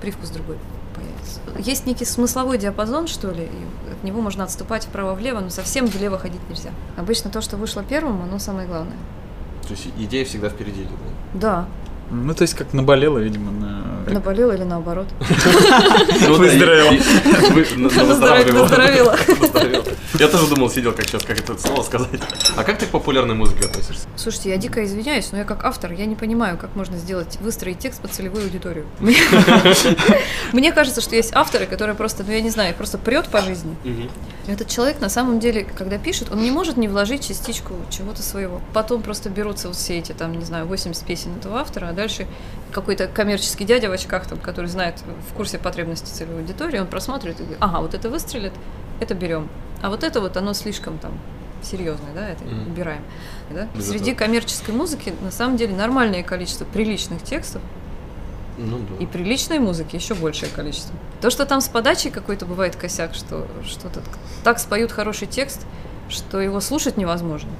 Привкус 0.00 0.30
другой. 0.30 0.58
появится. 0.94 1.40
Есть 1.58 1.86
некий 1.86 2.04
смысловой 2.04 2.58
диапазон, 2.58 3.06
что 3.06 3.30
ли, 3.30 3.44
и 3.44 3.90
от 3.92 4.02
него 4.04 4.20
можно 4.20 4.44
отступать 4.44 4.84
вправо-влево, 4.84 5.40
но 5.40 5.50
совсем 5.50 5.86
влево 5.86 6.18
ходить 6.18 6.40
нельзя. 6.48 6.70
Обычно 6.96 7.30
то, 7.30 7.40
что 7.40 7.56
вышло 7.56 7.82
первым, 7.82 8.22
оно 8.22 8.38
самое 8.38 8.68
главное. 8.68 8.96
То 9.62 9.70
есть 9.70 9.86
идея 9.98 10.24
всегда 10.24 10.50
впереди 10.50 10.82
идет. 10.82 10.90
да? 11.32 11.40
Да, 11.40 11.68
Ну, 12.10 12.34
то 12.34 12.42
есть, 12.42 12.54
как 12.54 12.72
наболело, 12.72 13.18
видимо, 13.18 13.50
на... 13.52 14.12
наболело 14.12 14.52
или 14.52 14.64
наоборот. 14.64 15.06
Ну 16.28 16.36
Выздоровела. 16.36 16.92
Выздоровела. 17.84 19.16
Я 20.18 20.28
тоже 20.28 20.46
думал, 20.46 20.70
сидел, 20.70 20.92
как 20.92 21.06
сейчас, 21.06 21.24
как 21.24 21.40
это 21.40 21.58
слово 21.58 21.82
сказать. 21.82 22.20
А 22.56 22.62
как 22.62 22.78
ты 22.78 22.86
к 22.86 22.90
популярной 22.90 23.34
музыке 23.34 23.64
относишься? 23.66 24.06
Слушайте, 24.16 24.50
я 24.50 24.56
дико 24.58 24.84
извиняюсь, 24.84 25.32
но 25.32 25.38
я 25.38 25.44
как 25.44 25.64
автор, 25.64 25.90
я 25.92 26.06
не 26.06 26.14
понимаю, 26.14 26.56
как 26.56 26.76
можно 26.76 26.96
сделать, 26.98 27.36
выстроить 27.40 27.78
текст 27.80 28.00
под 28.00 28.12
целевую 28.12 28.44
аудиторию. 28.44 28.86
Мне- 30.52 30.72
кажется, 30.74 31.00
что 31.00 31.16
есть 31.16 31.32
авторы, 31.34 31.66
которые 31.66 31.94
просто, 31.94 32.24
ну 32.24 32.32
я 32.32 32.40
не 32.40 32.50
знаю, 32.50 32.74
просто 32.74 32.98
прет 32.98 33.26
по 33.28 33.40
жизни. 33.40 33.74
Этот 34.46 34.68
человек 34.68 35.00
на 35.00 35.08
самом 35.08 35.40
деле, 35.40 35.64
когда 35.64 35.98
пишет, 35.98 36.30
он 36.30 36.42
не 36.42 36.50
может 36.50 36.76
не 36.76 36.88
вложить 36.88 37.26
частичку 37.26 37.74
чего-то 37.90 38.22
своего. 38.22 38.60
Потом 38.72 39.02
просто 39.02 39.30
берутся 39.30 39.68
вот 39.68 39.76
все 39.76 39.98
эти, 39.98 40.12
там, 40.12 40.32
не 40.38 40.44
знаю, 40.44 40.66
80 40.66 41.02
песен 41.04 41.30
этого 41.38 41.58
автора, 41.60 41.86
дальше 41.94 42.26
какой-то 42.72 43.06
коммерческий 43.06 43.64
дядя 43.64 43.88
в 43.88 43.92
очках, 43.92 44.26
там, 44.26 44.38
который 44.38 44.66
знает 44.66 44.96
в 45.30 45.34
курсе 45.34 45.58
потребностей 45.58 46.12
целевой 46.12 46.40
аудитории, 46.40 46.78
он 46.78 46.86
просматривает 46.86 47.38
и 47.40 47.42
говорит, 47.44 47.58
ага, 47.62 47.80
вот 47.80 47.94
это 47.94 48.10
выстрелит, 48.10 48.52
это 49.00 49.14
берем. 49.14 49.48
А 49.82 49.90
вот 49.90 50.02
это 50.02 50.20
вот, 50.20 50.36
оно 50.36 50.54
слишком 50.54 50.98
там 50.98 51.12
серьезное, 51.62 52.12
да, 52.14 52.28
это 52.28 52.44
Мгм. 52.44 52.72
убираем. 52.72 53.02
Да? 53.50 53.68
Без 53.74 53.88
Среди 53.88 54.14
коммерческой 54.14 54.72
музыки 54.74 55.14
на 55.22 55.30
самом 55.30 55.56
деле 55.56 55.74
нормальное 55.74 56.22
количество 56.22 56.64
приличных 56.64 57.22
текстов 57.22 57.62
Ну 58.58 58.80
и 59.00 59.06
да. 59.06 59.12
приличной 59.12 59.58
музыки 59.60 59.96
еще 59.96 60.14
большее 60.14 60.50
количество. 60.50 60.94
То, 61.20 61.30
что 61.30 61.46
там 61.46 61.60
с 61.60 61.68
подачей 61.68 62.10
какой-то 62.10 62.44
бывает 62.44 62.76
косяк, 62.76 63.14
что 63.14 63.46
что-то 63.64 64.00
так 64.42 64.58
споют 64.58 64.92
хороший 64.92 65.26
текст, 65.26 65.64
что 66.10 66.38
его 66.40 66.60
слушать 66.60 66.96
невозможно. 66.98 67.50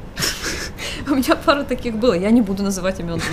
У 1.10 1.14
меня 1.14 1.36
пара 1.36 1.64
таких 1.64 1.96
было, 1.96 2.14
я 2.14 2.30
не 2.30 2.40
буду 2.42 2.62
называть 2.62 3.00
имен. 3.00 3.20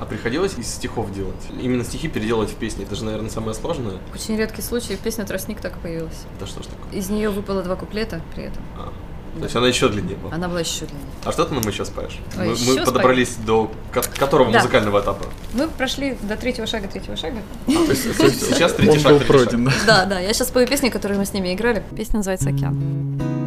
А 0.00 0.06
приходилось 0.06 0.54
из 0.58 0.66
стихов 0.66 1.10
делать? 1.14 1.40
Именно 1.62 1.82
стихи 1.84 2.08
переделать 2.08 2.50
в 2.50 2.56
песни, 2.56 2.84
это 2.84 2.94
же, 2.94 3.04
наверное, 3.04 3.30
самое 3.30 3.54
сложное. 3.54 3.94
Очень 4.12 4.36
редкий 4.36 4.60
случай, 4.60 4.96
песня 4.96 5.24
«Тростник» 5.24 5.60
так 5.60 5.78
появилась. 5.78 6.24
Это 6.36 6.46
что 6.46 6.62
ж 6.62 6.66
такое? 6.66 6.92
Из 6.98 7.08
нее 7.08 7.30
выпало 7.30 7.62
два 7.62 7.74
куплета 7.76 8.20
при 8.34 8.44
этом. 8.44 8.62
А, 8.76 8.92
То 9.38 9.44
есть 9.44 9.56
она 9.56 9.66
еще 9.68 9.88
длиннее 9.88 10.16
была. 10.16 10.34
Она 10.34 10.48
была 10.48 10.60
еще 10.60 10.84
длиннее. 10.84 11.06
А 11.24 11.32
что 11.32 11.44
ты 11.46 11.54
нам 11.54 11.66
еще 11.66 11.84
спаешь? 11.86 12.18
Ой, 12.36 12.48
Мы, 12.48 12.52
еще 12.52 12.64
мы 12.66 12.72
спою? 12.72 12.86
подобрались 12.86 13.36
до 13.46 13.70
ко- 13.92 14.02
которого 14.02 14.50
Да. 14.52 14.58
музыкального 14.58 15.00
этапа? 15.00 15.24
Мы 15.54 15.68
прошли 15.68 16.18
до 16.20 16.36
третьего 16.36 16.66
шага 16.66 16.88
третьего 16.88 17.16
шага. 17.16 17.38
То 17.66 17.72
есть, 17.72 18.16
то 18.18 18.24
есть 18.24 18.46
сейчас 18.46 18.74
третий 18.74 18.98
шаг, 18.98 19.12
был 19.12 19.18
третий 19.20 19.32
шаг. 19.32 19.48
пройден, 19.50 19.64
да. 19.64 19.72
Да, 19.86 20.04
да, 20.04 20.18
я 20.18 20.34
сейчас 20.34 20.50
пою 20.50 20.66
песни, 20.66 20.90
которые 20.90 21.18
мы 21.18 21.24
с 21.24 21.32
ними 21.32 21.54
играли. 21.54 21.82
Песня 21.96 22.16
называется 22.18 22.50
«Океан». 22.50 23.43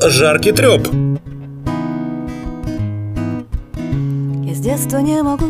Жаркий 0.00 0.52
треп. 0.52 0.86
Я 4.44 4.54
с 4.54 4.58
детства 4.58 4.98
не 4.98 5.22
могу 5.22 5.46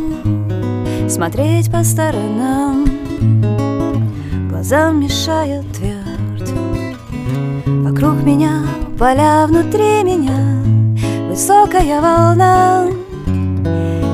смотреть 1.08 1.70
по 1.70 1.82
сторонам. 1.82 2.86
Глазам 4.48 5.00
мешает 5.00 5.64
твердь. 5.72 6.52
Вокруг 7.66 8.22
меня 8.22 8.62
поля, 8.98 9.46
внутри 9.46 10.04
меня 10.04 10.62
Высокая 11.28 12.00
волна. 12.00 12.86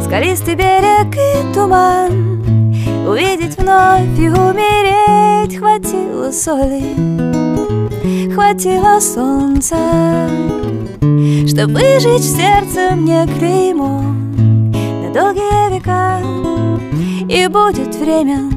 Скалистый 0.05 0.55
берег 0.55 1.14
и 1.14 1.55
туман. 1.55 2.43
Увидеть 3.07 3.59
вновь 3.59 4.18
и 4.18 4.28
умереть 4.28 5.59
Хватило 5.59 6.30
соли 6.30 7.32
Хватило 8.35 9.01
солнца 9.01 9.76
Чтоб 11.47 11.70
выжечь 11.70 12.22
в 12.22 12.37
сердце 12.37 12.95
мне 12.95 13.26
клеймо 13.26 14.03
на 14.03 15.11
долгие 15.12 15.74
века. 15.74 16.20
И 17.28 17.47
будет 17.49 17.95
время 17.95 18.51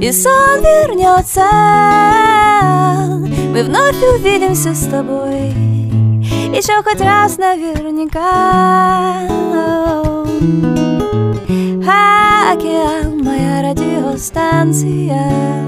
И 0.00 0.12
сон 0.12 0.60
вернется. 0.60 1.46
Мы 3.52 3.62
вновь 3.62 4.02
увидимся 4.18 4.74
с 4.74 4.86
тобой 4.86 5.52
Еще 6.54 6.82
хоть 6.82 7.00
раз 7.00 7.38
наверняка. 7.38 9.22
Океан, 12.52 13.24
моя 13.24 13.62
радиостанция 13.62 15.62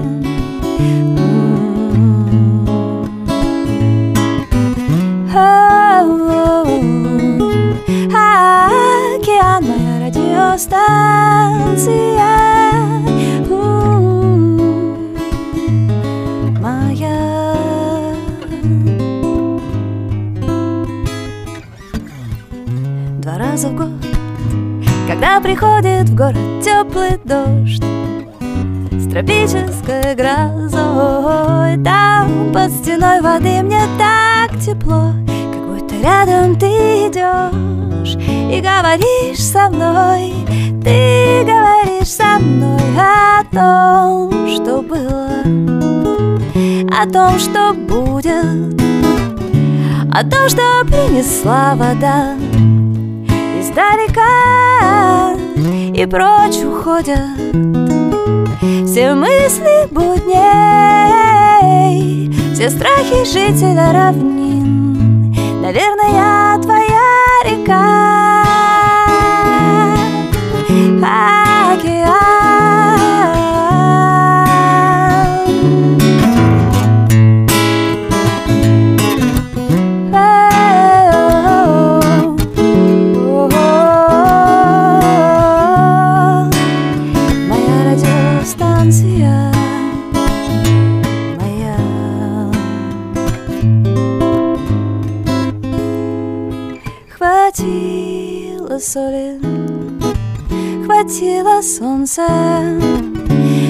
Океан, 9.17 9.65
моя 9.65 10.07
радиостанция 10.07 10.71
Моя 16.61 17.19
Два 23.19 23.37
раза 23.37 23.67
в 23.67 23.75
год 23.75 23.89
Когда 25.05 25.41
приходит 25.41 26.07
в 26.07 26.15
город 26.15 26.63
теплый 26.63 27.17
дождь 27.25 27.83
С 28.93 29.09
тропической 29.11 30.15
грозой 30.15 31.77
Там 31.83 32.53
под 32.53 32.71
стеной 32.71 33.19
воды 33.19 33.61
мне 33.61 33.81
так 33.97 34.14
тепло 34.65 35.13
Как 35.53 35.67
будто 35.67 35.95
рядом 36.01 36.57
ты 36.57 36.65
идешь 37.07 38.15
И 38.15 38.59
говоришь 38.61 39.39
со 39.39 39.69
мной 39.69 40.33
Ты 40.83 41.43
говоришь 41.43 42.09
со 42.09 42.39
мной 42.39 42.79
О 42.97 43.43
том, 43.53 44.47
что 44.49 44.81
было 44.81 45.43
О 46.91 47.05
том, 47.07 47.37
что 47.37 47.73
будет 47.73 48.81
О 50.11 50.23
том, 50.23 50.49
что 50.49 50.83
принесла 50.85 51.75
вода 51.75 52.35
Издалека. 53.59 55.35
И 55.93 56.05
прочь 56.05 56.63
уходят 56.63 57.19
все 58.85 59.13
мысли 59.13 59.87
будней, 59.91 60.45
все 62.55 62.69
страхи 62.69 63.25
жителя 63.25 63.91
равнин. 63.91 65.35
Наверное, 65.61 66.11
я 66.13 66.57
твоя 66.61 67.43
река, 67.43 68.43
океан. 70.61 71.54
Солнца 101.65 102.27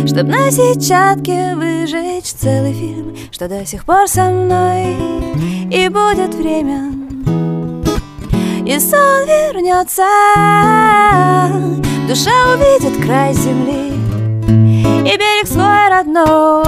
Чтоб 0.05 0.23
на 0.27 0.51
сетчатке 0.51 1.55
выжечь 1.55 2.33
целый 2.33 2.73
фильм 2.73 3.15
Что 3.31 3.47
до 3.47 3.65
сих 3.65 3.85
пор 3.85 4.07
со 4.07 4.25
мной 4.25 4.95
И 5.71 5.87
будет 5.89 6.35
время. 6.35 6.91
И 8.65 8.79
сон 8.79 9.25
вернется 9.27 10.03
Душа 12.07 12.31
увидит 12.53 13.03
край 13.05 13.33
земли 13.33 13.93
И 15.01 15.17
берег 15.17 15.47
свой 15.47 15.89
родной 15.89 16.65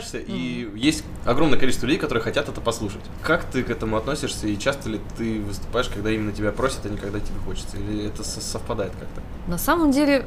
занимаешься, 0.00 0.18
и 0.18 0.68
есть 0.78 1.04
огромное 1.24 1.58
количество 1.58 1.86
людей, 1.86 1.98
которые 2.00 2.22
хотят 2.22 2.48
это 2.48 2.60
послушать. 2.60 3.00
Как 3.22 3.44
ты 3.44 3.62
к 3.62 3.70
этому 3.70 3.96
относишься, 3.96 4.46
и 4.46 4.58
часто 4.58 4.88
ли 4.90 5.00
ты 5.16 5.40
выступаешь, 5.40 5.88
когда 5.88 6.10
именно 6.10 6.32
тебя 6.32 6.52
просят, 6.52 6.86
а 6.86 6.88
не 6.88 6.96
когда 6.96 7.20
тебе 7.20 7.38
хочется? 7.44 7.76
Или 7.76 8.06
это 8.06 8.22
со- 8.24 8.40
совпадает 8.40 8.92
как-то? 8.98 9.22
На 9.50 9.58
самом 9.58 9.90
деле 9.90 10.24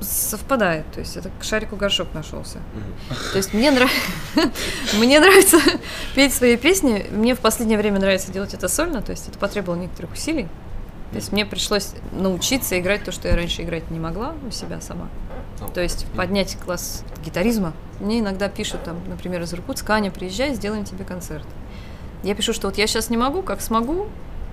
совпадает, 0.00 0.84
то 0.92 1.00
есть 1.00 1.16
это 1.16 1.30
к 1.40 1.44
шарику 1.44 1.76
горшок 1.76 2.08
нашелся. 2.14 2.58
То 3.32 3.38
есть 3.38 3.54
мне, 3.54 3.70
нрав- 3.70 3.90
мне 4.98 5.20
нравится 5.20 5.58
петь 6.14 6.34
свои 6.34 6.56
песни, 6.56 7.06
мне 7.10 7.34
в 7.34 7.40
последнее 7.40 7.78
время 7.78 8.00
нравится 8.00 8.32
делать 8.32 8.54
это 8.54 8.68
сольно, 8.68 9.02
то 9.02 9.12
есть 9.12 9.28
это 9.28 9.38
потребовало 9.38 9.78
некоторых 9.80 10.12
усилий. 10.12 10.48
То 11.10 11.16
есть 11.18 11.30
мне 11.30 11.46
пришлось 11.46 11.90
научиться 12.12 12.78
играть 12.78 13.04
то, 13.04 13.12
что 13.12 13.28
я 13.28 13.36
раньше 13.36 13.62
играть 13.62 13.88
не 13.92 14.00
могла 14.00 14.34
у 14.46 14.50
себя 14.50 14.80
сама. 14.80 15.08
То 15.72 15.80
есть 15.80 16.06
поднять 16.16 16.56
класс 16.64 17.04
гитаризма. 17.24 17.72
Мне 18.00 18.20
иногда 18.20 18.48
пишут 18.48 18.84
там, 18.84 18.98
например, 19.08 19.42
из 19.42 19.54
Иркутска, 19.54 19.94
Аня, 19.94 20.10
приезжай, 20.10 20.54
сделаем 20.54 20.84
тебе 20.84 21.04
концерт. 21.04 21.46
Я 22.22 22.34
пишу, 22.34 22.52
что 22.52 22.68
вот 22.68 22.78
я 22.78 22.86
сейчас 22.86 23.10
не 23.10 23.16
могу, 23.16 23.42
как 23.42 23.60
смогу, 23.60 24.06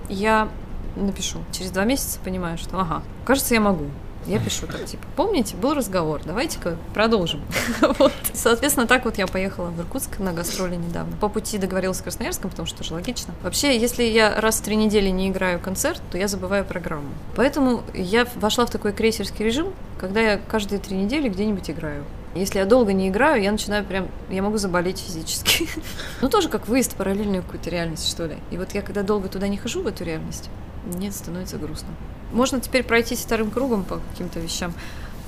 я 0.08 0.48
напишу. 0.96 1.38
Через 1.52 1.70
два 1.70 1.84
месяца 1.84 2.18
понимаю, 2.22 2.58
что 2.58 2.78
ага, 2.78 3.02
кажется, 3.24 3.54
я 3.54 3.60
могу. 3.60 3.86
Я 4.26 4.38
пишу 4.38 4.66
так, 4.66 4.84
типа, 4.84 5.04
помните, 5.16 5.56
был 5.56 5.74
разговор, 5.74 6.20
давайте-ка 6.24 6.76
продолжим. 6.94 7.42
вот. 7.98 8.12
Соответственно, 8.32 8.86
так 8.86 9.04
вот 9.04 9.18
я 9.18 9.26
поехала 9.26 9.70
в 9.70 9.80
Иркутск 9.80 10.18
на 10.20 10.32
гастроли 10.32 10.76
недавно. 10.76 11.16
По 11.16 11.28
пути 11.28 11.58
договорилась 11.58 11.98
с 11.98 12.02
Красноярском, 12.02 12.50
потому 12.50 12.66
что 12.66 12.78
тоже 12.78 12.94
логично. 12.94 13.34
Вообще, 13.42 13.76
если 13.78 14.04
я 14.04 14.40
раз 14.40 14.60
в 14.60 14.62
три 14.62 14.76
недели 14.76 15.08
не 15.08 15.28
играю 15.28 15.58
концерт, 15.58 16.00
то 16.10 16.18
я 16.18 16.28
забываю 16.28 16.64
программу. 16.64 17.08
Поэтому 17.34 17.82
я 17.94 18.26
вошла 18.36 18.66
в 18.66 18.70
такой 18.70 18.92
крейсерский 18.92 19.44
режим, 19.44 19.72
когда 19.98 20.20
я 20.20 20.38
каждые 20.38 20.78
три 20.78 20.96
недели 20.96 21.28
где-нибудь 21.28 21.70
играю. 21.70 22.04
Если 22.34 22.58
я 22.58 22.64
долго 22.64 22.92
не 22.92 23.08
играю, 23.08 23.42
я 23.42 23.52
начинаю 23.52 23.84
прям, 23.84 24.08
я 24.30 24.42
могу 24.42 24.56
заболеть 24.56 24.98
физически. 24.98 25.68
ну, 26.22 26.30
тоже 26.30 26.48
как 26.48 26.66
выезд 26.66 26.92
в 26.92 26.96
параллельную 26.96 27.42
какую-то 27.42 27.68
реальность, 27.70 28.08
что 28.08 28.26
ли. 28.26 28.36
И 28.50 28.56
вот 28.56 28.72
я 28.72 28.82
когда 28.82 29.02
долго 29.02 29.28
туда 29.28 29.48
не 29.48 29.58
хожу, 29.58 29.82
в 29.82 29.86
эту 29.86 30.04
реальность, 30.04 30.48
мне 30.84 31.12
становится 31.12 31.58
грустно. 31.58 31.88
Можно 32.32 32.60
теперь 32.60 32.82
пройтись 32.82 33.20
вторым 33.20 33.50
кругом 33.50 33.84
по 33.84 34.00
каким-то 34.10 34.40
вещам 34.40 34.72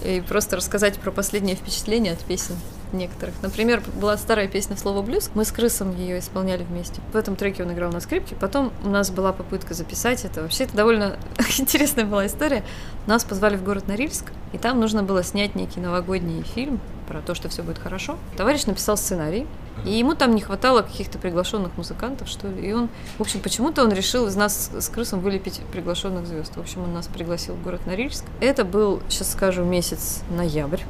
и 0.05 0.23
просто 0.27 0.57
рассказать 0.57 0.99
про 0.99 1.11
последние 1.11 1.57
впечатления 1.57 2.13
от 2.13 2.19
песен 2.21 2.57
некоторых. 2.93 3.35
Например, 3.43 3.83
была 4.01 4.17
старая 4.17 4.49
песня 4.49 4.77
«Слово 4.77 5.03
блюз». 5.03 5.31
Мы 5.35 5.45
с 5.45 5.53
Крысом 5.53 5.97
ее 5.97 6.19
исполняли 6.19 6.63
вместе. 6.63 7.01
В 7.13 7.17
этом 7.17 7.37
треке 7.37 7.65
он 7.65 7.73
играл 7.73 7.91
на 7.91 8.01
скрипке. 8.01 8.37
Потом 8.37 8.73
у 8.85 8.89
нас 8.89 9.11
была 9.11 9.33
попытка 9.33 9.75
записать 9.75 10.25
это. 10.25 10.43
Вообще, 10.43 10.65
это 10.65 10.77
довольно 10.77 11.19
интересная 11.59 12.05
была 12.05 12.27
история. 12.27 12.65
Нас 13.07 13.25
позвали 13.25 13.57
в 13.57 13.65
город 13.65 13.89
Норильск, 13.89 14.27
и 14.53 14.59
там 14.59 14.79
нужно 14.81 15.03
было 15.03 15.23
снять 15.25 15.55
некий 15.55 15.81
новогодний 15.81 16.43
фильм 16.43 16.81
про 17.09 17.21
то, 17.21 17.35
что 17.35 17.49
все 17.49 17.63
будет 17.63 17.79
хорошо. 17.79 18.17
Товарищ 18.37 18.67
написал 18.67 18.97
сценарий, 18.97 19.47
и 19.85 19.91
ему 19.91 20.15
там 20.15 20.35
не 20.35 20.41
хватало 20.41 20.83
каких-то 20.83 21.19
приглашенных 21.19 21.77
музыкантов, 21.77 22.29
что 22.29 22.49
ли. 22.49 22.69
И 22.69 22.73
он, 22.73 22.89
в 23.19 23.21
общем, 23.21 23.41
почему-то 23.41 23.83
он 23.83 23.93
решил 23.93 24.27
из 24.27 24.37
нас 24.37 24.71
с 24.73 24.89
Крысом 24.89 25.21
вылепить 25.21 25.61
приглашенных 25.73 26.27
звезд. 26.27 26.57
В 26.57 26.61
общем, 26.61 26.83
он 26.83 26.95
нас 26.95 27.07
пригласил 27.07 27.55
в 27.55 27.63
город 27.63 27.87
Норильск. 27.87 28.25
Это 28.41 28.65
был, 28.65 29.03
сейчас 29.09 29.33
скажу, 29.33 29.65
месяц 29.65 30.23
ноябрь. 30.31 30.81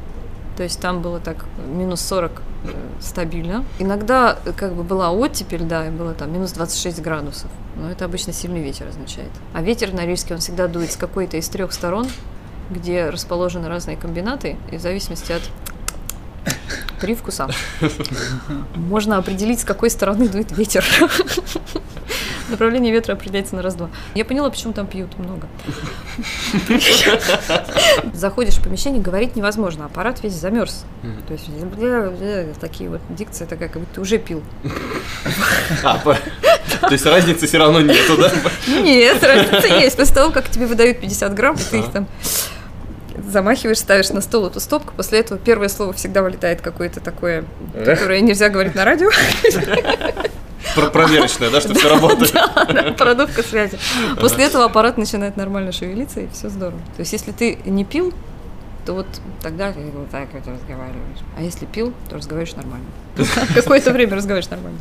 То 0.57 0.63
есть 0.63 0.81
там 0.81 1.03
было 1.03 1.19
так 1.19 1.47
минус 1.67 2.01
40 2.03 2.31
э, 2.31 2.69
стабильно. 3.01 3.65
Иногда 3.81 4.39
э, 4.45 4.53
как 4.53 4.75
бы 4.75 4.85
была 4.85 5.11
оттепель, 5.11 5.65
да, 5.65 5.89
и 5.89 5.91
было 5.91 6.15
там 6.15 6.33
минус 6.33 6.53
26 6.53 7.03
градусов. 7.03 7.51
Но 7.77 7.91
это 7.91 8.05
обычно 8.05 8.33
сильный 8.33 8.63
ветер 8.63 8.87
означает. 8.87 9.31
А 9.53 9.63
ветер 9.63 9.91
на 9.91 10.03
Норильске, 10.03 10.35
он 10.35 10.41
всегда 10.41 10.69
дует 10.69 10.93
с 10.93 10.97
какой-то 10.97 11.37
из 11.37 11.49
трех 11.49 11.73
сторон, 11.73 12.07
где 12.71 13.11
расположены 13.11 13.69
разные 13.69 13.97
комбинаты, 13.97 14.57
и 14.71 14.77
в 14.77 14.81
зависимости 14.81 15.33
от 15.33 15.43
привкуса 17.01 17.49
можно 18.75 19.19
определить, 19.19 19.61
с 19.61 19.65
какой 19.65 19.91
стороны 19.91 20.29
дует 20.29 20.53
ветер. 20.57 20.85
Направление 22.49 22.93
ветра 22.93 23.15
определяется 23.15 23.57
на 23.57 23.63
раз-два. 23.63 23.89
Я 24.15 24.25
поняла, 24.25 24.51
почему 24.51 24.73
там 24.75 24.87
пьют 24.87 25.19
много. 25.19 25.49
Заходишь 28.13 28.55
в 28.55 28.63
помещение, 28.63 29.03
говорить 29.03 29.35
невозможно. 29.35 29.87
Аппарат 29.87 30.23
весь 30.23 30.35
замерз. 30.35 30.85
То 31.27 31.33
есть 31.33 31.47
такие 32.61 32.91
вот 32.91 33.01
дикция 33.09 33.47
такая, 33.47 33.69
как 33.69 33.81
будто 33.81 33.95
ты 33.95 34.01
уже 34.01 34.19
пил. 34.19 34.43
А, 35.83 35.99
то 35.99 36.93
есть 36.93 37.07
разницы 37.07 37.47
все 37.47 37.59
равно 37.59 37.81
нету, 37.81 38.17
да? 38.19 38.31
Нет, 38.69 39.23
разница 39.23 39.67
есть. 39.79 39.97
После 39.97 40.15
того, 40.15 40.31
как 40.31 40.49
тебе 40.51 40.67
выдают 40.67 41.01
50 41.01 41.35
грамм, 41.35 41.57
ты 41.57 41.79
их 41.79 41.91
там 41.93 42.07
замахиваешь, 43.31 43.79
ставишь 43.79 44.11
на 44.11 44.21
стол 44.21 44.47
эту 44.47 44.61
стопку. 44.61 44.93
После 44.97 45.21
этого 45.21 45.39
первое 45.39 45.69
слово 45.69 45.93
всегда 45.93 46.23
вылетает 46.23 46.61
какое-то 46.61 47.01
такое, 47.01 47.45
которое 47.85 48.21
нельзя 48.21 48.49
говорить 48.49 48.75
на 48.75 48.85
радио. 48.85 49.11
Про- 50.75 50.87
Проверочная, 50.91 51.51
да, 51.51 51.61
что 51.61 51.75
все 51.75 51.89
работает. 51.89 52.33
Да, 52.33 52.95
продувка 52.99 53.43
связи. 53.43 53.79
После 54.19 54.45
этого 54.47 54.65
аппарат 54.65 54.97
начинает 54.99 55.37
нормально 55.37 55.73
шевелиться, 55.73 56.21
и 56.21 56.29
все 56.33 56.49
здорово. 56.49 56.79
То 56.97 57.01
есть, 57.01 57.13
если 57.13 57.33
ты 57.33 57.59
не 57.65 57.85
пил, 57.85 58.13
то 58.85 58.93
вот 58.95 59.07
тогда 59.43 59.73
ты 59.73 59.81
вот 59.95 60.11
так 60.11 60.29
вот 60.33 60.47
разговариваешь. 60.47 61.19
А 61.39 61.43
если 61.43 61.67
пил, 61.67 61.93
то 62.09 62.17
разговариваешь 62.17 62.55
нормально. 62.57 62.87
Какое-то 63.55 63.93
время 63.93 64.17
разговариваешь 64.17 64.51
нормально. 64.51 64.81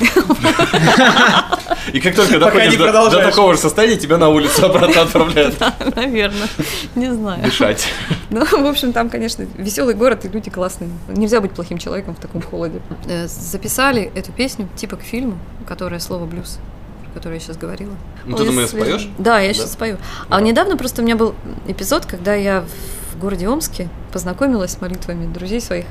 И 1.92 2.00
как 2.00 2.14
только 2.16 2.38
доходишь 2.38 2.76
до, 2.76 3.10
такого 3.10 3.54
же 3.54 3.60
состояния, 3.60 3.96
тебя 3.96 4.18
на 4.18 4.28
улицу 4.28 4.66
обратно 4.66 5.02
отправляют 5.02 5.54
Наверное. 5.96 6.48
Не 6.94 7.12
знаю. 7.12 7.42
дышать. 7.44 7.86
Ну, 8.30 8.44
в 8.44 8.66
общем, 8.66 8.92
там, 8.92 9.08
конечно, 9.08 9.46
веселый 9.56 9.94
город 9.94 10.24
и 10.24 10.28
люди 10.28 10.50
классные. 10.50 10.90
Нельзя 11.08 11.40
быть 11.40 11.52
плохим 11.52 11.78
человеком 11.78 12.14
в 12.14 12.20
таком 12.20 12.42
холоде. 12.42 12.80
Э, 13.08 13.26
Записали 13.28 14.10
эту 14.14 14.32
песню 14.32 14.68
типа 14.76 14.96
к 14.96 15.02
фильму, 15.02 15.38
которая 15.68 16.00
слово 16.00 16.24
блюз, 16.26 16.58
про 17.04 17.10
которое 17.20 17.34
я 17.34 17.40
сейчас 17.40 17.56
говорила. 17.56 17.92
Ну, 18.24 18.36
ты 18.36 18.44
думаешь, 18.44 18.70
споешь? 18.70 19.08
Да, 19.18 19.38
я 19.40 19.48
Да? 19.48 19.54
сейчас 19.54 19.72
спою. 19.72 19.98
А 20.28 20.40
недавно 20.40 20.76
просто 20.76 21.02
у 21.02 21.04
меня 21.04 21.14
был 21.16 21.34
эпизод, 21.68 22.06
когда 22.06 22.34
я 22.34 22.64
в 23.05 23.05
городе 23.18 23.48
Омске 23.48 23.88
познакомилась 24.12 24.72
с 24.72 24.80
молитвами 24.80 25.32
друзей 25.32 25.60
своих 25.60 25.86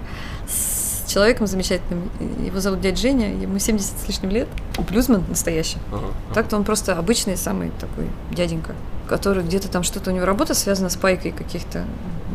с 0.47 1.09
человеком 1.11 1.47
замечательным. 1.47 2.09
Его 2.43 2.59
зовут 2.59 2.81
дядя 2.81 2.97
Женя, 2.97 3.33
ему 3.33 3.59
70 3.59 3.99
с 3.99 4.07
лишним 4.07 4.29
лет. 4.31 4.47
Блюзман 4.89 5.23
настоящий. 5.29 5.77
Ага. 5.91 6.07
Так-то 6.33 6.55
он 6.55 6.63
просто 6.63 6.97
обычный 6.97 7.37
самый 7.37 7.71
такой 7.79 8.09
дяденька, 8.31 8.73
который 9.07 9.43
где-то 9.43 9.69
там 9.69 9.83
что-то 9.83 10.11
у 10.11 10.13
него 10.13 10.25
работа 10.25 10.53
связана 10.53 10.89
с 10.89 10.95
пайкой 10.95 11.31
каких-то 11.31 11.85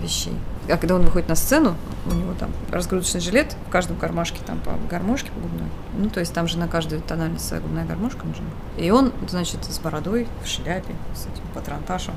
вещей. 0.01 0.33
А 0.69 0.77
когда 0.77 0.95
он 0.95 1.03
выходит 1.03 1.29
на 1.29 1.35
сцену, 1.35 1.77
у 2.07 2.15
него 2.15 2.33
там 2.39 2.51
разгрузочный 2.71 3.21
жилет, 3.21 3.57
в 3.67 3.71
каждом 3.71 3.97
кармашке 3.97 4.41
там 4.47 4.59
по 4.61 4.73
гармошке 4.89 5.31
по 5.31 5.41
губной. 5.41 5.69
Ну, 5.97 6.09
то 6.11 6.21
есть 6.21 6.33
там 6.33 6.49
же 6.49 6.59
на 6.59 6.69
каждую 6.69 7.01
тональность 7.03 7.47
своя 7.47 7.63
губная 7.63 7.85
гармошка 7.85 8.27
нужна. 8.27 8.47
И 8.77 8.91
он, 8.91 9.13
значит, 9.29 9.65
с 9.65 9.79
бородой, 9.79 10.27
в 10.45 10.47
шляпе, 10.47 10.95
с 11.15 11.23
этим 11.23 11.45
патронташем. 11.55 12.15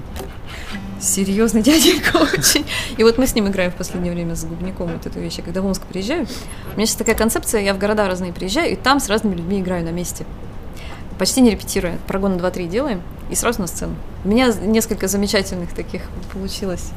Серьезный 1.01 1.61
дяденька 1.61 2.17
очень. 2.33 2.65
И 2.97 3.03
вот 3.03 3.17
мы 3.17 3.27
с 3.27 3.35
ним 3.35 3.47
играем 3.47 3.71
в 3.71 3.75
последнее 3.75 4.13
время 4.13 4.35
с 4.35 4.45
губником 4.45 4.91
вот 4.91 5.05
эту 5.05 5.19
вещь. 5.19 5.39
Когда 5.43 5.61
в 5.61 5.65
Омск 5.65 5.81
приезжаю, 5.83 6.27
у 6.73 6.77
меня 6.77 6.85
сейчас 6.85 6.97
такая 6.97 7.15
концепция, 7.15 7.61
я 7.61 7.73
в 7.73 7.79
города 7.79 8.07
разные 8.07 8.33
приезжаю, 8.33 8.71
и 8.71 8.75
там 8.75 8.99
с 8.99 9.09
разными 9.09 9.35
людьми 9.35 9.59
играю 9.59 9.83
на 9.83 9.91
месте 9.91 10.25
почти 11.17 11.41
не 11.41 11.51
репетируя. 11.51 11.97
Прогоны 12.07 12.35
2-3 12.35 12.67
делаем 12.67 13.01
и 13.29 13.35
сразу 13.35 13.61
на 13.61 13.67
сцену. 13.67 13.95
У 14.25 14.27
меня 14.27 14.51
несколько 14.53 15.07
замечательных 15.07 15.73
таких 15.73 16.01
получилось 16.33 16.91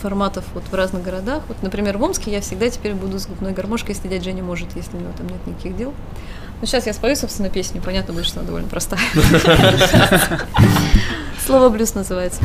форматов 0.00 0.44
вот 0.54 0.64
в 0.64 0.74
разных 0.74 1.02
городах. 1.02 1.42
Вот, 1.48 1.62
например, 1.62 1.98
в 1.98 2.02
Омске 2.02 2.32
я 2.32 2.40
всегда 2.40 2.68
теперь 2.70 2.94
буду 2.94 3.18
с 3.18 3.26
губной 3.26 3.52
гармошкой, 3.52 3.94
если 3.94 4.08
дядя 4.08 4.24
Женя 4.24 4.42
может, 4.42 4.74
если 4.74 4.96
у 4.96 5.00
него 5.00 5.12
там 5.16 5.26
нет 5.28 5.46
никаких 5.46 5.76
дел. 5.76 5.94
Ну, 6.60 6.66
сейчас 6.66 6.86
я 6.86 6.92
спою, 6.92 7.16
собственно, 7.16 7.48
песню. 7.48 7.80
Понятно 7.80 8.12
будет, 8.12 8.26
что 8.26 8.40
она 8.40 8.46
довольно 8.46 8.68
простая. 8.68 9.00
Слово 11.46 11.70
блюз 11.70 11.94
называется. 11.94 12.42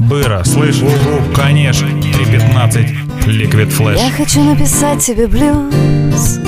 Быра, 0.00 0.44
слышь, 0.44 0.82
у, 0.82 1.34
конечно, 1.34 1.88
315, 1.88 2.90
Liquid 3.26 3.68
Flash. 3.68 3.98
Я 3.98 4.10
хочу 4.10 4.42
написать 4.42 5.02
тебе 5.04 5.26
блюз 5.26 6.38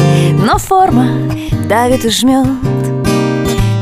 Но 0.44 0.58
форма 0.58 1.30
давит 1.68 2.04
и 2.04 2.10
жмет 2.10 3.03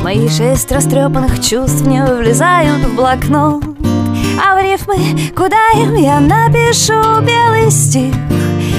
Мои 0.03 0.29
шесть 0.29 0.73
растрепанных 0.73 1.41
чувств 1.41 1.87
не 1.87 2.05
влезают 2.05 2.85
в 2.85 2.97
блокнот. 2.97 3.63
А 4.45 4.57
в 4.57 4.63
рифмы, 4.63 4.97
куда 5.37 5.71
им 5.77 5.95
я 5.95 6.19
напишу 6.19 7.21
белый 7.21 7.71
стих 7.71 8.13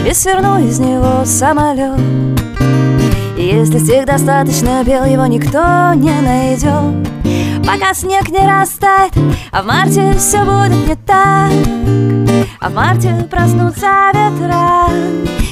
И 0.06 0.14
сверну 0.14 0.60
из 0.60 0.80
него 0.80 1.24
самолет. 1.24 2.00
Если 3.38 3.80
стих 3.80 4.06
достаточно 4.06 4.84
бел, 4.84 5.06
его 5.06 5.26
никто 5.26 5.94
не 5.94 6.20
найдет. 6.22 7.08
Пока 7.66 7.94
снег 7.94 8.28
не 8.30 8.46
растает, 8.46 9.14
а 9.52 9.64
в 9.64 9.66
марте 9.66 10.14
все 10.18 10.44
будет 10.44 10.88
не 10.88 10.96
так. 10.96 11.52
А 12.60 12.70
в 12.70 12.74
марте 12.74 13.28
проснутся 13.32 14.12
ветра 14.14 14.90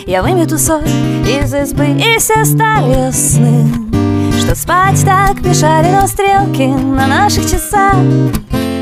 Я 0.05 0.21
вымету 0.21 0.57
соль 0.57 0.87
из 1.25 1.53
избы 1.53 1.87
И 1.87 2.17
все 2.19 2.45
старые 2.45 3.11
сны 3.11 3.90
Что 4.51 4.59
спать 4.63 5.05
так 5.05 5.39
мешали 5.45 5.87
Но 5.95 6.05
стрелки 6.07 6.67
на 6.67 7.07
наших 7.07 7.49
часах. 7.49 7.95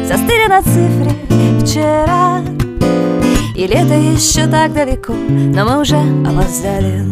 Застыли 0.03 0.47
на 0.47 0.63
цифре 0.63 1.11
вчера. 1.61 2.41
И 3.55 3.67
лето 3.67 3.93
еще 3.93 4.47
так 4.47 4.74
далеко 4.74 5.13
Но 5.13 5.65
мы 5.65 5.80
уже 5.80 5.97
опоздали. 6.28 7.05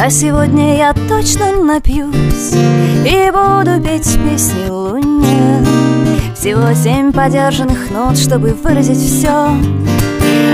А 0.00 0.08
сегодня 0.08 0.76
я 0.76 0.92
точно 1.08 1.50
напьюсь 1.64 2.52
И 3.04 3.32
буду 3.32 3.82
петь 3.82 4.18
песни 4.22 4.68
луне 4.68 5.83
Всего 6.44 6.74
семь 6.74 7.10
подержанных 7.10 7.90
нот, 7.90 8.18
чтобы 8.18 8.48
выразить 8.48 8.98
все 8.98 9.48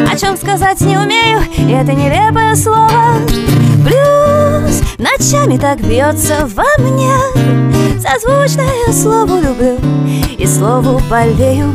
О 0.09 0.17
чем 0.17 0.37
сказать 0.37 0.81
не 0.83 0.97
умею, 0.97 1.41
и 1.59 1.73
это 1.73 1.95
нелепое 1.95 2.55
слово. 2.55 3.17
Блюз 3.83 4.83
ночами 4.99 5.59
так 5.59 5.81
бьется 5.81 6.49
во 6.55 6.81
мне. 6.81 7.11
Созвучное 7.99 8.93
слову 8.93 9.41
люблю 9.41 9.79
и 10.39 10.47
слову 10.47 11.03
болею. 11.11 11.75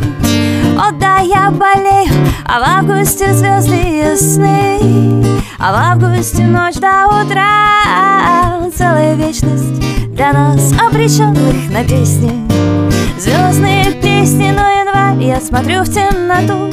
О 0.80 0.94
да, 0.94 1.18
я 1.18 1.52
болею, 1.52 2.14
а 2.46 2.62
в 2.62 2.64
августе 2.64 3.34
звезды 3.34 3.76
ясны. 3.76 5.26
А 5.60 5.74
в 5.74 5.76
августе 5.76 6.44
ночь 6.44 6.76
до 6.76 7.08
утра. 7.08 8.70
Целая 8.78 9.16
вечность 9.16 9.78
для 10.08 10.32
нас 10.32 10.72
обреченных 10.80 11.70
на 11.70 11.84
песни 11.84 12.75
Звездные 13.18 13.94
песни, 14.02 14.52
но 14.52 14.70
январь 14.70 15.24
Я 15.24 15.40
смотрю 15.40 15.84
в 15.84 15.90
темноту 15.90 16.70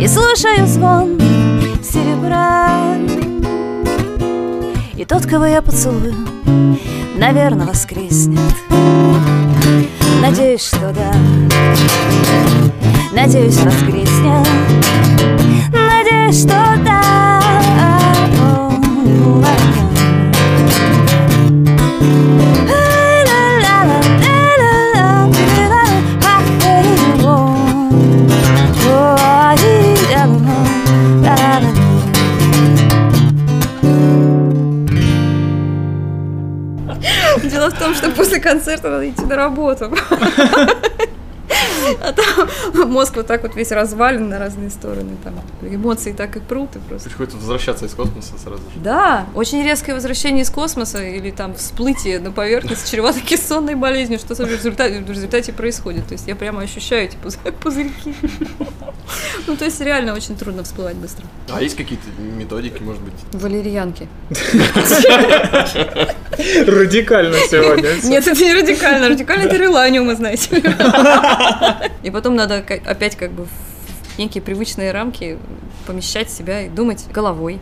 и 0.00 0.08
слушаю 0.08 0.66
звон 0.66 1.18
серебра. 1.82 2.96
И 4.96 5.04
тот, 5.04 5.26
кого 5.26 5.46
я 5.46 5.62
поцелую, 5.62 6.14
наверное, 7.16 7.66
воскреснет. 7.66 8.40
Надеюсь, 10.20 10.66
что 10.66 10.92
да. 10.92 11.12
Надеюсь, 13.12 13.56
воскреснет. 13.58 14.48
Надеюсь, 15.72 16.40
что 16.40 16.76
да 16.84 17.19
что 38.00 38.10
после 38.12 38.40
концерта 38.40 38.90
надо 38.90 39.08
идти 39.08 39.22
на 39.22 39.36
работу. 39.36 39.94
А 42.00 42.12
там 42.12 42.48
мозг 42.90 43.16
вот 43.16 43.26
так 43.26 43.42
вот 43.42 43.54
весь 43.56 43.70
развален 43.72 44.28
на 44.28 44.38
разные 44.38 44.70
стороны. 44.70 45.16
Там 45.22 45.34
эмоции 45.62 46.12
так 46.12 46.36
и 46.36 46.40
прут, 46.40 46.76
и 46.76 46.78
просто. 46.78 47.08
Приходится 47.08 47.36
возвращаться 47.38 47.86
из 47.86 47.92
космоса 47.94 48.32
сразу 48.42 48.62
же. 48.62 48.80
Да, 48.82 49.26
очень 49.34 49.62
резкое 49.62 49.94
возвращение 49.94 50.42
из 50.42 50.50
космоса 50.50 51.02
или 51.02 51.30
там 51.30 51.54
всплытие 51.54 52.20
на 52.20 52.30
поверхность 52.32 52.90
чревато 52.90 53.20
кессонной 53.20 53.74
болезнью, 53.74 54.18
что 54.18 54.34
в 54.34 54.40
результате, 54.40 55.00
в 55.00 55.10
результате 55.10 55.52
происходит. 55.52 56.06
То 56.06 56.12
есть 56.12 56.26
я 56.26 56.34
прямо 56.36 56.62
ощущаю 56.62 57.04
эти 57.04 57.16
пуз- 57.16 57.38
пузырьки. 57.62 58.14
Ну, 59.46 59.56
то 59.56 59.64
есть 59.64 59.80
реально 59.80 60.14
очень 60.14 60.36
трудно 60.36 60.62
всплывать 60.62 60.96
быстро. 60.96 61.24
А 61.52 61.60
есть 61.60 61.76
какие-то 61.76 62.04
методики, 62.18 62.82
может 62.82 63.02
быть? 63.02 63.14
Валерьянки. 63.32 64.08
Радикально 66.66 67.36
сегодня. 67.50 67.90
Нет, 68.04 68.26
это 68.26 68.40
не 68.42 68.54
радикально. 68.54 69.08
Радикально 69.08 69.42
это 69.44 69.56
реланиумы, 69.56 70.14
знаете. 70.16 70.48
И 72.02 72.10
потом 72.10 72.34
надо 72.36 72.56
опять 72.86 73.16
как 73.16 73.32
бы 73.32 73.44
в 73.46 74.18
некие 74.18 74.42
привычные 74.42 74.92
рамки 74.92 75.38
помещать 75.86 76.30
себя 76.30 76.62
и 76.62 76.68
думать 76.68 77.04
головой. 77.12 77.58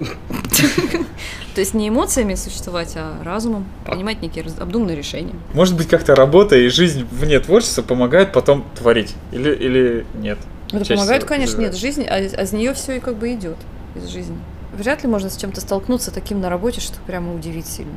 То 1.54 1.60
есть 1.60 1.74
не 1.74 1.88
эмоциями 1.88 2.34
существовать, 2.34 2.92
а 2.96 3.22
разумом, 3.24 3.66
принимать 3.84 4.22
некие 4.22 4.44
обдуманные 4.60 4.96
решения. 4.96 5.34
Может 5.54 5.76
быть, 5.76 5.88
как-то 5.88 6.14
работа 6.14 6.56
и 6.56 6.68
жизнь 6.68 7.06
вне 7.10 7.40
творчества 7.40 7.82
помогает 7.82 8.32
потом 8.32 8.64
творить? 8.76 9.14
Или, 9.32 9.52
или 9.54 10.06
нет? 10.14 10.38
Это 10.68 10.80
Чаще 10.80 10.94
помогает, 10.94 11.24
конечно, 11.24 11.60
нет, 11.60 11.74
жизнь, 11.74 12.04
а, 12.08 12.20
из- 12.20 12.34
а 12.34 12.42
из 12.42 12.52
нее 12.52 12.74
все 12.74 12.96
и 12.98 13.00
как 13.00 13.16
бы 13.16 13.32
идет, 13.32 13.56
из 13.96 14.06
жизни. 14.08 14.38
Вряд 14.72 15.02
ли 15.02 15.08
можно 15.08 15.30
с 15.30 15.36
чем-то 15.36 15.60
столкнуться 15.60 16.12
таким 16.12 16.40
на 16.40 16.48
работе, 16.50 16.80
что 16.80 16.98
прямо 17.06 17.34
удивить 17.34 17.66
сильно. 17.66 17.94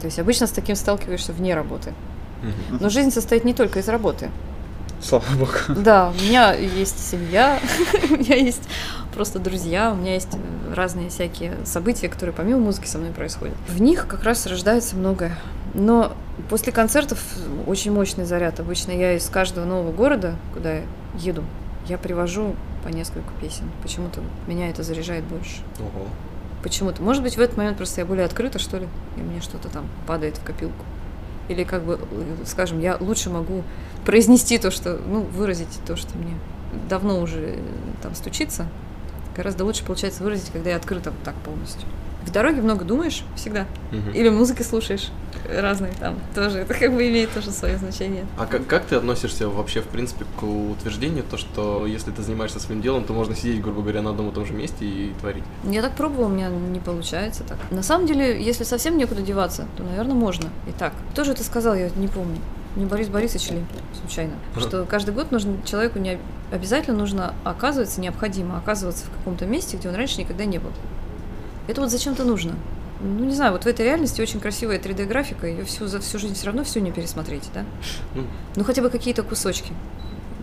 То 0.00 0.06
есть 0.06 0.18
обычно 0.18 0.46
с 0.46 0.50
таким 0.50 0.74
сталкиваешься 0.74 1.32
вне 1.32 1.54
работы. 1.54 1.92
Но 2.80 2.88
жизнь 2.88 3.10
состоит 3.10 3.44
не 3.44 3.52
только 3.54 3.78
из 3.80 3.88
работы. 3.88 4.30
Слава 5.00 5.24
богу. 5.38 5.52
Да, 5.68 6.10
у 6.10 6.22
меня 6.22 6.54
есть 6.54 6.98
семья, 6.98 7.60
у 8.10 8.16
меня 8.16 8.36
есть 8.36 8.62
просто 9.14 9.38
друзья, 9.38 9.92
у 9.92 9.96
меня 9.96 10.14
есть 10.14 10.36
разные 10.74 11.08
всякие 11.08 11.56
события, 11.64 12.08
которые 12.08 12.34
помимо 12.34 12.60
музыки 12.60 12.86
со 12.86 12.98
мной 12.98 13.10
происходят. 13.10 13.54
В 13.68 13.80
них 13.80 14.06
как 14.06 14.24
раз 14.24 14.46
рождается 14.46 14.96
многое. 14.96 15.36
Но 15.74 16.12
после 16.48 16.72
концертов 16.72 17.18
очень 17.66 17.92
мощный 17.92 18.24
заряд. 18.24 18.58
Обычно 18.60 18.92
я 18.92 19.14
из 19.14 19.28
каждого 19.28 19.64
нового 19.64 19.92
города, 19.92 20.36
куда 20.54 20.72
я 20.72 20.82
еду, 21.18 21.44
я 21.88 21.98
привожу 21.98 22.54
по 22.84 22.88
несколько 22.88 23.32
песен. 23.40 23.70
Почему-то 23.82 24.20
меня 24.46 24.70
это 24.70 24.82
заряжает 24.82 25.24
больше. 25.24 25.58
Ого. 25.78 26.06
Почему-то. 26.62 27.02
Может 27.02 27.22
быть, 27.22 27.36
в 27.36 27.40
этот 27.40 27.56
момент 27.56 27.76
просто 27.76 28.00
я 28.00 28.06
более 28.06 28.24
открыта, 28.24 28.58
что 28.58 28.78
ли, 28.78 28.88
и 29.16 29.20
мне 29.20 29.40
что-то 29.40 29.68
там 29.68 29.86
падает 30.06 30.36
в 30.36 30.42
копилку. 30.42 30.84
Или 31.48 31.64
как 31.64 31.82
бы, 31.82 31.98
скажем, 32.46 32.80
я 32.80 32.96
лучше 33.00 33.30
могу 33.30 33.62
произнести 34.04 34.58
то, 34.58 34.70
что, 34.70 34.98
ну, 35.06 35.22
выразить 35.22 35.80
то, 35.86 35.96
что 35.96 36.16
мне 36.18 36.34
давно 36.88 37.20
уже 37.20 37.58
там 38.02 38.14
стучится. 38.14 38.66
Гораздо 39.36 39.64
лучше 39.64 39.84
получается 39.84 40.22
выразить, 40.22 40.50
когда 40.50 40.70
я 40.70 40.76
открыта 40.76 41.10
вот 41.10 41.22
так 41.22 41.34
полностью. 41.36 41.88
В 42.28 42.32
дороге 42.32 42.60
много 42.60 42.84
думаешь 42.84 43.22
всегда. 43.36 43.64
Мгм. 43.90 44.10
Или 44.10 44.28
музыки 44.28 44.60
слушаешь 44.62 45.08
разные 45.48 45.92
там 45.98 46.16
тоже. 46.34 46.58
Это 46.58 46.74
как 46.74 46.92
бы 46.92 47.08
имеет 47.08 47.32
тоже 47.32 47.50
свое 47.50 47.78
значение. 47.78 48.26
А 48.36 48.44
как, 48.44 48.66
как 48.66 48.84
ты 48.84 48.96
относишься 48.96 49.48
вообще, 49.48 49.80
в 49.80 49.86
принципе, 49.86 50.26
к 50.38 50.42
утверждению, 50.42 51.24
то, 51.24 51.38
что 51.38 51.86
если 51.86 52.10
ты 52.10 52.20
занимаешься 52.22 52.60
своим 52.60 52.82
делом, 52.82 53.04
то 53.04 53.14
можно 53.14 53.34
сидеть, 53.34 53.62
грубо 53.62 53.80
говоря, 53.80 54.02
на 54.02 54.10
одном 54.10 54.28
и 54.28 54.32
том 54.32 54.44
же 54.44 54.52
месте 54.52 54.84
и 54.84 55.14
творить? 55.20 55.42
Я 55.64 55.80
так 55.80 55.92
пробовала, 55.92 56.26
у 56.26 56.28
меня 56.28 56.50
не 56.50 56.80
получается 56.80 57.44
так. 57.44 57.56
На 57.70 57.82
самом 57.82 58.06
деле, 58.06 58.42
если 58.42 58.64
совсем 58.64 58.98
некуда 58.98 59.22
деваться, 59.22 59.66
то, 59.78 59.82
наверное, 59.82 60.14
можно 60.14 60.50
и 60.68 60.72
так. 60.78 60.92
Кто 61.12 61.24
же 61.24 61.32
это 61.32 61.42
сказал, 61.42 61.74
я 61.74 61.88
не 61.96 62.08
помню. 62.08 62.36
Не 62.76 62.84
Борис 62.84 63.08
Борисович 63.08 63.50
ли, 63.52 63.64
случайно. 63.98 64.34
Ага. 64.54 64.60
Что 64.68 64.84
каждый 64.84 65.14
год 65.14 65.32
нужно 65.32 65.56
человеку 65.64 65.98
не 65.98 66.10
об- 66.10 66.20
обязательно 66.52 66.98
нужно 66.98 67.32
оказываться, 67.44 68.00
необходимо 68.02 68.58
оказываться 68.58 69.06
в 69.06 69.10
каком-то 69.16 69.46
месте, 69.46 69.78
где 69.78 69.88
он 69.88 69.94
раньше 69.94 70.20
никогда 70.20 70.44
не 70.44 70.58
был. 70.58 70.70
Это 71.68 71.80
вот 71.80 71.90
зачем-то 71.90 72.24
нужно. 72.24 72.56
Ну, 73.00 73.24
не 73.24 73.34
знаю, 73.34 73.52
вот 73.52 73.62
в 73.62 73.66
этой 73.66 73.84
реальности 73.84 74.20
очень 74.20 74.40
красивая 74.40 74.80
3D-графика, 74.80 75.46
ее 75.46 75.64
всю 75.64 75.86
за 75.86 76.00
всю 76.00 76.18
жизнь 76.18 76.34
все 76.34 76.46
равно 76.46 76.64
все 76.64 76.80
не 76.80 76.90
пересмотреть, 76.90 77.48
да? 77.54 77.64
Ну. 78.14 78.24
Ну, 78.56 78.64
хотя 78.64 78.82
бы 78.82 78.90
какие-то 78.90 79.22
кусочки 79.22 79.72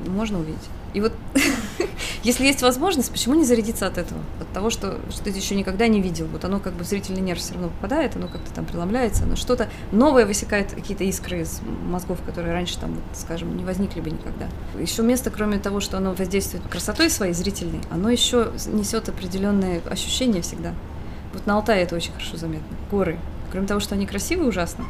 можно 0.07 0.39
увидеть. 0.39 0.61
И 0.93 1.01
вот, 1.01 1.11
если 2.23 2.45
есть 2.45 2.61
возможность, 2.61 3.11
почему 3.11 3.35
не 3.35 3.43
зарядиться 3.43 3.87
от 3.87 3.97
этого? 3.97 4.21
От 4.39 4.47
того, 4.53 4.69
что, 4.69 4.99
что 5.09 5.23
ты 5.23 5.31
еще 5.31 5.55
никогда 5.55 5.87
не 5.87 5.99
видел. 5.99 6.27
Вот 6.27 6.45
оно 6.45 6.59
как 6.59 6.73
бы 6.73 6.83
в 6.83 6.87
зрительный 6.87 7.21
нерв 7.21 7.39
все 7.39 7.53
равно 7.53 7.69
попадает, 7.69 8.15
оно 8.15 8.27
как-то 8.27 8.53
там 8.53 8.65
преломляется, 8.65 9.23
оно 9.23 9.35
что-то 9.35 9.67
новое 9.91 10.25
высекает, 10.25 10.71
какие-то 10.71 11.03
искры 11.03 11.41
из 11.41 11.59
мозгов, 11.89 12.19
которые 12.25 12.53
раньше 12.53 12.79
там, 12.79 12.93
вот, 12.93 13.03
скажем, 13.13 13.57
не 13.57 13.65
возникли 13.65 13.99
бы 13.99 14.11
никогда. 14.11 14.47
Еще 14.79 15.01
место, 15.03 15.29
кроме 15.29 15.59
того, 15.59 15.81
что 15.81 15.97
оно 15.97 16.13
воздействует 16.13 16.65
красотой 16.67 17.09
своей 17.09 17.33
зрительной, 17.33 17.81
оно 17.89 18.09
еще 18.09 18.51
несет 18.67 19.09
определенные 19.09 19.81
ощущения 19.89 20.41
всегда. 20.41 20.73
Вот 21.35 21.45
на 21.45 21.55
Алтае 21.55 21.83
это 21.83 21.95
очень 21.95 22.13
хорошо 22.13 22.37
заметно. 22.37 22.75
Горы. 22.89 23.19
Кроме 23.51 23.67
того, 23.67 23.79
что 23.79 23.95
они 23.95 24.05
красивые 24.07 24.49
ужасно, 24.49 24.85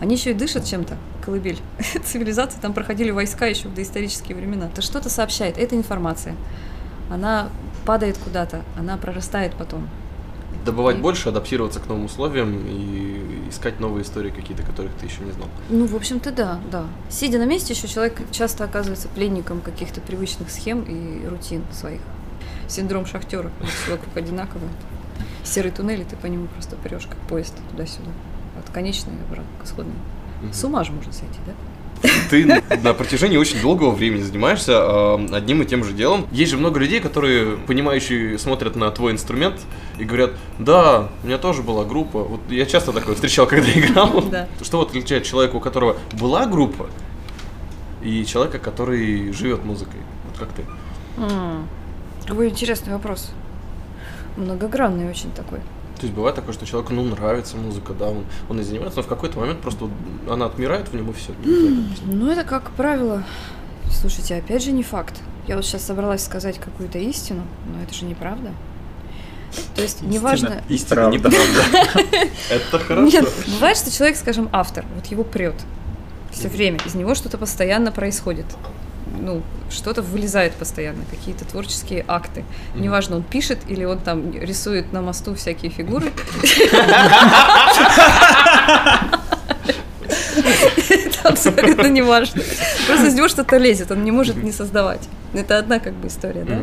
они 0.00 0.16
еще 0.16 0.32
и 0.32 0.34
дышат 0.34 0.64
чем-то, 0.64 0.96
колыбель. 1.24 1.58
Цивилизации 2.04 2.58
там 2.60 2.72
проходили 2.74 3.10
войска 3.12 3.46
еще 3.46 3.68
в 3.68 3.74
доисторические 3.74 4.36
времена. 4.36 4.66
Это 4.66 4.82
что-то 4.82 5.08
сообщает, 5.08 5.56
это 5.58 5.76
информация. 5.76 6.34
Она 7.10 7.48
падает 7.86 8.18
куда-то, 8.18 8.62
она 8.78 8.96
прорастает 8.96 9.52
потом. 9.54 9.88
Добывать 10.64 10.96
И- 10.96 11.00
больше, 11.00 11.28
адаптироваться 11.30 11.80
к 11.80 11.86
новым 11.86 12.06
условиям 12.06 12.62
и 12.66 13.48
искать 13.48 13.80
новые 13.80 14.02
истории 14.04 14.30
какие-то, 14.30 14.62
которых 14.64 14.92
ты 15.00 15.06
еще 15.06 15.22
не 15.22 15.32
знал. 15.32 15.48
Ну, 15.70 15.86
в 15.86 15.94
общем-то, 15.96 16.30
да, 16.32 16.60
да. 16.70 16.84
Сидя 17.08 17.38
на 17.38 17.46
месте, 17.46 17.72
еще 17.74 17.88
человек 17.88 18.20
часто 18.32 18.64
оказывается 18.64 19.08
пленником 19.08 19.60
каких-то 19.60 20.00
привычных 20.00 20.50
схем 20.50 20.82
и 20.82 21.26
рутин 21.26 21.62
своих. 21.72 22.00
Синдром 22.68 23.06
шахтера, 23.06 23.50
когда 23.58 24.06
все 24.06 24.74
Серый 25.44 25.70
туннель, 25.70 26.00
и 26.00 26.04
ты 26.04 26.16
по 26.16 26.26
нему 26.26 26.46
просто 26.46 26.76
прешь, 26.76 27.06
как 27.06 27.18
поезд 27.28 27.54
туда-сюда. 27.70 28.10
От 28.58 28.70
конечной 28.70 29.14
обратно 29.28 29.50
к 29.62 29.64
исходной. 29.64 29.96
С 30.52 30.64
ума 30.64 30.84
же 30.84 30.92
можно 30.92 31.12
сойти, 31.12 31.38
да? 31.46 31.52
ты 32.30 32.62
на 32.82 32.94
протяжении 32.94 33.36
очень 33.36 33.60
долгого 33.60 33.90
времени 33.90 34.22
занимаешься 34.22 34.72
э, 34.72 35.34
одним 35.34 35.62
и 35.62 35.66
тем 35.66 35.84
же 35.84 35.92
делом. 35.92 36.26
Есть 36.32 36.52
же 36.52 36.56
много 36.56 36.80
людей, 36.80 37.00
которые, 37.00 37.56
понимающие, 37.56 38.38
смотрят 38.38 38.76
на 38.76 38.90
твой 38.90 39.12
инструмент 39.12 39.60
и 39.98 40.04
говорят, 40.04 40.32
да, 40.58 41.08
у 41.22 41.26
меня 41.26 41.38
тоже 41.38 41.62
была 41.62 41.84
группа. 41.84 42.22
Вот 42.22 42.40
я 42.48 42.66
часто 42.66 42.92
такое 42.92 43.14
встречал, 43.14 43.46
когда 43.46 43.70
играл. 43.70 44.24
Да. 44.30 44.46
Что 44.62 44.78
вот 44.78 44.90
отличает 44.90 45.24
человека, 45.24 45.56
у 45.56 45.60
которого 45.60 45.96
была 46.12 46.46
группа, 46.46 46.88
и 48.02 48.24
человека, 48.24 48.58
который 48.58 49.32
живет 49.32 49.64
музыкой? 49.64 50.00
Вот 50.26 50.38
как 50.38 50.52
ты? 50.52 50.64
Какой 52.26 52.48
интересный 52.48 52.92
вопрос. 52.92 53.32
Многогранный 54.40 55.08
очень 55.08 55.30
такой. 55.32 55.58
То 55.96 56.06
есть 56.06 56.14
бывает 56.14 56.34
такое, 56.34 56.54
что 56.54 56.64
человеку 56.64 56.94
ну, 56.94 57.04
нравится 57.04 57.56
музыка, 57.56 57.92
да, 57.92 58.06
он, 58.06 58.24
он 58.48 58.58
и 58.58 58.62
занимается, 58.62 59.00
но 59.00 59.02
в 59.02 59.06
какой-то 59.06 59.38
момент 59.38 59.60
просто 59.60 59.84
вот 59.84 59.92
она 60.32 60.46
отмирает 60.46 60.88
в 60.88 60.94
нем 60.94 61.10
и 61.10 61.12
все. 61.12 61.34
Ну, 62.06 62.30
это 62.30 62.42
как 62.44 62.70
правило. 62.70 63.22
Слушайте, 63.90 64.36
опять 64.36 64.64
же 64.64 64.72
не 64.72 64.82
факт. 64.82 65.20
Я 65.46 65.56
вот 65.56 65.66
сейчас 65.66 65.84
собралась 65.84 66.24
сказать 66.24 66.58
какую-то 66.58 66.98
истину, 66.98 67.42
но 67.66 67.82
это 67.82 67.92
же 67.92 68.06
неправда. 68.06 68.50
То 69.74 69.82
есть, 69.82 70.00
неважно... 70.02 70.62
Истина, 70.68 71.10
неправда. 71.10 71.38
Это 72.50 72.78
хорошо. 72.78 73.04
Нет, 73.04 73.28
бывает, 73.48 73.76
что 73.76 73.90
человек, 73.90 74.16
скажем, 74.16 74.48
автор, 74.52 74.84
вот 74.94 75.06
его 75.06 75.24
прет 75.24 75.56
все 76.30 76.48
время, 76.48 76.78
из 76.86 76.94
него 76.94 77.14
что-то 77.14 77.38
постоянно 77.38 77.92
происходит. 77.92 78.46
Ну, 79.20 79.42
что-то 79.70 80.02
вылезает 80.02 80.54
постоянно, 80.54 81.04
какие-то 81.10 81.44
творческие 81.44 82.04
акты. 82.08 82.44
Неважно, 82.74 83.16
он 83.16 83.22
пишет 83.22 83.58
или 83.68 83.84
он 83.84 83.98
там 83.98 84.32
рисует 84.32 84.92
на 84.92 85.02
мосту 85.02 85.34
всякие 85.34 85.70
фигуры. 85.70 86.12
Это 90.88 91.28
абсолютно 91.28 91.86
не 91.88 92.02
важно. 92.02 92.42
Просто 92.86 93.06
из 93.06 93.14
него 93.14 93.28
что-то 93.28 93.58
лезет, 93.58 93.90
он 93.90 94.04
не 94.04 94.10
может 94.10 94.42
не 94.42 94.52
создавать. 94.52 95.08
Это 95.34 95.58
одна 95.58 95.78
как 95.78 95.92
бы 95.94 96.08
история, 96.08 96.44
да? 96.44 96.60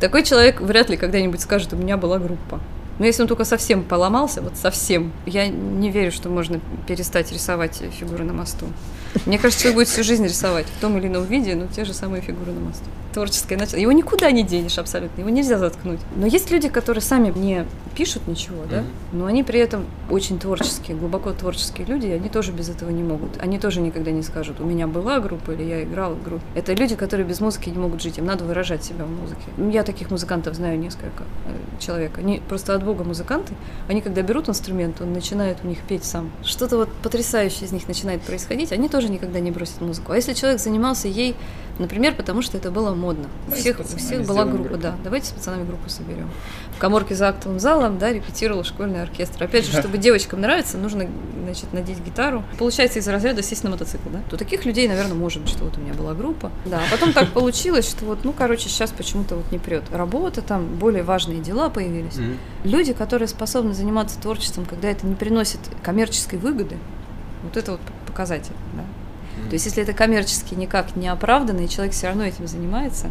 Такой 0.00 0.24
человек 0.24 0.60
вряд 0.60 0.88
ли 0.88 0.96
когда-нибудь 0.96 1.40
скажет, 1.40 1.72
у 1.72 1.76
меня 1.76 1.96
была 1.96 2.18
группа. 2.18 2.60
Но 2.98 3.06
если 3.06 3.22
он 3.22 3.28
только 3.28 3.44
совсем 3.44 3.82
поломался, 3.82 4.42
вот 4.42 4.56
совсем, 4.56 5.12
я 5.26 5.48
не 5.48 5.90
верю, 5.90 6.12
что 6.12 6.28
можно 6.28 6.60
перестать 6.86 7.32
рисовать 7.32 7.82
фигуры 7.98 8.24
на 8.24 8.32
мосту. 8.32 8.66
Мне 9.26 9.38
кажется, 9.38 9.62
человек 9.62 9.76
будет 9.76 9.88
всю 9.88 10.02
жизнь 10.02 10.24
рисовать 10.24 10.66
в 10.66 10.80
том 10.80 10.98
или 10.98 11.06
ином 11.06 11.24
виде, 11.24 11.54
но 11.54 11.66
те 11.66 11.84
же 11.84 11.94
самые 11.94 12.22
фигуры 12.22 12.52
на 12.52 12.60
мосту. 12.60 12.84
Творческое 13.12 13.56
начало. 13.56 13.80
Его 13.80 13.92
никуда 13.92 14.30
не 14.30 14.42
денешь 14.42 14.78
абсолютно, 14.78 15.20
его 15.20 15.30
нельзя 15.30 15.58
заткнуть. 15.58 16.00
Но 16.14 16.26
есть 16.26 16.50
люди, 16.50 16.68
которые 16.68 17.02
сами 17.02 17.32
не 17.36 17.64
пишут 17.96 18.28
ничего, 18.28 18.64
да, 18.70 18.84
но 19.12 19.26
они 19.26 19.42
при 19.42 19.58
этом 19.58 19.86
очень 20.10 20.38
творческие, 20.38 20.96
глубоко 20.96 21.32
творческие 21.32 21.86
люди, 21.86 22.06
и 22.06 22.12
они 22.12 22.28
тоже 22.28 22.52
без 22.52 22.68
этого 22.68 22.90
не 22.90 23.02
могут. 23.02 23.40
Они 23.40 23.58
тоже 23.58 23.80
никогда 23.80 24.10
не 24.10 24.22
скажут, 24.22 24.60
у 24.60 24.64
меня 24.64 24.86
была 24.86 25.20
группа 25.20 25.50
или 25.52 25.64
я 25.64 25.82
играл 25.82 26.14
в 26.14 26.22
группе. 26.22 26.44
Это 26.54 26.74
люди, 26.74 26.94
которые 26.94 27.26
без 27.26 27.40
музыки 27.40 27.70
не 27.70 27.78
могут 27.78 28.02
жить, 28.02 28.18
им 28.18 28.26
надо 28.26 28.44
выражать 28.44 28.84
себя 28.84 29.04
в 29.04 29.10
музыке. 29.10 29.42
Я 29.72 29.82
таких 29.82 30.10
музыкантов 30.10 30.54
знаю 30.54 30.78
несколько 30.78 31.24
э, 31.46 31.80
человек. 31.80 32.18
Они 32.18 32.40
просто 32.46 32.74
от 32.74 32.84
бога 32.88 33.04
музыканты. 33.04 33.52
Они, 33.86 34.00
когда 34.00 34.22
берут 34.22 34.48
инструмент, 34.48 35.00
он 35.02 35.12
начинает 35.12 35.58
у 35.62 35.66
них 35.68 35.78
петь 35.86 36.04
сам. 36.04 36.30
Что-то 36.42 36.78
вот 36.78 36.88
потрясающее 37.02 37.66
из 37.66 37.72
них 37.72 37.86
начинает 37.86 38.22
происходить, 38.22 38.72
они 38.72 38.88
тоже 38.88 39.10
никогда 39.10 39.40
не 39.40 39.50
бросят 39.50 39.82
музыку. 39.82 40.12
А 40.12 40.16
если 40.16 40.32
человек 40.32 40.58
занимался 40.58 41.06
ей, 41.06 41.36
например, 41.78 42.14
потому 42.14 42.40
что 42.40 42.56
это 42.56 42.70
было 42.70 42.94
модно. 42.94 43.26
У 43.46 43.52
всех, 43.52 43.80
у 43.80 43.82
всех 43.82 44.26
была 44.26 44.46
группа, 44.46 44.76
да. 44.78 44.96
Давайте 45.04 45.26
с 45.26 45.30
пацанами 45.32 45.66
группу 45.66 45.90
соберем. 45.90 46.30
Коморке 46.78 47.14
за 47.14 47.28
актовым 47.28 47.58
залом, 47.58 47.98
да, 47.98 48.12
репетировал 48.12 48.64
школьный 48.64 49.02
оркестр. 49.02 49.44
Опять 49.44 49.66
же, 49.66 49.78
чтобы 49.78 49.98
девочкам 49.98 50.40
нравится, 50.40 50.78
нужно, 50.78 51.06
значит, 51.44 51.72
надеть 51.72 51.98
гитару. 52.00 52.44
Получается 52.58 52.98
из 52.98 53.08
разряда 53.08 53.42
сесть 53.42 53.64
на 53.64 53.70
мотоцикл, 53.70 54.08
да. 54.10 54.20
То 54.30 54.36
таких 54.36 54.64
людей, 54.64 54.88
наверное, 54.88 55.14
может 55.14 55.42
быть, 55.42 55.50
что 55.50 55.64
вот 55.64 55.76
у 55.76 55.80
меня 55.80 55.94
была 55.94 56.14
группа. 56.14 56.50
Да, 56.64 56.78
а 56.78 56.90
потом 56.90 57.12
так 57.12 57.30
получилось, 57.30 57.88
что 57.88 58.04
вот, 58.04 58.24
ну, 58.24 58.32
короче, 58.32 58.68
сейчас 58.68 58.90
почему-то 58.90 59.36
вот 59.36 59.50
не 59.50 59.58
прет. 59.58 59.84
Работа 59.92 60.42
там, 60.42 60.66
более 60.76 61.02
важные 61.02 61.40
дела 61.40 61.68
появились. 61.68 62.18
Люди, 62.64 62.92
которые 62.92 63.28
способны 63.28 63.74
заниматься 63.74 64.20
творчеством, 64.20 64.64
когда 64.64 64.88
это 64.88 65.06
не 65.06 65.14
приносит 65.14 65.60
коммерческой 65.82 66.38
выгоды, 66.38 66.76
вот 67.42 67.56
это 67.56 67.72
вот 67.72 67.80
показатель, 68.06 68.54
да. 68.74 68.84
То 69.48 69.52
есть, 69.52 69.66
если 69.66 69.82
это 69.82 69.92
коммерчески 69.92 70.54
никак 70.54 70.96
не 70.96 71.08
оправдано, 71.08 71.60
и 71.60 71.68
человек 71.68 71.94
все 71.94 72.08
равно 72.08 72.24
этим 72.24 72.48
занимается, 72.48 73.10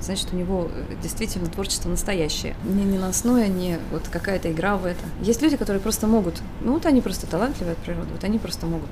значит, 0.00 0.28
у 0.32 0.36
него 0.36 0.68
э, 0.72 0.94
действительно 1.02 1.46
творчество 1.46 1.88
настоящее. 1.88 2.54
Не 2.64 2.84
неносное, 2.84 3.48
не 3.48 3.78
вот 3.90 4.08
какая-то 4.08 4.52
игра 4.52 4.76
в 4.76 4.86
это. 4.86 5.00
Есть 5.20 5.42
люди, 5.42 5.56
которые 5.56 5.80
просто 5.80 6.06
могут, 6.06 6.40
ну 6.60 6.74
вот 6.74 6.86
они 6.86 7.00
просто 7.00 7.26
талантливые 7.26 7.72
от 7.72 7.78
природы, 7.78 8.08
вот 8.12 8.24
они 8.24 8.38
просто 8.38 8.66
могут. 8.66 8.90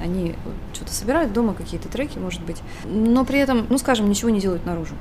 Они 0.00 0.34
вот 0.44 0.54
что-то 0.72 0.92
собирают 0.92 1.32
дома, 1.32 1.52
какие-то 1.54 1.88
треки, 1.88 2.18
может 2.18 2.42
быть, 2.42 2.56
но 2.84 3.24
при 3.24 3.38
этом, 3.38 3.66
ну 3.68 3.76
скажем, 3.76 4.08
ничего 4.08 4.30
не 4.30 4.40
делают 4.40 4.64
наружу. 4.64 4.94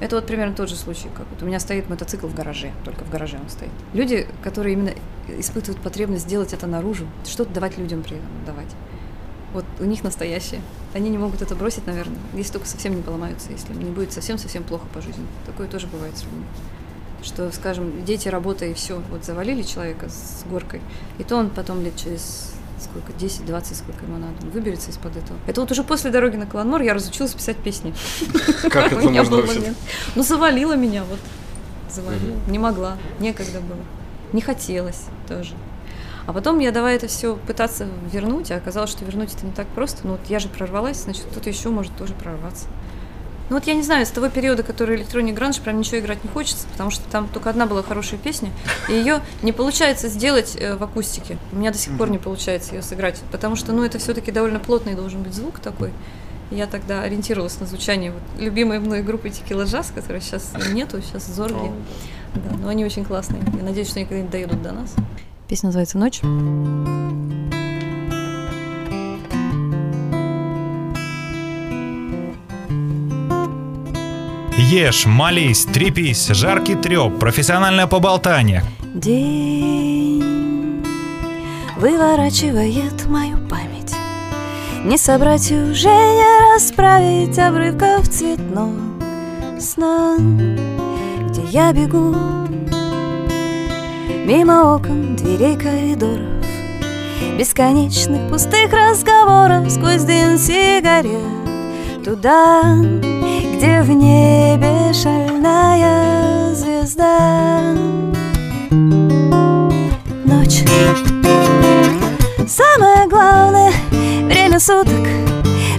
Это 0.00 0.16
вот 0.16 0.26
примерно 0.26 0.54
тот 0.54 0.68
же 0.68 0.76
случай, 0.76 1.08
как 1.14 1.26
вот 1.30 1.42
у 1.42 1.46
меня 1.46 1.60
стоит 1.60 1.88
мотоцикл 1.88 2.26
в 2.26 2.34
гараже, 2.34 2.72
только 2.84 3.04
в 3.04 3.10
гараже 3.10 3.38
он 3.40 3.48
стоит. 3.48 3.70
Люди, 3.92 4.26
которые 4.42 4.74
именно 4.74 4.92
испытывают 5.38 5.80
потребность 5.82 6.24
сделать 6.24 6.52
это 6.52 6.66
наружу, 6.66 7.06
что-то 7.24 7.52
давать 7.52 7.78
людям 7.78 8.02
при 8.02 8.16
этом 8.16 8.28
давать. 8.44 8.68
Вот 9.54 9.64
у 9.78 9.84
них 9.84 10.02
настоящее. 10.02 10.60
Они 10.92 11.08
не 11.08 11.16
могут 11.16 11.40
это 11.40 11.54
бросить, 11.54 11.86
наверное, 11.86 12.18
если 12.34 12.52
только 12.52 12.68
совсем 12.68 12.94
не 12.96 13.02
поломаются, 13.02 13.50
если 13.52 13.72
не 13.72 13.90
будет 13.90 14.12
совсем-совсем 14.12 14.64
плохо 14.64 14.86
по 14.92 15.00
жизни. 15.00 15.24
Такое 15.46 15.68
тоже 15.68 15.86
бывает 15.86 16.18
с 16.18 16.24
людьми. 16.24 16.44
Что, 17.22 17.50
скажем, 17.52 18.04
дети, 18.04 18.28
работа 18.28 18.66
и 18.66 18.74
все, 18.74 19.00
вот 19.10 19.24
завалили 19.24 19.62
человека 19.62 20.08
с 20.10 20.44
горкой, 20.50 20.82
и 21.18 21.24
то 21.24 21.36
он 21.36 21.48
потом 21.48 21.82
лет 21.82 21.96
через 21.96 22.52
сколько, 22.80 23.12
10-20, 23.12 23.74
сколько 23.74 24.04
ему 24.04 24.18
надо, 24.18 24.34
он 24.42 24.50
выберется 24.50 24.90
из-под 24.90 25.16
этого. 25.16 25.38
Это 25.46 25.60
вот 25.60 25.70
уже 25.70 25.84
после 25.84 26.10
дороги 26.10 26.36
на 26.36 26.46
Каланмор 26.46 26.82
я 26.82 26.92
разучилась 26.92 27.32
писать 27.32 27.56
песни. 27.56 27.94
Как 28.70 28.92
это 28.92 28.96
можно 29.08 29.36
вообще? 29.36 29.74
Ну, 30.14 30.22
завалила 30.22 30.76
меня, 30.76 31.04
вот. 31.04 31.18
Завалила. 31.90 32.36
Не 32.48 32.58
могла, 32.58 32.98
некогда 33.20 33.60
было. 33.60 33.80
Не 34.32 34.42
хотелось 34.42 35.04
тоже. 35.28 35.54
А 36.26 36.32
потом 36.32 36.58
я 36.58 36.72
давай 36.72 36.96
это 36.96 37.06
все 37.06 37.36
пытаться 37.36 37.86
вернуть, 38.10 38.50
а 38.50 38.56
оказалось, 38.56 38.90
что 38.90 39.04
вернуть 39.04 39.34
это 39.34 39.44
не 39.44 39.52
так 39.52 39.66
просто. 39.68 40.06
Ну 40.06 40.12
вот 40.12 40.20
я 40.28 40.38
же 40.38 40.48
прорвалась, 40.48 41.02
значит, 41.02 41.24
кто-то 41.30 41.50
еще 41.50 41.68
может 41.68 41.94
тоже 41.96 42.14
прорваться. 42.14 42.66
Ну 43.50 43.56
вот 43.56 43.66
я 43.66 43.74
не 43.74 43.82
знаю, 43.82 44.06
с 44.06 44.08
того 44.08 44.30
периода, 44.30 44.62
который 44.62 44.96
электроник 44.96 45.34
гранж, 45.34 45.60
прям 45.60 45.78
ничего 45.78 45.98
играть 45.98 46.24
не 46.24 46.30
хочется, 46.30 46.66
потому 46.72 46.90
что 46.90 47.02
там 47.10 47.28
только 47.28 47.50
одна 47.50 47.66
была 47.66 47.82
хорошая 47.82 48.18
песня, 48.18 48.50
и 48.88 48.92
ее 48.94 49.20
не 49.42 49.52
получается 49.52 50.08
сделать 50.08 50.56
э, 50.58 50.76
в 50.76 50.82
акустике. 50.82 51.36
У 51.52 51.56
меня 51.56 51.70
до 51.70 51.76
сих 51.76 51.94
пор 51.98 52.08
не 52.08 52.16
получается 52.16 52.74
ее 52.74 52.80
сыграть, 52.80 53.20
потому 53.30 53.54
что, 53.54 53.72
ну, 53.72 53.84
это 53.84 53.98
все-таки 53.98 54.32
довольно 54.32 54.60
плотный 54.60 54.94
должен 54.94 55.22
быть 55.22 55.34
звук 55.34 55.58
такой. 55.58 55.92
Я 56.50 56.66
тогда 56.66 57.02
ориентировалась 57.02 57.60
на 57.60 57.66
звучание 57.66 58.12
вот, 58.12 58.22
любимой 58.38 58.78
мной 58.78 59.02
группы 59.02 59.28
Текила 59.28 59.64
Джаз, 59.64 59.92
которой 59.94 60.22
сейчас 60.22 60.52
нету, 60.72 61.02
сейчас 61.02 61.26
Зорги. 61.26 61.70
Да, 62.34 62.56
но 62.56 62.68
они 62.68 62.84
очень 62.84 63.04
классные. 63.04 63.42
Я 63.56 63.62
надеюсь, 63.62 63.88
что 63.88 63.98
они 63.98 64.06
когда-нибудь 64.06 64.32
доедут 64.32 64.62
до 64.62 64.72
нас. 64.72 64.94
Песня 65.48 65.68
называется 65.68 65.98
«Ночь». 65.98 66.20
Ешь, 74.56 75.06
молись, 75.06 75.66
трепись, 75.66 76.28
жаркий 76.28 76.74
треп, 76.74 77.18
профессиональное 77.18 77.86
поболтание. 77.86 78.64
День 78.94 80.84
выворачивает 81.76 83.06
мою 83.06 83.36
память 83.48 83.94
Не 84.84 84.96
собрать 84.96 85.50
и 85.50 85.54
уже 85.54 85.88
не 85.88 86.54
расправить 86.54 87.38
обрывков 87.38 88.08
цветного 88.08 88.78
сна 89.60 90.16
Где 91.28 91.42
я 91.50 91.72
бегу 91.72 92.14
мимо 94.24 94.74
окон, 94.74 95.16
дверей 95.16 95.56
коридоров 95.56 96.34
Бесконечных 97.38 98.30
пустых 98.30 98.72
разговоров 98.72 99.70
сквозь 99.70 100.02
дым 100.02 100.38
сигарет. 100.38 102.04
Туда, 102.04 102.76
где 103.56 103.82
в 103.82 103.90
небе 103.90 104.92
шальная 104.92 106.54
звезда. 106.54 107.74
Ночь. 110.24 110.62
Самое 112.46 113.08
главное 113.08 113.72
время 114.26 114.60
суток. 114.60 115.06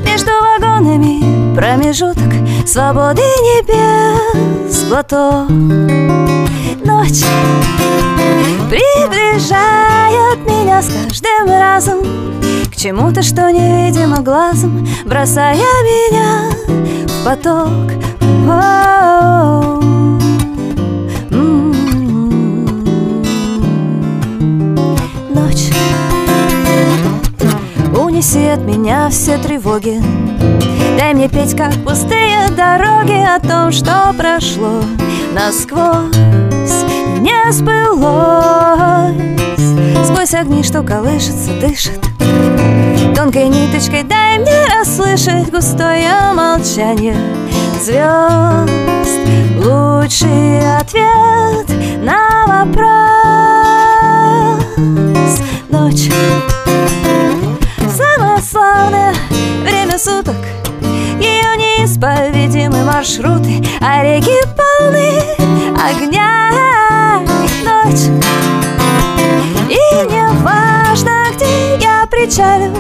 Между 0.06 0.32
вагонами 0.42 1.56
промежуток 1.56 2.34
Свободы 2.66 3.22
небес 3.22 4.84
глоток 4.90 5.50
Ночь 6.86 7.24
приближает 8.70 10.40
меня 10.46 10.84
с 10.84 10.88
каждым 10.88 11.48
разом 11.50 12.00
К 12.72 12.76
чему-то, 12.76 13.24
что 13.24 13.50
невидимо 13.50 14.22
глазом 14.22 14.88
Бросая 15.04 15.56
меня 15.56 16.52
в 17.08 17.26
поток. 17.26 17.92
М-м-м. 18.22 18.86
Ночь 25.34 25.72
Унеси 27.98 28.46
от 28.46 28.60
меня 28.60 29.10
все 29.10 29.40
тревоги 29.40 30.00
Дай 31.00 31.16
мне 31.16 31.30
петь, 31.30 31.58
как 31.58 31.74
пустые 31.84 32.48
дороги 32.56 33.26
О 33.26 33.40
том, 33.40 33.72
что 33.72 34.14
прошло 34.16 34.84
насквозь 35.34 36.45
Не 37.26 37.52
сбылось. 37.52 39.16
Сквозь 40.06 40.36
огни, 40.36 40.62
что 40.62 40.84
колышется, 40.84 41.60
дышит. 41.60 42.00
Тонкой 43.16 43.48
ниточкой 43.48 44.04
дай 44.04 44.38
мне 44.38 44.68
расслышать 44.68 45.50
Густое 45.50 46.14
молчание. 46.36 47.18
Звезд 47.82 48.70
Лучший 49.58 50.60
ответ 50.78 51.68
на 52.04 52.46
вопрос. 52.46 52.86
Ночь. 55.70 56.12
Самое 57.90 58.40
славное 58.40 59.16
время 59.64 59.98
суток. 59.98 60.36
Ее 61.20 61.58
неисповедимы 61.78 62.84
маршруты 62.84 63.64
А 63.82 64.04
реки 64.04 64.40
полны 64.56 65.22
огня. 65.78 67.22
Ночь. 67.64 68.08
И 69.70 70.06
мне 70.06 70.28
важно, 70.44 71.12
где 71.34 71.78
я 71.82 72.06
причалю 72.10 72.72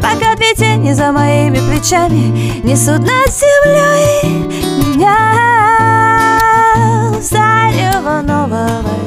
Пока 0.00 0.34
две 0.36 0.54
тени 0.54 0.92
за 0.92 1.12
моими 1.12 1.58
плечами 1.58 2.62
Несут 2.64 3.00
над 3.00 3.30
землей 3.30 4.48
меня. 4.96 5.16
Зарево 7.20 8.22
нового 8.22 8.97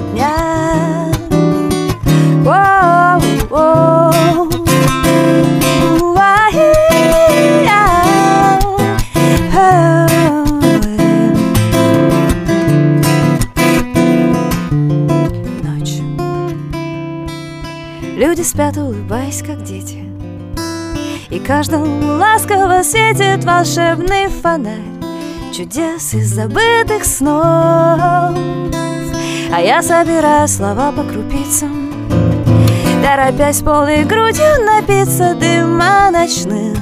Люди 18.41 18.49
спят, 18.49 18.75
улыбаясь, 18.75 19.43
как 19.43 19.63
дети. 19.63 20.03
И 21.29 21.37
каждому 21.37 22.17
ласково 22.17 22.81
светит 22.81 23.45
волшебный 23.45 24.29
фонарь 24.29 24.81
Чудес 25.53 26.15
из 26.15 26.33
забытых 26.33 27.05
снов. 27.05 27.39
А 29.53 29.61
я 29.61 29.83
собираю 29.83 30.47
слова 30.47 30.91
по 30.91 31.03
крупицам 31.03 31.93
Торопясь 33.03 33.61
полной 33.61 34.05
грудью 34.05 34.65
напиться 34.65 35.35
дыма 35.35 36.09
ночных 36.09 36.79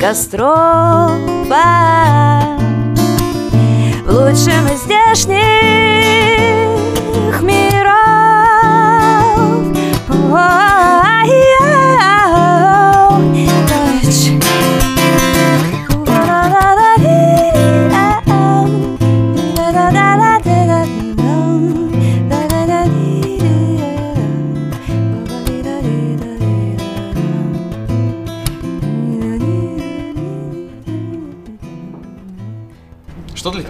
костров. 0.00 1.12
А 1.54 2.56
В 4.06 4.08
лучшем 4.08 4.66
из 4.72 4.84
здешних 4.84 6.41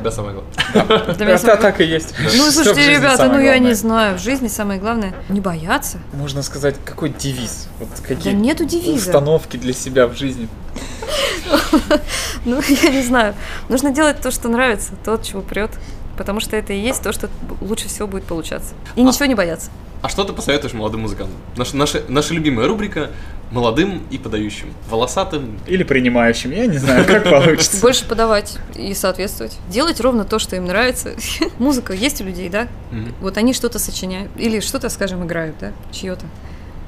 тебя 0.03 0.11
самое 0.11 0.35
главное? 0.35 1.15
Для 1.15 1.25
меня 1.27 1.35
Да, 1.35 1.39
самое- 1.39 1.59
так 1.61 1.81
и 1.81 1.85
есть. 1.85 2.15
Ну, 2.19 2.51
слушайте, 2.51 2.91
ребята, 2.91 3.29
ну 3.29 3.41
я 3.41 3.59
не 3.59 3.75
знаю. 3.75 4.19
В 4.19 4.21
жизни 4.21 4.49
самое 4.49 4.79
главное 4.81 5.15
не 5.29 5.41
бояться. 5.41 5.99
Можно 6.13 6.43
сказать, 6.43 6.77
какой 6.85 7.09
девиз? 7.11 7.69
Вот 7.79 7.89
какие 8.07 8.33
Да 8.35 8.39
нету 8.39 8.65
девиза. 8.65 9.09
установки 9.09 9.57
для 9.57 9.73
себя 9.73 10.07
в 10.07 10.15
жизни? 10.17 10.49
Ну, 12.45 12.61
я 12.83 12.91
не 12.91 13.03
знаю. 13.03 13.35
Нужно 13.69 13.93
делать 13.93 14.21
то, 14.21 14.31
что 14.33 14.49
нравится, 14.49 14.93
то, 15.05 15.15
от 15.15 15.23
чего 15.23 15.43
прет. 15.43 15.71
Потому 16.17 16.41
что 16.41 16.57
это 16.57 16.73
и 16.73 16.79
есть 16.79 17.03
то, 17.03 17.13
что 17.13 17.29
лучше 17.61 17.89
всего 17.89 18.07
будет 18.07 18.25
получаться. 18.25 18.75
И 18.97 19.03
ничего 19.03 19.27
не 19.27 19.35
бояться. 19.35 19.71
А 20.03 20.09
что 20.09 20.25
ты 20.25 20.33
посоветуешь 20.33 20.75
молодым 20.75 21.03
музыкантам? 21.03 21.37
Наша, 21.57 21.77
наша, 21.77 22.03
наша 22.09 22.35
любимая 22.35 22.67
рубрика 22.67 23.11
«Молодым 23.53 24.03
и 24.11 24.19
подающим». 24.19 24.75
Волосатым. 24.91 25.61
Или 25.69 25.85
принимающим, 25.85 26.51
я 26.51 26.67
не 26.67 26.79
знаю, 26.79 27.05
как 27.07 27.23
получится. 27.31 27.81
Больше 27.81 28.05
подавать 28.07 28.59
и 28.75 28.95
соответствовать. 28.95 29.57
Делать 29.69 30.01
ровно 30.01 30.25
то, 30.25 30.41
что 30.41 30.57
им 30.57 30.65
нравится. 30.65 31.13
Музыка 31.59 31.93
есть 31.93 32.21
у 32.21 32.25
людей, 32.25 32.49
да? 32.49 32.67
Вот 33.21 33.37
они 33.37 33.55
что-то 33.55 33.79
сочиняют. 33.79 34.31
Или 34.37 34.59
что-то, 34.59 34.89
скажем, 34.89 35.25
играют, 35.25 35.55
да? 35.61 35.73
Чье-то. 35.93 36.27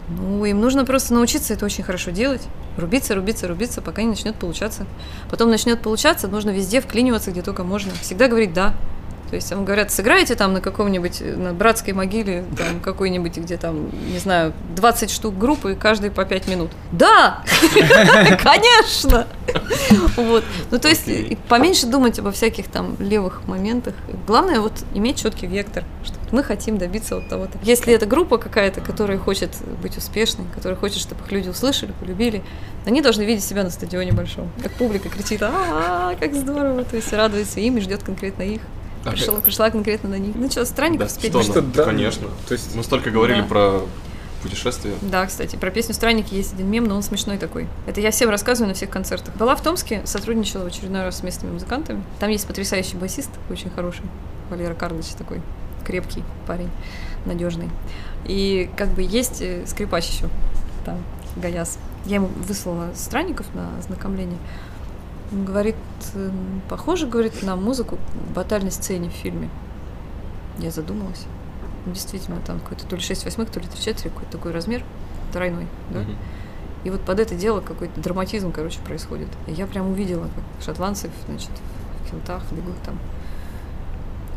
Ну, 0.08 0.44
им 0.44 0.60
нужно 0.60 0.84
просто 0.84 1.14
научиться 1.14 1.54
это 1.54 1.64
очень 1.64 1.84
хорошо 1.84 2.10
делать. 2.10 2.42
Рубиться, 2.76 3.14
рубиться, 3.14 3.46
рубиться, 3.46 3.80
пока 3.80 4.02
не 4.02 4.08
начнет 4.08 4.34
получаться. 4.34 4.86
Потом 5.30 5.50
начнет 5.50 5.80
получаться, 5.80 6.26
нужно 6.26 6.50
везде 6.50 6.80
вклиниваться, 6.80 7.30
где 7.30 7.42
только 7.42 7.62
можно. 7.62 7.92
Всегда 8.02 8.26
говорить 8.26 8.52
«да». 8.52 8.74
То 9.34 9.36
есть 9.38 9.50
вам 9.50 9.64
говорят, 9.64 9.90
сыграете 9.90 10.36
там 10.36 10.52
на 10.52 10.60
каком-нибудь, 10.60 11.20
э, 11.20 11.34
на 11.34 11.52
братской 11.52 11.92
могиле, 11.92 12.44
там 12.56 12.78
какой-нибудь, 12.78 13.36
где 13.36 13.56
там, 13.56 13.90
не 14.12 14.20
знаю, 14.20 14.52
20 14.76 15.10
штук 15.10 15.36
группы, 15.36 15.74
каждый 15.74 16.12
по 16.12 16.24
5 16.24 16.46
минут. 16.46 16.70
Да! 16.92 17.42
Конечно! 18.44 19.26
Вот. 20.16 20.44
Ну, 20.70 20.78
то 20.78 20.88
есть, 20.88 21.08
поменьше 21.48 21.86
думать 21.86 22.16
обо 22.20 22.30
всяких 22.30 22.68
там 22.68 22.94
левых 23.00 23.44
моментах. 23.48 23.94
Главное 24.28 24.60
вот 24.60 24.72
иметь 24.94 25.20
четкий 25.20 25.48
вектор, 25.48 25.82
что 26.04 26.14
мы 26.30 26.44
хотим 26.44 26.78
добиться 26.78 27.16
вот 27.16 27.28
того-то. 27.28 27.58
Если 27.64 27.92
это 27.92 28.06
группа 28.06 28.38
какая-то, 28.38 28.80
которая 28.82 29.18
хочет 29.18 29.50
быть 29.82 29.96
успешной, 29.96 30.46
которая 30.54 30.78
хочет, 30.78 30.98
чтобы 30.98 31.22
их 31.24 31.32
люди 31.32 31.48
услышали, 31.48 31.92
полюбили, 31.98 32.44
они 32.86 33.00
должны 33.00 33.22
видеть 33.22 33.44
себя 33.44 33.64
на 33.64 33.70
стадионе 33.70 34.12
большом. 34.12 34.48
Как 34.62 34.70
публика 34.72 35.08
кричит, 35.08 35.42
а 35.42 36.14
как 36.20 36.34
здорово, 36.34 36.84
то 36.84 36.94
есть 36.94 37.12
радуется 37.12 37.58
им 37.58 37.78
и 37.78 37.80
ждет 37.80 38.04
конкретно 38.04 38.42
их. 38.44 38.60
А, 39.04 39.10
Пришла, 39.10 39.34
пришла 39.40 39.70
конкретно 39.70 40.08
на 40.10 40.18
них. 40.18 40.34
Ну 40.34 40.50
что, 40.50 40.60
Да, 40.60 40.66
странников 40.66 41.10
спеть? 41.10 41.30
что, 41.30 41.42
Что, 41.42 41.62
да. 41.62 41.84
конечно. 41.84 42.28
То 42.48 42.54
есть 42.54 42.74
Мы 42.74 42.82
столько 42.82 43.10
говорили 43.10 43.40
Да. 43.42 43.46
про 43.46 43.80
путешествия. 44.42 44.92
Да, 45.02 45.26
кстати, 45.26 45.56
про 45.56 45.70
песню 45.70 45.94
«Странники» 45.94 46.34
есть 46.34 46.52
один 46.52 46.70
мем, 46.70 46.84
но 46.84 46.96
он 46.96 47.02
смешной 47.02 47.38
такой. 47.38 47.66
Это 47.86 48.00
я 48.02 48.10
всем 48.10 48.28
рассказываю 48.30 48.68
на 48.68 48.74
всех 48.74 48.90
концертах. 48.90 49.34
Была 49.36 49.56
в 49.56 49.62
Томске, 49.62 50.02
сотрудничала 50.04 50.64
в 50.64 50.66
очередной 50.66 51.02
раз 51.02 51.18
с 51.18 51.22
местными 51.22 51.52
музыкантами. 51.52 52.02
Там 52.20 52.28
есть 52.30 52.46
потрясающий 52.46 52.96
басист, 52.96 53.30
очень 53.50 53.70
хороший, 53.70 54.02
Валера 54.50 54.74
Карлович 54.74 55.06
такой, 55.16 55.40
крепкий 55.86 56.22
парень, 56.46 56.68
надежный. 57.24 57.70
И 58.26 58.68
как 58.76 58.88
бы 58.90 59.00
есть 59.02 59.40
э, 59.40 59.66
скрипач 59.66 60.08
еще, 60.10 60.28
там, 60.84 61.02
Гаяс. 61.36 61.78
Я 62.04 62.16
ему 62.16 62.26
выслала 62.46 62.88
странников 62.94 63.46
на 63.54 63.70
ознакомление. 63.78 64.38
Говорит, 65.34 65.76
э, 66.14 66.30
похоже, 66.68 67.06
говорит, 67.06 67.42
на 67.42 67.56
музыку 67.56 67.98
в 68.28 68.32
батальной 68.32 68.70
сцене 68.70 69.10
в 69.10 69.12
фильме. 69.12 69.50
Я 70.58 70.70
задумалась. 70.70 71.24
Ну, 71.86 71.92
Действительно, 71.92 72.38
там 72.46 72.60
какой-то 72.60 72.86
то 72.86 72.94
ли 72.96 73.02
6 73.02 73.24
восьмых, 73.24 73.50
то 73.50 73.58
ли 73.58 73.66
3 73.66 73.76
четверти, 73.78 74.08
какой-то 74.08 74.32
такой 74.32 74.52
размер, 74.52 74.84
тройной, 75.32 75.66
да? 75.90 76.00
Мгм. 76.00 76.16
И 76.84 76.90
вот 76.90 77.00
под 77.00 77.18
это 77.18 77.34
дело 77.34 77.60
какой-то 77.60 78.00
драматизм, 78.00 78.52
короче, 78.52 78.78
происходит. 78.80 79.28
И 79.48 79.52
я 79.52 79.66
прям 79.66 79.90
увидела, 79.90 80.24
как 80.24 80.64
шотландцы, 80.64 81.10
значит, 81.26 81.50
в 82.04 82.10
килтах 82.10 82.42
бегут 82.52 82.76
там, 82.84 82.98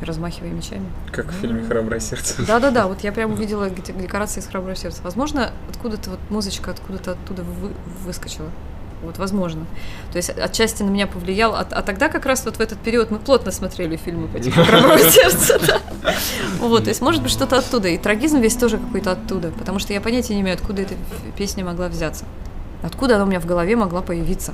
размахивая 0.02 0.52
мечами. 0.52 0.86
как 1.12 1.28
в 1.28 1.34
фильме 1.34 1.64
«Храброе 1.64 2.00
сердце». 2.00 2.46
Да-да-да, 2.46 2.88
вот 2.88 3.02
я 3.02 3.12
прям 3.12 3.34
увидела 3.34 3.70
декорации 3.70 4.40
из 4.40 4.48
«Храброго 4.48 4.76
сердца». 4.76 5.02
Возможно, 5.04 5.52
откуда-то 5.70 6.12
вот 6.12 6.20
музычка 6.30 6.72
откуда-то 6.72 7.12
оттуда 7.12 7.44
вы- 7.44 7.74
выскочила. 8.06 8.50
Вот, 9.04 9.18
возможно. 9.20 9.66
То 10.12 10.18
есть 10.18 10.30
отчасти 10.30 10.82
на 10.82 10.90
меня 10.90 11.06
повлиял. 11.06 11.54
А, 11.56 11.68
а 11.70 11.82
тогда 11.84 12.10
как 12.10 12.26
раз 12.26 12.44
вот 12.46 12.58
в 12.58 12.60
этот 12.60 12.80
период 12.80 13.12
мы 13.12 13.20
плотно 13.20 13.52
смотрели 13.52 13.96
фильмы 13.96 14.28
по 14.28 14.40
типу 14.40 14.60
да. 15.68 15.80
Вот, 16.60 16.84
то 16.86 16.90
есть 16.90 17.02
может 17.02 17.22
быть 17.22 17.32
что-то 17.32 17.60
оттуда. 17.60 17.90
И 17.90 17.98
трагизм 17.98 18.40
весь 18.40 18.56
тоже 18.56 18.78
какой-то 18.78 19.12
оттуда. 19.12 19.52
Потому 19.52 19.78
что 19.80 19.94
я 19.94 20.02
понятия 20.02 20.34
не 20.34 20.42
имею, 20.42 20.56
откуда 20.56 20.82
эта 20.82 20.96
песня 21.38 21.64
могла 21.64 21.90
взяться. 21.90 22.26
Откуда 22.82 23.16
она 23.16 23.26
у 23.26 23.28
меня 23.28 23.40
в 23.40 23.46
голове 23.46 23.76
могла 23.76 24.02
появиться. 24.02 24.54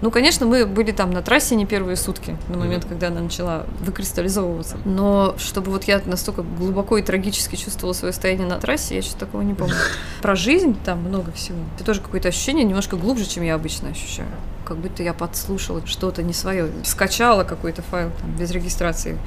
Ну, 0.00 0.10
конечно, 0.10 0.46
мы 0.46 0.66
были 0.66 0.92
там 0.92 1.10
на 1.10 1.22
трассе 1.22 1.56
не 1.56 1.66
первые 1.66 1.96
сутки, 1.96 2.36
на 2.48 2.58
момент, 2.58 2.84
когда 2.84 3.08
она 3.08 3.20
начала 3.20 3.66
выкристаллизовываться. 3.80 4.76
Но 4.84 5.34
чтобы 5.38 5.70
вот 5.70 5.84
я 5.84 6.00
настолько 6.04 6.42
глубоко 6.42 6.98
и 6.98 7.02
трагически 7.02 7.56
чувствовала 7.56 7.92
свое 7.92 8.12
состояние 8.12 8.46
на 8.46 8.58
трассе, 8.58 8.96
я 8.96 9.02
сейчас 9.02 9.14
такого 9.14 9.42
не 9.42 9.54
помню. 9.54 9.74
Про 10.22 10.36
жизнь 10.36 10.76
там 10.84 11.00
много 11.00 11.32
всего. 11.32 11.58
Это 11.76 11.84
тоже 11.84 12.00
какое-то 12.00 12.28
ощущение 12.28 12.64
немножко 12.64 12.96
глубже, 12.96 13.26
чем 13.26 13.42
я 13.42 13.54
обычно 13.54 13.90
ощущаю. 13.90 14.28
Как 14.64 14.76
будто 14.78 15.02
я 15.02 15.14
подслушала 15.14 15.86
что-то 15.86 16.22
не 16.22 16.32
свое. 16.32 16.70
Скачала 16.84 17.44
какой-то 17.44 17.82
файл 17.82 18.10
там, 18.20 18.32
без 18.36 18.50
регистрации 18.50 19.18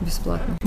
бесплатно. 0.00 0.56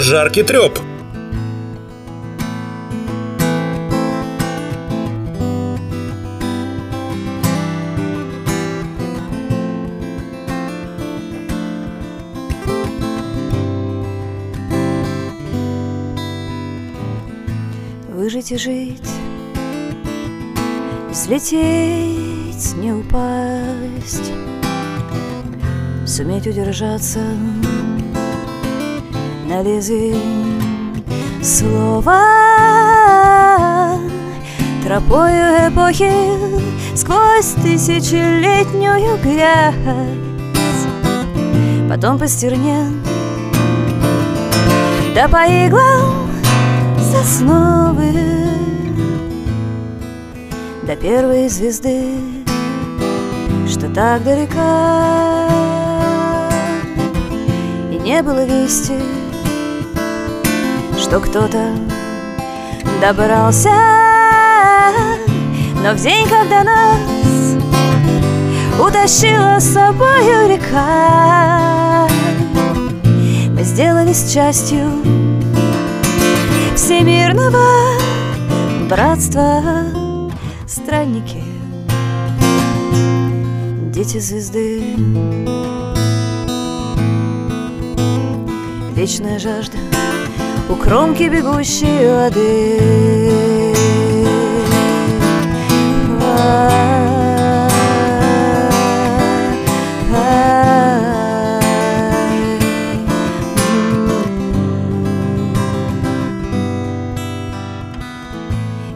жаркий 0.00 0.42
треп. 0.42 0.78
Выжить 18.08 18.52
и 18.52 18.58
жить, 18.58 19.00
взлететь, 21.10 22.76
не 22.76 22.92
упасть, 22.92 24.32
суметь 26.06 26.46
удержаться 26.46 27.20
на 29.48 29.62
слова 31.42 32.22
Тропою 34.84 35.68
эпохи 35.68 36.12
сквозь 36.94 37.54
тысячелетнюю 37.62 39.18
грязь. 39.22 39.74
Потом 41.88 42.18
по 42.18 42.28
стерне 42.28 42.86
да 45.18 45.26
по 45.26 45.44
иглам 45.48 46.30
сосновы 47.00 48.12
До 50.86 50.94
первой 50.94 51.48
звезды, 51.48 52.20
что 53.68 53.92
так 53.92 54.22
далека 54.22 55.48
И 57.90 57.98
не 57.98 58.22
было 58.22 58.44
вести, 58.44 58.94
что 61.08 61.20
кто-то 61.20 61.74
добрался. 63.00 63.70
Но 65.82 65.94
в 65.94 65.96
день, 65.96 66.28
когда 66.28 66.62
нас 66.62 67.56
утащила 68.78 69.58
с 69.58 69.72
собою 69.72 70.48
река 70.50 72.08
Мы 73.54 73.62
сделались 73.62 74.30
частью 74.32 74.90
всемирного 76.76 77.98
братства 78.90 79.62
Странники, 80.66 81.42
дети 83.92 84.18
звезды. 84.18 84.82
Вечная 88.94 89.38
жажда 89.38 89.78
у 90.68 90.76
кромки 90.76 91.22
бегущей 91.24 92.10
воды. 92.10 92.78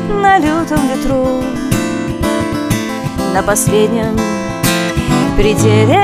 на 0.09 0.39
лютом 0.39 0.80
ветру 0.88 1.55
на 3.36 3.43
последнем 3.43 4.17
пределе. 5.36 5.99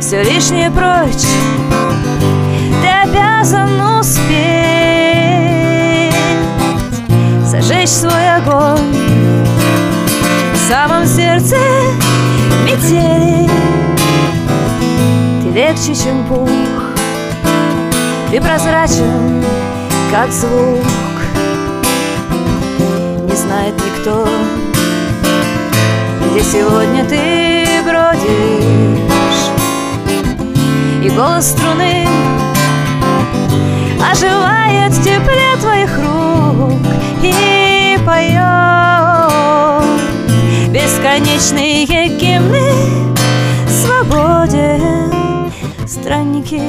Все 0.00 0.24
лишнее 0.24 0.72
прочь 0.72 1.28
Ты 2.82 2.88
обязан 2.88 3.80
успеть 4.00 4.26
Зажечь 7.46 7.90
свой 7.90 8.36
огонь 8.36 8.92
В 10.52 10.68
самом 10.68 11.06
сердце 11.06 11.54
метели. 12.64 13.48
Ты 15.44 15.50
легче, 15.50 15.94
чем 15.94 16.26
пух 16.26 16.50
Ты 18.32 18.40
прозрачен, 18.40 19.44
как 20.10 20.32
звук. 20.32 20.82
Не 23.28 23.36
знает 23.36 23.74
никто 23.76 24.26
где 26.34 26.42
сегодня 26.42 27.04
ты 27.04 27.64
бродишь 27.84 28.24
И 31.00 31.08
голос 31.10 31.50
струны 31.50 32.08
оживает 34.02 34.92
в 34.92 35.04
тепле 35.04 35.56
твоих 35.60 35.96
рук 35.98 36.72
И 37.22 37.96
поет 38.04 38.42
бесконечные 40.70 41.84
гимны 41.84 43.14
свободе. 43.68 44.80
Странники 45.86 46.60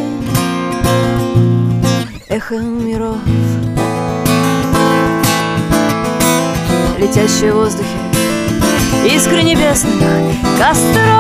эхо 2.30 2.60
миров 2.60 3.18
Летящие 7.00 7.52
в 7.52 7.56
воздухе 7.56 8.06
искры 9.06 9.44
небесных 9.44 10.02
костров. 10.58 11.16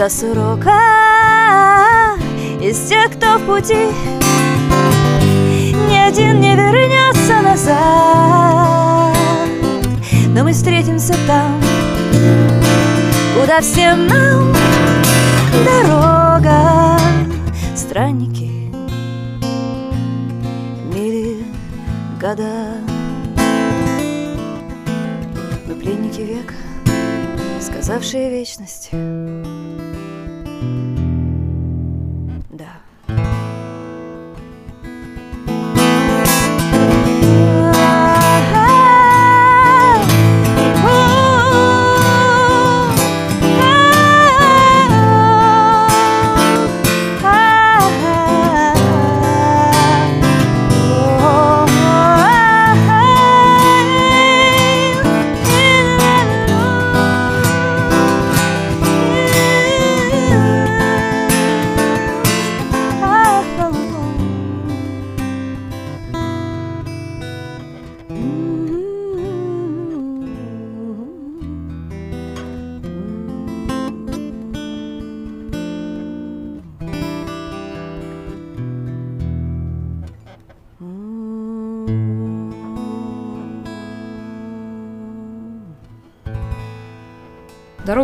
До 0.00 0.08
срока. 0.08 0.80
Из 2.58 2.88
тех, 2.88 3.10
кто 3.18 3.36
в 3.36 3.44
пути 3.44 3.88
Ни 5.90 6.08
один 6.08 6.40
не 6.40 6.54
вернется 6.54 7.42
назад. 7.42 9.14
Но 10.28 10.42
мы 10.42 10.54
встретимся 10.54 11.14
там 11.26 11.60
Куда 13.38 13.60
всем 13.60 14.06
нам 14.06 14.54
дорога. 15.66 16.98
Странники 17.76 18.72
Мили 20.94 21.44
года. 22.18 22.78
Мы 25.66 25.74
пленники 25.74 26.22
века 26.22 26.54
Сказавшие 27.60 28.30
вечность 28.30 28.79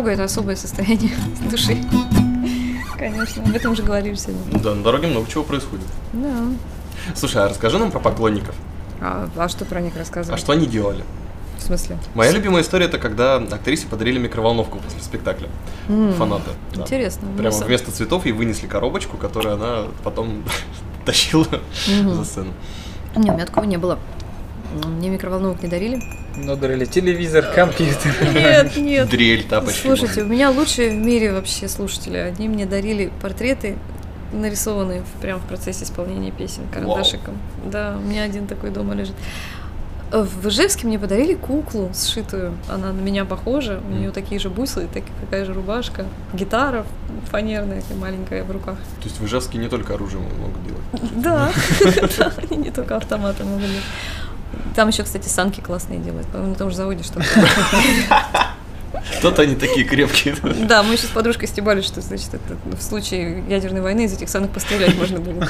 Дорога 0.07 0.23
это 0.23 0.31
особое 0.31 0.55
состояние 0.55 1.11
души. 1.51 1.77
Конечно, 2.97 3.43
об 3.43 3.53
этом 3.53 3.75
же 3.75 3.83
говорили 3.83 4.15
сегодня. 4.15 4.57
Да, 4.61 4.73
на 4.73 4.81
дороге 4.81 5.07
много 5.07 5.29
чего 5.29 5.43
происходит. 5.43 5.85
Да. 6.13 6.45
Слушай, 7.13 7.43
а 7.43 7.49
расскажи 7.49 7.77
нам 7.77 7.91
про 7.91 7.99
поклонников. 7.99 8.55
А, 9.01 9.27
а 9.35 9.49
что 9.49 9.65
про 9.65 9.81
них 9.81 9.95
А 9.97 9.99
рассказывать? 9.99 10.39
что 10.39 10.53
они 10.53 10.65
делали? 10.65 11.03
В 11.57 11.61
смысле? 11.63 11.97
Моя 12.15 12.31
любимая 12.31 12.63
история 12.63 12.85
это 12.85 12.99
когда 12.99 13.35
актрисе 13.35 13.85
подарили 13.87 14.17
микроволновку 14.17 14.77
после 14.79 15.01
спектакля. 15.01 15.49
М, 15.89 16.13
Фанаты. 16.13 16.51
да. 16.73 16.83
Интересно. 16.83 17.27
Ну, 17.29 17.37
Прямо 17.37 17.57
вместо 17.57 17.91
цветов 17.91 18.25
ей 18.25 18.31
вынесли 18.31 18.65
коробочку, 18.67 19.17
которую 19.17 19.55
она 19.55 19.87
потом 20.05 20.41
тащила 21.05 21.47
за 21.85 22.23
сцену. 22.23 22.53
Не, 23.17 23.29
у 23.31 23.33
меня 23.33 23.45
такого 23.45 23.65
не 23.65 23.75
было. 23.77 23.99
Мне 24.85 25.09
микроволновок 25.09 25.61
не 25.61 25.67
дарили. 25.67 26.01
Ну, 26.37 26.55
дарили 26.55 26.85
телевизор, 26.85 27.45
компьютер. 27.53 28.13
Нет, 28.33 28.77
нет. 28.77 29.09
Дрель, 29.09 29.43
тапочки. 29.43 29.81
Слушайте, 29.81 30.21
у 30.21 30.25
меня 30.27 30.51
лучшие 30.51 30.91
в 30.91 30.93
мире 30.93 31.33
вообще 31.33 31.67
слушатели. 31.67 32.17
Они 32.17 32.47
мне 32.47 32.65
дарили 32.65 33.11
портреты, 33.21 33.75
нарисованные 34.31 35.03
прямо 35.19 35.39
в 35.39 35.45
процессе 35.45 35.83
исполнения 35.83 36.31
песен 36.31 36.63
карандашиком. 36.71 37.37
Да, 37.65 37.97
у 37.97 38.07
меня 38.07 38.23
один 38.23 38.45
такой 38.45 38.69
дома 38.69 38.93
лежит. 38.93 39.15
Э, 40.11 40.21
В 40.23 40.47
Ижевске 40.47 40.85
мне 40.87 40.99
подарили 40.99 41.33
куклу 41.33 41.91
сшитую. 41.95 42.53
Она 42.69 42.93
на 42.93 43.01
меня 43.01 43.25
похожа. 43.25 43.81
У 43.89 43.91
нее 43.91 44.11
такие 44.11 44.39
же 44.39 44.49
бусы, 44.49 44.87
так, 44.93 45.03
такая 45.21 45.43
же 45.43 45.53
рубашка. 45.53 46.05
Гитара 46.33 46.85
фанерная, 47.31 47.81
маленькая 47.99 48.43
в 48.43 48.51
руках. 48.51 48.77
То 49.01 49.05
есть 49.05 49.19
в 49.19 49.25
Ижевске 49.25 49.57
не 49.57 49.69
только 49.69 49.95
оружие 49.95 50.21
могут 50.21 50.63
делать. 50.67 51.11
Да, 51.15 51.51
они 52.51 52.63
не 52.63 52.71
только 52.71 52.95
автоматы 52.95 53.43
могут 53.43 53.61
быть. 53.63 53.83
Там 54.75 54.87
еще, 54.89 55.03
кстати, 55.03 55.27
санки 55.27 55.61
классные 55.61 55.99
делают. 55.99 56.27
По-моему, 56.27 56.51
на 56.51 56.55
том 56.55 56.69
же 56.69 56.75
заводе 56.75 57.03
что-то. 57.03 57.25
Что-то 59.19 59.41
они 59.43 59.55
такие 59.55 59.85
крепкие. 59.85 60.35
Да, 60.67 60.83
мы 60.83 60.93
еще 60.93 61.07
с 61.07 61.09
подружкой 61.09 61.47
стебались, 61.47 61.85
что, 61.85 62.01
значит, 62.01 62.33
это 62.33 62.57
в 62.77 62.81
случае 62.81 63.43
ядерной 63.47 63.81
войны 63.81 64.05
из 64.05 64.13
этих 64.13 64.29
санок 64.29 64.51
пострелять 64.51 64.97
можно 64.97 65.19
будет. 65.19 65.47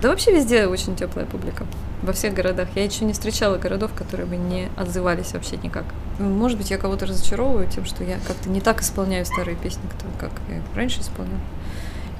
Да 0.00 0.08
вообще 0.08 0.32
везде 0.32 0.66
очень 0.66 0.94
теплая 0.96 1.26
публика. 1.26 1.66
Во 2.02 2.12
всех 2.12 2.34
городах. 2.34 2.68
Я 2.76 2.84
еще 2.84 3.04
не 3.04 3.12
встречала 3.12 3.56
городов, 3.56 3.90
которые 3.94 4.26
бы 4.26 4.36
не 4.36 4.68
отзывались 4.76 5.32
вообще 5.32 5.56
никак. 5.56 5.84
Может 6.18 6.56
быть, 6.56 6.70
я 6.70 6.78
кого-то 6.78 7.06
разочаровываю 7.06 7.68
тем, 7.68 7.84
что 7.84 8.04
я 8.04 8.18
как-то 8.26 8.48
не 8.48 8.60
так 8.60 8.80
исполняю 8.80 9.26
старые 9.26 9.56
песни, 9.56 9.82
как 10.20 10.30
я 10.48 10.62
раньше 10.76 11.00
исполняла. 11.00 11.40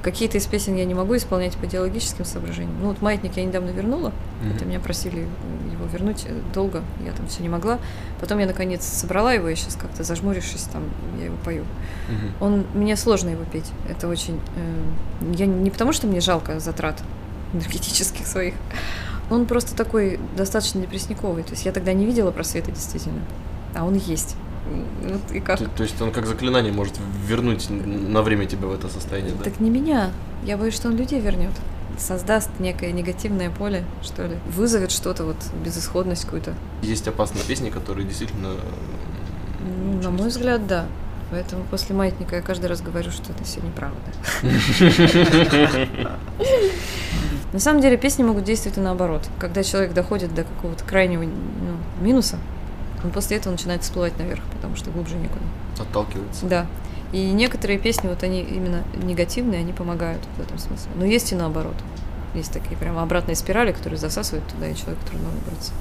Какие-то 0.01 0.37
из 0.37 0.45
песен 0.45 0.75
я 0.75 0.85
не 0.85 0.93
могу 0.93 1.15
исполнять 1.17 1.57
по 1.57 1.65
идеологическим 1.65 2.23
соображениям. 2.23 2.75
Ну 2.81 2.87
вот 2.89 3.01
«Маятник» 3.01 3.35
я 3.37 3.43
недавно 3.43 3.69
вернула. 3.71 4.13
Это 4.55 4.65
меня 4.65 4.79
просили 4.79 5.27
его 5.71 5.85
вернуть 5.91 6.25
э, 6.25 6.33
долго, 6.53 6.83
я 7.05 7.11
там 7.11 7.27
все 7.27 7.43
не 7.43 7.49
могла. 7.49 7.79
Потом 8.21 8.39
я 8.39 8.45
наконец 8.45 8.85
собрала 8.85 9.33
его, 9.33 9.49
и 9.49 9.55
сейчас 9.55 9.75
как-то 9.75 10.03
зажмурившись, 10.03 10.63
там 10.71 10.83
я 11.19 11.25
его 11.25 11.35
пою. 11.43 11.63
Мгм. 12.09 12.33
Он 12.39 12.65
мне 12.73 12.95
сложно 12.95 13.29
его 13.29 13.43
петь. 13.43 13.69
Это 13.89 14.07
очень. 14.07 14.39
э, 14.55 15.33
я 15.35 15.45
не 15.45 15.69
потому, 15.69 15.91
что 15.91 16.07
мне 16.07 16.21
жалко 16.21 16.59
затрат 16.59 17.01
энергетических 17.53 18.25
своих. 18.25 18.53
Он 19.29 19.45
просто 19.45 19.75
такой 19.75 20.19
достаточно 20.35 20.81
депрессниковый. 20.81 21.43
То 21.43 21.51
есть 21.51 21.65
я 21.65 21.71
тогда 21.71 21.93
не 21.93 22.05
видела 22.05 22.31
просвета 22.31 22.71
действительно. 22.71 23.19
А 23.75 23.85
он 23.85 23.95
есть. 23.95 24.35
Вот 25.03 25.31
и 25.31 25.39
как? 25.39 25.59
То, 25.59 25.67
то 25.67 25.83
есть 25.83 26.01
он 26.01 26.11
как 26.11 26.25
заклинание 26.25 26.71
может 26.71 26.93
вернуть 27.25 27.69
на 27.69 28.21
время 28.21 28.45
тебя 28.45 28.67
в 28.67 28.73
это 28.73 28.87
состояние, 28.89 29.33
да? 29.37 29.45
Так 29.45 29.59
не 29.59 29.69
меня. 29.69 30.11
Я 30.43 30.57
боюсь, 30.57 30.75
что 30.75 30.87
он 30.89 30.97
людей 30.97 31.19
вернет. 31.19 31.51
Создаст 31.97 32.49
некое 32.59 32.91
негативное 32.91 33.49
поле, 33.49 33.83
что 34.01 34.25
ли. 34.25 34.37
Вызовет 34.55 34.91
что-то, 34.91 35.25
вот, 35.25 35.37
безысходность 35.63 36.25
какую-то. 36.25 36.53
Есть 36.81 37.07
опасные 37.07 37.43
песни, 37.43 37.69
которые 37.69 38.07
действительно... 38.07 38.55
Ну, 39.59 40.01
на 40.01 40.09
мой 40.11 40.29
взгляд, 40.29 40.65
да. 40.67 40.85
Поэтому 41.31 41.63
после 41.65 41.95
маятника 41.95 42.37
я 42.37 42.41
каждый 42.41 42.67
раз 42.67 42.81
говорю, 42.81 43.11
что 43.11 43.31
это 43.31 43.43
все 43.43 43.59
неправда. 43.61 43.97
На 47.51 47.59
самом 47.59 47.81
деле 47.81 47.97
песни 47.97 48.23
могут 48.23 48.43
действовать 48.43 48.77
и 48.77 48.81
наоборот. 48.81 49.27
Когда 49.39 49.63
человек 49.63 49.93
доходит 49.93 50.33
до 50.33 50.43
какого-то 50.43 50.83
крайнего 50.83 51.23
ну, 51.23 51.77
минуса, 52.01 52.37
он 53.03 53.11
после 53.11 53.37
этого 53.37 53.53
начинает 53.53 53.83
всплывать 53.83 54.17
наверх, 54.17 54.43
потому 54.53 54.75
что 54.75 54.91
глубже 54.91 55.15
некуда. 55.15 55.43
Отталкивается. 55.79 56.45
Да. 56.45 56.67
И 57.11 57.31
некоторые 57.31 57.79
песни, 57.79 58.07
вот 58.07 58.23
они 58.23 58.41
именно 58.41 58.83
негативные, 58.95 59.61
они 59.61 59.73
помогают 59.73 60.21
в 60.37 60.41
этом 60.41 60.59
смысле. 60.59 60.91
Но 60.95 61.05
есть 61.05 61.31
и 61.31 61.35
наоборот. 61.35 61.75
Есть 62.35 62.51
такие 62.51 62.77
прямо 62.77 63.01
обратные 63.01 63.35
спирали, 63.35 63.71
которые 63.71 63.97
засасывают 63.97 64.47
туда, 64.47 64.67
и 64.67 64.75
человеку 64.75 65.01
трудно 65.09 65.29
выбраться. 65.29 65.71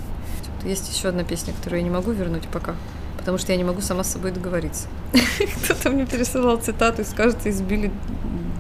Вот 0.57 0.67
Есть 0.67 0.95
еще 0.95 1.09
одна 1.09 1.25
песня, 1.25 1.53
которую 1.53 1.81
я 1.81 1.85
не 1.85 1.91
могу 1.91 2.13
вернуть 2.13 2.49
пока, 2.49 2.75
потому 3.19 3.37
что 3.37 3.53
я 3.53 3.59
не 3.59 3.65
могу 3.65 3.83
сама 3.83 4.05
с 4.05 4.13
собой 4.13 4.31
договориться. 4.31 4.89
Кто-то 5.65 5.91
мне 5.91 6.07
пересылал 6.07 6.57
цитату, 6.57 7.03
из, 7.03 7.13
кажется, 7.13 7.51
из 7.51 7.61
Билли 7.61 7.93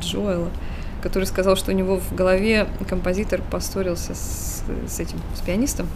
Джоэла, 0.01 0.51
который 1.02 1.24
сказал, 1.24 1.56
что 1.56 1.70
у 1.70 1.74
него 1.74 1.98
в 1.98 2.14
голове 2.14 2.68
композитор 2.86 3.40
поссорился 3.51 4.14
с, 4.14 4.62
с 4.86 5.01
этим, 5.01 5.18
с 5.35 5.40
пианистом, 5.40 5.89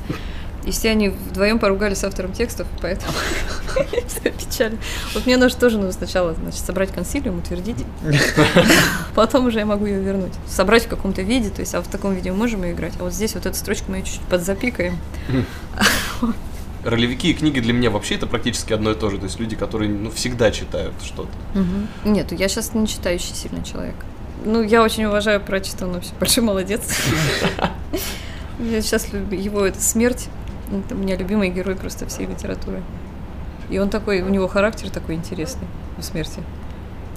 и 0.64 0.70
все 0.70 0.90
они 0.90 1.08
вдвоем 1.08 1.58
поругались 1.58 1.98
с 1.98 2.04
автором 2.04 2.32
текстов, 2.32 2.66
поэтому 2.80 3.12
печально. 4.22 4.78
Вот 5.14 5.26
мне 5.26 5.36
нужно 5.36 5.58
тоже 5.58 5.76
нужно 5.76 5.92
сначала 5.92 6.34
значит, 6.34 6.60
собрать 6.64 6.92
консилиум, 6.92 7.38
утвердить, 7.38 7.76
потом 9.14 9.46
уже 9.46 9.58
я 9.60 9.66
могу 9.66 9.86
ее 9.86 10.00
вернуть. 10.00 10.32
Собрать 10.46 10.84
в 10.84 10.88
каком-то 10.88 11.22
виде, 11.22 11.50
то 11.50 11.60
есть, 11.60 11.74
а 11.74 11.82
в 11.82 11.88
таком 11.88 12.14
виде 12.14 12.30
мы 12.30 12.38
можем 12.38 12.62
ее 12.62 12.72
играть. 12.72 12.94
А 13.00 13.04
вот 13.04 13.12
здесь 13.12 13.34
вот 13.34 13.46
эту 13.46 13.56
строчку 13.56 13.90
мы 13.90 13.98
ее 13.98 14.04
чуть-чуть 14.04 14.22
подзапикаем. 14.22 14.98
Ролевики 16.84 17.30
и 17.30 17.34
книги 17.34 17.60
для 17.60 17.72
меня 17.72 17.90
вообще 17.90 18.16
это 18.16 18.26
практически 18.26 18.72
одно 18.72 18.90
и 18.90 18.94
то 18.94 19.08
же. 19.08 19.18
То 19.18 19.24
есть 19.24 19.38
люди, 19.38 19.54
которые 19.54 19.88
ну, 19.88 20.10
всегда 20.10 20.50
читают 20.50 20.94
что-то. 21.02 21.30
Нет, 22.04 22.32
я 22.32 22.48
сейчас 22.48 22.74
не 22.74 22.86
читающий 22.88 23.34
сильный 23.34 23.64
человек. 23.64 23.94
Ну, 24.44 24.62
я 24.62 24.82
очень 24.82 25.04
уважаю 25.04 25.40
прочитанную, 25.40 25.96
вообще 25.96 26.10
большой 26.18 26.42
молодец. 26.42 26.82
Я 28.58 28.82
сейчас 28.82 29.12
люблю 29.12 29.38
его, 29.38 29.64
это 29.64 29.80
смерть. 29.80 30.28
Это 30.78 30.94
у 30.94 30.98
меня 30.98 31.16
любимый 31.16 31.50
герой 31.50 31.76
просто 31.76 32.06
всей 32.06 32.26
литературы. 32.26 32.82
И 33.70 33.78
он 33.78 33.90
такой, 33.90 34.22
у 34.22 34.28
него 34.28 34.48
характер 34.48 34.90
такой 34.90 35.14
интересный 35.14 35.68
у 35.98 36.02
смерти. 36.02 36.42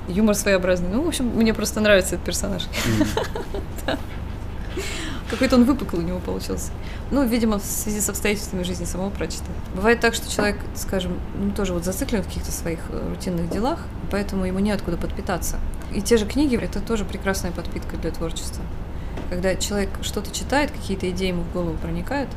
Юмор 0.08 0.36
своеобразный. 0.36 0.90
Ну, 0.90 1.04
в 1.04 1.08
общем, 1.08 1.26
мне 1.26 1.54
просто 1.54 1.80
нравится 1.80 2.16
этот 2.16 2.26
персонаж. 2.26 2.68
Какой-то 5.30 5.56
он 5.56 5.64
выпуклый 5.66 6.04
у 6.04 6.08
него 6.08 6.20
получился. 6.20 6.72
Ну, 7.10 7.26
видимо, 7.26 7.58
в 7.58 7.66
связи 7.66 8.00
с 8.00 8.10
обстоятельствами 8.10 8.62
жизни 8.64 8.86
самого 8.86 9.10
прочитал. 9.10 9.48
Бывает 9.76 10.00
так, 10.00 10.14
что 10.14 10.32
человек, 10.32 10.58
скажем, 10.76 11.20
ну, 11.40 11.52
тоже 11.52 11.74
вот 11.74 11.84
зациклен 11.84 12.22
в 12.22 12.28
каких-то 12.28 12.52
своих 12.52 12.80
э, 12.90 13.10
рутинных 13.10 13.50
делах, 13.50 13.80
поэтому 14.12 14.46
ему 14.46 14.60
неоткуда 14.60 14.98
подпитаться. 14.98 15.58
И 15.94 16.02
те 16.02 16.18
же 16.18 16.26
книги– 16.26 16.56
это 16.62 16.80
тоже 16.80 17.06
прекрасная 17.06 17.52
подпитка 17.52 17.98
для 17.98 18.12
творчества. 18.12 18.64
Когда 19.30 19.56
человек 19.56 19.90
что-то 20.04 20.32
читает, 20.32 20.72
какие-то 20.72 21.10
идеи 21.10 21.30
ему 21.30 21.42
в 21.42 21.52
голову 21.54 21.76
проникают, 21.78 22.30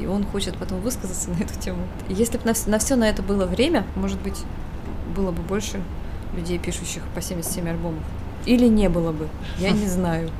и 0.00 0.06
он 0.06 0.24
хочет 0.24 0.56
потом 0.56 0.80
высказаться 0.80 1.30
на 1.38 1.42
эту 1.42 1.58
тему. 1.58 1.86
Если 2.08 2.38
бы 2.38 2.44
на, 2.44 2.54
на 2.66 2.78
все 2.78 2.96
на 2.96 3.08
это 3.08 3.22
было 3.22 3.46
время, 3.46 3.86
может 3.96 4.20
быть, 4.20 4.38
было 5.14 5.30
бы 5.30 5.42
больше 5.42 5.80
людей, 6.36 6.58
пишущих 6.58 7.02
по 7.14 7.22
77 7.22 7.68
альбомов. 7.68 8.02
Или 8.44 8.68
не 8.68 8.88
было 8.88 9.10
бы, 9.10 9.28
я 9.58 9.70
не 9.70 9.86
знаю. 9.88 10.30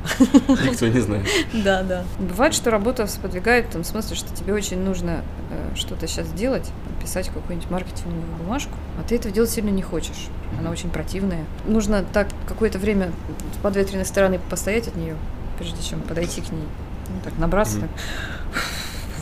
Никто 0.48 0.86
не 0.86 1.00
знает. 1.00 1.26
Да, 1.64 1.82
да. 1.82 2.04
Бывает, 2.20 2.54
что 2.54 2.70
работа 2.70 3.06
сподвигает 3.08 3.66
в 3.66 3.72
том 3.72 3.84
смысле, 3.84 4.14
что 4.14 4.34
тебе 4.34 4.54
очень 4.54 4.78
нужно 4.78 5.22
э, 5.50 5.74
что-то 5.74 6.06
сейчас 6.06 6.28
делать, 6.32 6.70
писать 7.02 7.28
какую-нибудь 7.28 7.68
маркетинговую 7.70 8.36
бумажку, 8.38 8.72
а 9.00 9.08
ты 9.08 9.16
этого 9.16 9.34
делать 9.34 9.50
сильно 9.50 9.70
не 9.70 9.82
хочешь. 9.82 10.28
Она 10.60 10.70
очень 10.70 10.90
противная. 10.90 11.44
Нужно 11.66 12.04
так 12.12 12.28
какое-то 12.46 12.78
время 12.78 13.10
с 13.58 13.62
подветренной 13.62 14.06
стороны 14.06 14.38
постоять 14.50 14.86
от 14.86 14.94
нее, 14.94 15.16
прежде 15.58 15.82
чем 15.82 16.00
подойти 16.00 16.42
к 16.42 16.52
ней. 16.52 16.64
Ну, 17.08 17.20
так 17.24 17.36
набраться. 17.38 17.88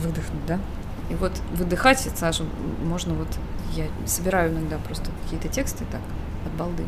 Выдохнуть, 0.08 0.46
да? 0.46 0.58
И 1.10 1.14
вот 1.14 1.32
выдыхать, 1.54 2.08
Саша, 2.14 2.44
можно 2.84 3.14
вот... 3.14 3.28
Я 3.74 3.86
собираю 4.06 4.52
иногда 4.52 4.78
просто 4.78 5.10
какие-то 5.24 5.48
тексты 5.48 5.84
так, 5.90 6.00
от 6.46 6.52
балды. 6.52 6.84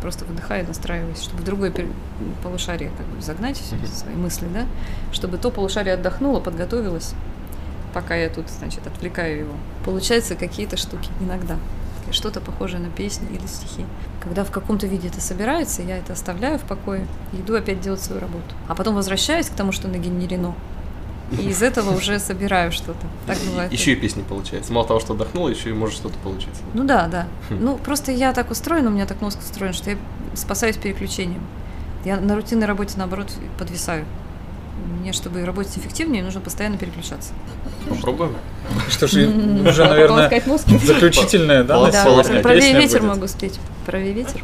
Просто 0.00 0.24
выдыхаю, 0.24 0.66
настраиваюсь, 0.66 1.20
чтобы 1.20 1.42
в 1.42 1.44
другое 1.44 1.72
полушарие 2.42 2.90
как 2.96 3.06
бы 3.06 3.20
загнать 3.20 3.60
эти 3.60 3.90
свои 3.90 4.14
мысли, 4.14 4.46
да? 4.54 4.66
Чтобы 5.12 5.38
то 5.38 5.50
полушарие 5.50 5.94
отдохнуло, 5.94 6.38
подготовилось, 6.40 7.14
пока 7.92 8.14
я 8.14 8.30
тут, 8.30 8.48
значит, 8.48 8.86
отвлекаю 8.86 9.40
его. 9.40 9.54
Получаются 9.84 10.36
какие-то 10.36 10.76
штуки 10.76 11.10
иногда. 11.20 11.56
Что-то 12.12 12.40
похожее 12.40 12.80
на 12.80 12.90
песни 12.90 13.28
или 13.28 13.46
стихи. 13.46 13.84
Когда 14.22 14.44
в 14.44 14.50
каком-то 14.50 14.86
виде 14.86 15.08
это 15.08 15.20
собирается, 15.20 15.82
я 15.82 15.98
это 15.98 16.12
оставляю 16.12 16.58
в 16.58 16.62
покое 16.62 17.06
иду 17.32 17.56
опять 17.56 17.80
делать 17.80 18.00
свою 18.00 18.20
работу. 18.20 18.54
А 18.68 18.74
потом 18.74 18.94
возвращаюсь 18.94 19.48
к 19.48 19.54
тому, 19.54 19.72
что 19.72 19.88
нагенерено. 19.88 20.54
И 21.38 21.48
из 21.48 21.62
этого 21.62 21.96
уже 21.96 22.18
собираю 22.18 22.72
что-то. 22.72 23.06
Так 23.26 23.38
бывает. 23.48 23.72
Еще 23.72 23.92
и 23.92 23.96
песни 23.96 24.22
получается. 24.28 24.72
Мало 24.72 24.86
того, 24.86 25.00
что 25.00 25.14
отдохнула, 25.14 25.48
еще 25.48 25.70
и 25.70 25.72
может 25.72 25.96
что-то 25.96 26.18
получиться. 26.18 26.62
Ну 26.74 26.84
да, 26.84 27.06
да. 27.06 27.28
Хм. 27.48 27.58
Ну, 27.60 27.78
просто 27.78 28.12
я 28.12 28.32
так 28.32 28.50
устроена, 28.50 28.88
у 28.90 28.92
меня 28.92 29.06
так 29.06 29.20
мозг 29.20 29.38
устроен, 29.38 29.72
что 29.72 29.90
я 29.90 29.98
спасаюсь 30.34 30.76
переключением. 30.76 31.42
Я 32.04 32.18
на 32.18 32.34
рутинной 32.34 32.66
работе, 32.66 32.94
наоборот, 32.96 33.30
подвисаю. 33.58 34.04
Мне, 35.00 35.12
чтобы 35.12 35.44
работать 35.44 35.76
эффективнее, 35.76 36.22
нужно 36.22 36.40
постоянно 36.40 36.78
переключаться. 36.78 37.32
Попробуем. 37.88 38.34
Что 38.88 39.06
же, 39.06 39.28
уже, 39.28 39.84
наверное, 39.88 40.30
заключительная, 40.78 41.64
да? 41.64 41.90
Да, 41.90 42.22
песня 42.42 42.78
ветер 42.80 43.02
могу 43.02 43.26
спеть. 43.26 43.58
Правее 43.86 44.12
ветер. 44.12 44.42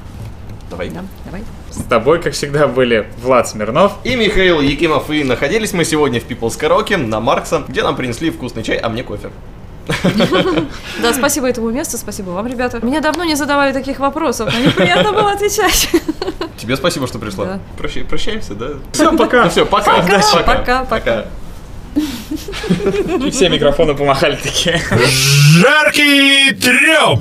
Давай. 0.70 0.90
Да, 0.90 1.04
давай. 1.24 1.42
С 1.78 1.88
тобой, 1.88 2.20
как 2.22 2.32
всегда, 2.32 2.66
были 2.66 3.06
Влад 3.22 3.48
Смирнов. 3.48 3.92
И 4.02 4.16
Михаил 4.16 4.60
Якимов. 4.60 5.10
И 5.10 5.22
находились 5.24 5.72
мы 5.72 5.84
сегодня 5.84 6.20
в 6.20 6.26
People's 6.26 6.58
Karaoke 6.58 6.96
на 6.96 7.20
Маркса, 7.20 7.64
где 7.68 7.82
нам 7.82 7.96
принесли 7.96 8.30
вкусный 8.30 8.62
чай, 8.62 8.76
а 8.76 8.88
мне 8.88 9.02
кофе. 9.02 9.30
Да, 11.02 11.12
спасибо 11.12 11.48
этому 11.48 11.70
месту, 11.70 11.96
спасибо 11.98 12.30
вам, 12.30 12.46
ребята. 12.46 12.84
Меня 12.84 13.00
давно 13.00 13.24
не 13.24 13.36
задавали 13.36 13.72
таких 13.72 14.00
вопросов, 14.00 14.52
но 14.52 14.58
неприятно 14.58 15.12
было 15.12 15.32
отвечать. 15.32 15.88
Тебе 16.56 16.76
спасибо, 16.76 17.06
что 17.06 17.18
пришла. 17.18 17.44
Да. 17.44 17.60
Прощай- 17.78 18.04
прощаемся, 18.04 18.54
да? 18.54 18.70
Все, 18.92 19.16
пока. 19.16 19.44
Ну 19.44 19.50
все, 19.50 19.66
пока. 19.66 19.98
Удачи. 19.98 20.44
Пока, 20.44 20.84
пока. 20.84 21.26
И 21.94 23.30
все 23.30 23.48
микрофоны 23.48 23.94
помахали 23.94 24.36
такие. 24.36 24.80
Жаркий 25.60 26.52
треп! 26.54 27.20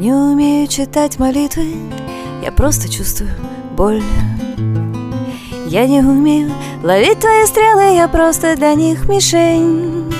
Не 0.00 0.14
умею 0.14 0.66
читать 0.66 1.18
молитвы, 1.18 1.74
я 2.42 2.50
просто 2.50 2.90
чувствую 2.90 3.32
боль. 3.76 4.02
Я 5.66 5.86
не 5.86 6.00
умею 6.00 6.50
ловить 6.82 7.18
твои 7.18 7.44
стрелы, 7.44 7.96
я 7.96 8.08
просто 8.08 8.56
для 8.56 8.72
них 8.72 9.06
мишень. 9.10 10.10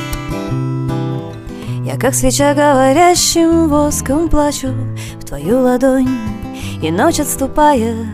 Я 1.83 1.97
как 1.97 2.15
свеча 2.15 2.53
говорящим 2.53 3.71
воском 3.71 4.29
плачу 4.29 4.69
в 5.19 5.25
твою 5.25 5.61
ладонь, 5.61 6.11
и 6.83 6.91
ночь 6.91 7.19
отступает, 7.19 8.07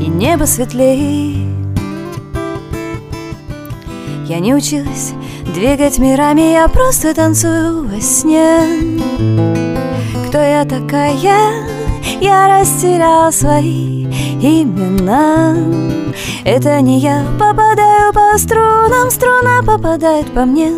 и 0.00 0.06
небо 0.08 0.44
светлее. 0.44 1.46
Я 4.26 4.38
не 4.38 4.54
училась 4.54 5.12
двигать 5.54 5.98
мирами, 5.98 6.52
я 6.52 6.66
просто 6.68 7.14
танцую 7.14 7.86
во 7.86 8.00
сне. 8.00 9.81
Кто 10.32 10.40
я 10.40 10.64
такая? 10.64 11.66
Я 12.18 12.48
растерял 12.48 13.30
свои 13.30 14.06
имена. 14.40 15.54
Это 16.42 16.80
не 16.80 17.00
я 17.00 17.22
попадаю 17.38 18.14
по 18.14 18.38
струнам, 18.38 19.10
струна 19.10 19.60
попадает 19.62 20.32
по 20.32 20.46
мне. 20.46 20.72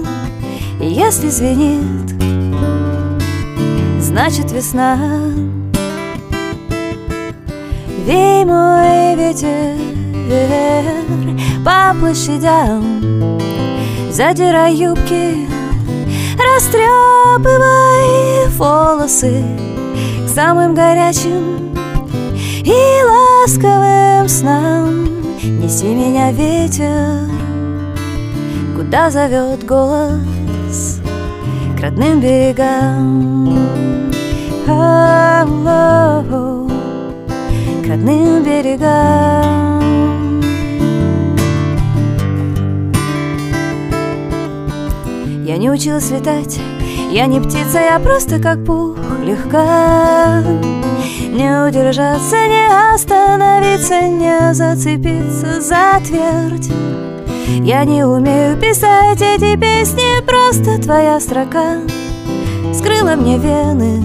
И 0.80 0.86
если 0.86 1.28
звенит, 1.28 2.16
значит 4.00 4.50
весна. 4.50 4.98
Вей 8.04 8.44
мой 8.44 9.14
ветер 9.14 9.76
по 11.64 11.94
площадям, 12.00 13.38
задирай 14.10 14.74
юбки, 14.74 15.53
растрепывай 16.38 18.48
волосы 18.50 19.42
к 20.24 20.28
самым 20.28 20.74
горячим 20.74 21.74
и 22.64 23.02
ласковым 23.04 24.28
снам. 24.28 25.04
Неси 25.42 25.86
меня 25.86 26.30
ветер, 26.32 27.30
куда 28.76 29.10
зовет 29.10 29.64
голос 29.64 31.00
к 31.76 31.80
родным 31.80 32.20
берегам. 32.20 33.68
К 34.64 34.68
родным 37.88 38.42
берегам. 38.42 39.73
Я 45.44 45.58
не 45.58 45.70
училась 45.70 46.10
летать, 46.10 46.58
я 47.10 47.26
не 47.26 47.38
птица, 47.38 47.78
я 47.78 47.98
просто 47.98 48.40
как 48.40 48.64
пух 48.64 48.96
легка. 49.22 50.40
Не 50.40 51.68
удержаться, 51.68 52.36
не 52.48 52.94
остановиться, 52.94 54.00
не 54.08 54.54
зацепиться 54.54 55.60
за 55.60 56.00
твердь. 56.02 56.70
Я 57.62 57.84
не 57.84 58.04
умею 58.04 58.56
писать 58.56 59.20
эти 59.20 59.54
песни, 59.56 60.24
просто 60.24 60.82
твоя 60.82 61.20
строка 61.20 61.82
скрыла 62.72 63.14
мне 63.14 63.36
вены 63.36 64.02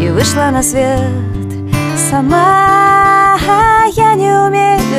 и 0.00 0.08
вышла 0.08 0.48
на 0.50 0.62
свет 0.62 1.10
сама. 2.10 2.97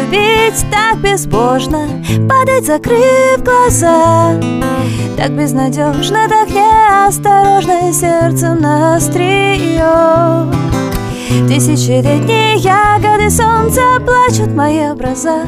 Любить 0.09 0.65
так 0.71 0.99
безбожно, 1.01 1.87
падать, 2.27 2.65
закрыв 2.65 3.43
глаза. 3.43 4.33
Так 5.15 5.31
безнадежно, 5.37 6.27
так 6.27 6.49
неосторожно, 6.49 7.93
сердцем 7.93 8.59
на 8.59 8.95
острие. 8.95 10.51
Тысячелетние 11.47 12.55
ягоды 12.55 13.29
солнца 13.29 13.81
плачут 14.03 14.55
мои 14.55 14.89
образа, 14.89 15.45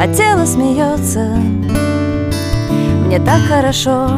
а 0.00 0.08
тело 0.08 0.44
смеется. 0.46 1.36
Мне 3.06 3.20
так 3.20 3.40
хорошо 3.48 4.10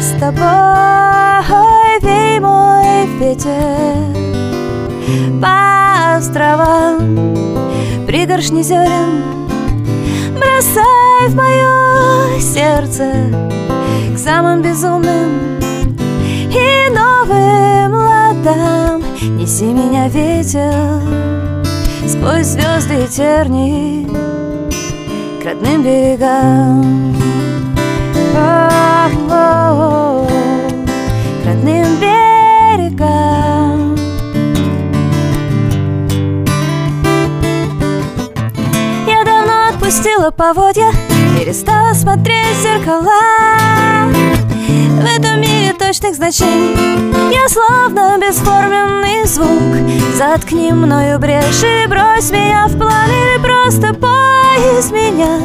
с 0.00 0.18
тобой, 0.18 2.00
вей 2.00 2.40
мой 2.40 3.06
ветер 3.20 4.16
по 5.40 6.16
островам 6.16 7.36
пригоршни 8.06 8.62
зерен. 8.62 9.22
Бросай 10.34 11.28
в 11.28 11.34
мое 11.34 12.40
сердце 12.40 13.12
к 14.14 14.18
самым 14.18 14.62
безумным 14.62 15.58
и 16.50 16.88
новым 16.94 17.92
ладам. 17.94 19.02
Неси 19.36 19.64
меня 19.64 20.08
ветер 20.08 21.02
сквозь 22.06 22.46
звезды 22.46 23.04
и 23.04 23.08
тернии 23.08 24.06
к 25.42 25.44
родным 25.44 25.82
берегам. 25.82 27.16
О-о-о, 28.36 30.26
к 31.42 31.46
родным 31.46 31.96
берегам 31.96 32.05
давно 40.06 40.28
отпустила 40.28 40.30
поводья 40.30 40.90
Перестала 41.38 41.92
смотреть 41.92 42.56
в 42.56 42.62
зеркала. 42.62 44.10
В 44.68 45.04
этом 45.04 45.40
мире 45.40 45.72
точных 45.78 46.14
значений 46.14 47.32
Я 47.32 47.48
словно 47.48 48.18
бесформенный 48.18 49.26
звук. 49.26 50.16
Заткни 50.16 50.72
мною 50.72 51.18
брешь 51.18 51.62
и 51.62 51.86
брось 51.86 52.30
меня 52.30 52.66
в 52.68 52.78
пламя 52.78 53.34
Или 53.34 53.42
просто 53.42 53.94
пой 53.94 54.78
из 54.78 54.90
меня 54.90 55.40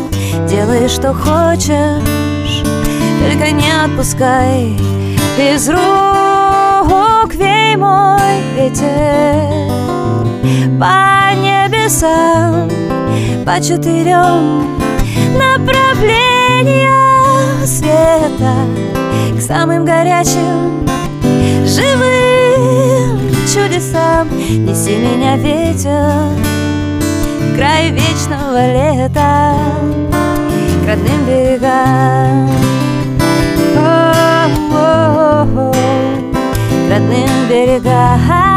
Делай, 0.47 0.87
что 0.87 1.13
хочешь. 1.13 2.63
Только 3.19 3.51
не 3.51 3.71
отпускай 3.71 4.77
из 5.37 5.69
рук 5.69 7.33
Вей 7.33 7.75
мой 7.75 8.41
ветер. 8.55 9.71
По 10.79 11.33
небесам 11.35 12.69
по 13.45 13.59
четырем 13.61 14.67
направлениям 15.37 16.91
света 17.65 18.53
к 19.37 19.41
самым 19.41 19.85
горячим 19.85 20.87
живым 21.65 23.19
чудесам. 23.53 24.27
Неси 24.65 24.95
меня 24.95 25.37
ветер 25.37 26.51
край 27.55 27.91
вечного 27.91 28.61
лета 28.71 29.55
к 30.83 30.87
родным 30.87 31.25
берегам. 31.25 32.49
О-о-о, 33.77 35.45
к 35.71 36.91
родным 36.91 37.29
берегам 37.49 38.50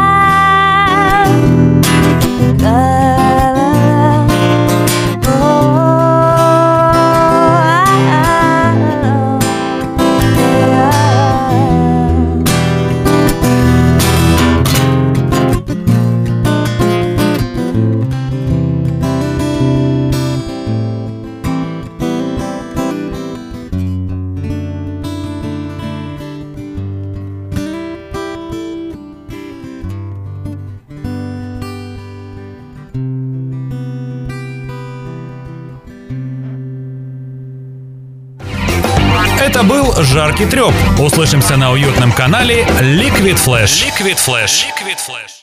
«Жаркий 40.15 40.45
треп». 40.45 40.73
Услышимся 40.97 41.57
на 41.57 41.73
уютном 41.73 42.13
канале 42.13 42.63
Liquid 42.79 43.35
Flash. 43.35 43.83
Liquid 43.85 44.15
Flash. 44.15 44.63
Liquid 44.63 44.95
Flash. 44.95 45.34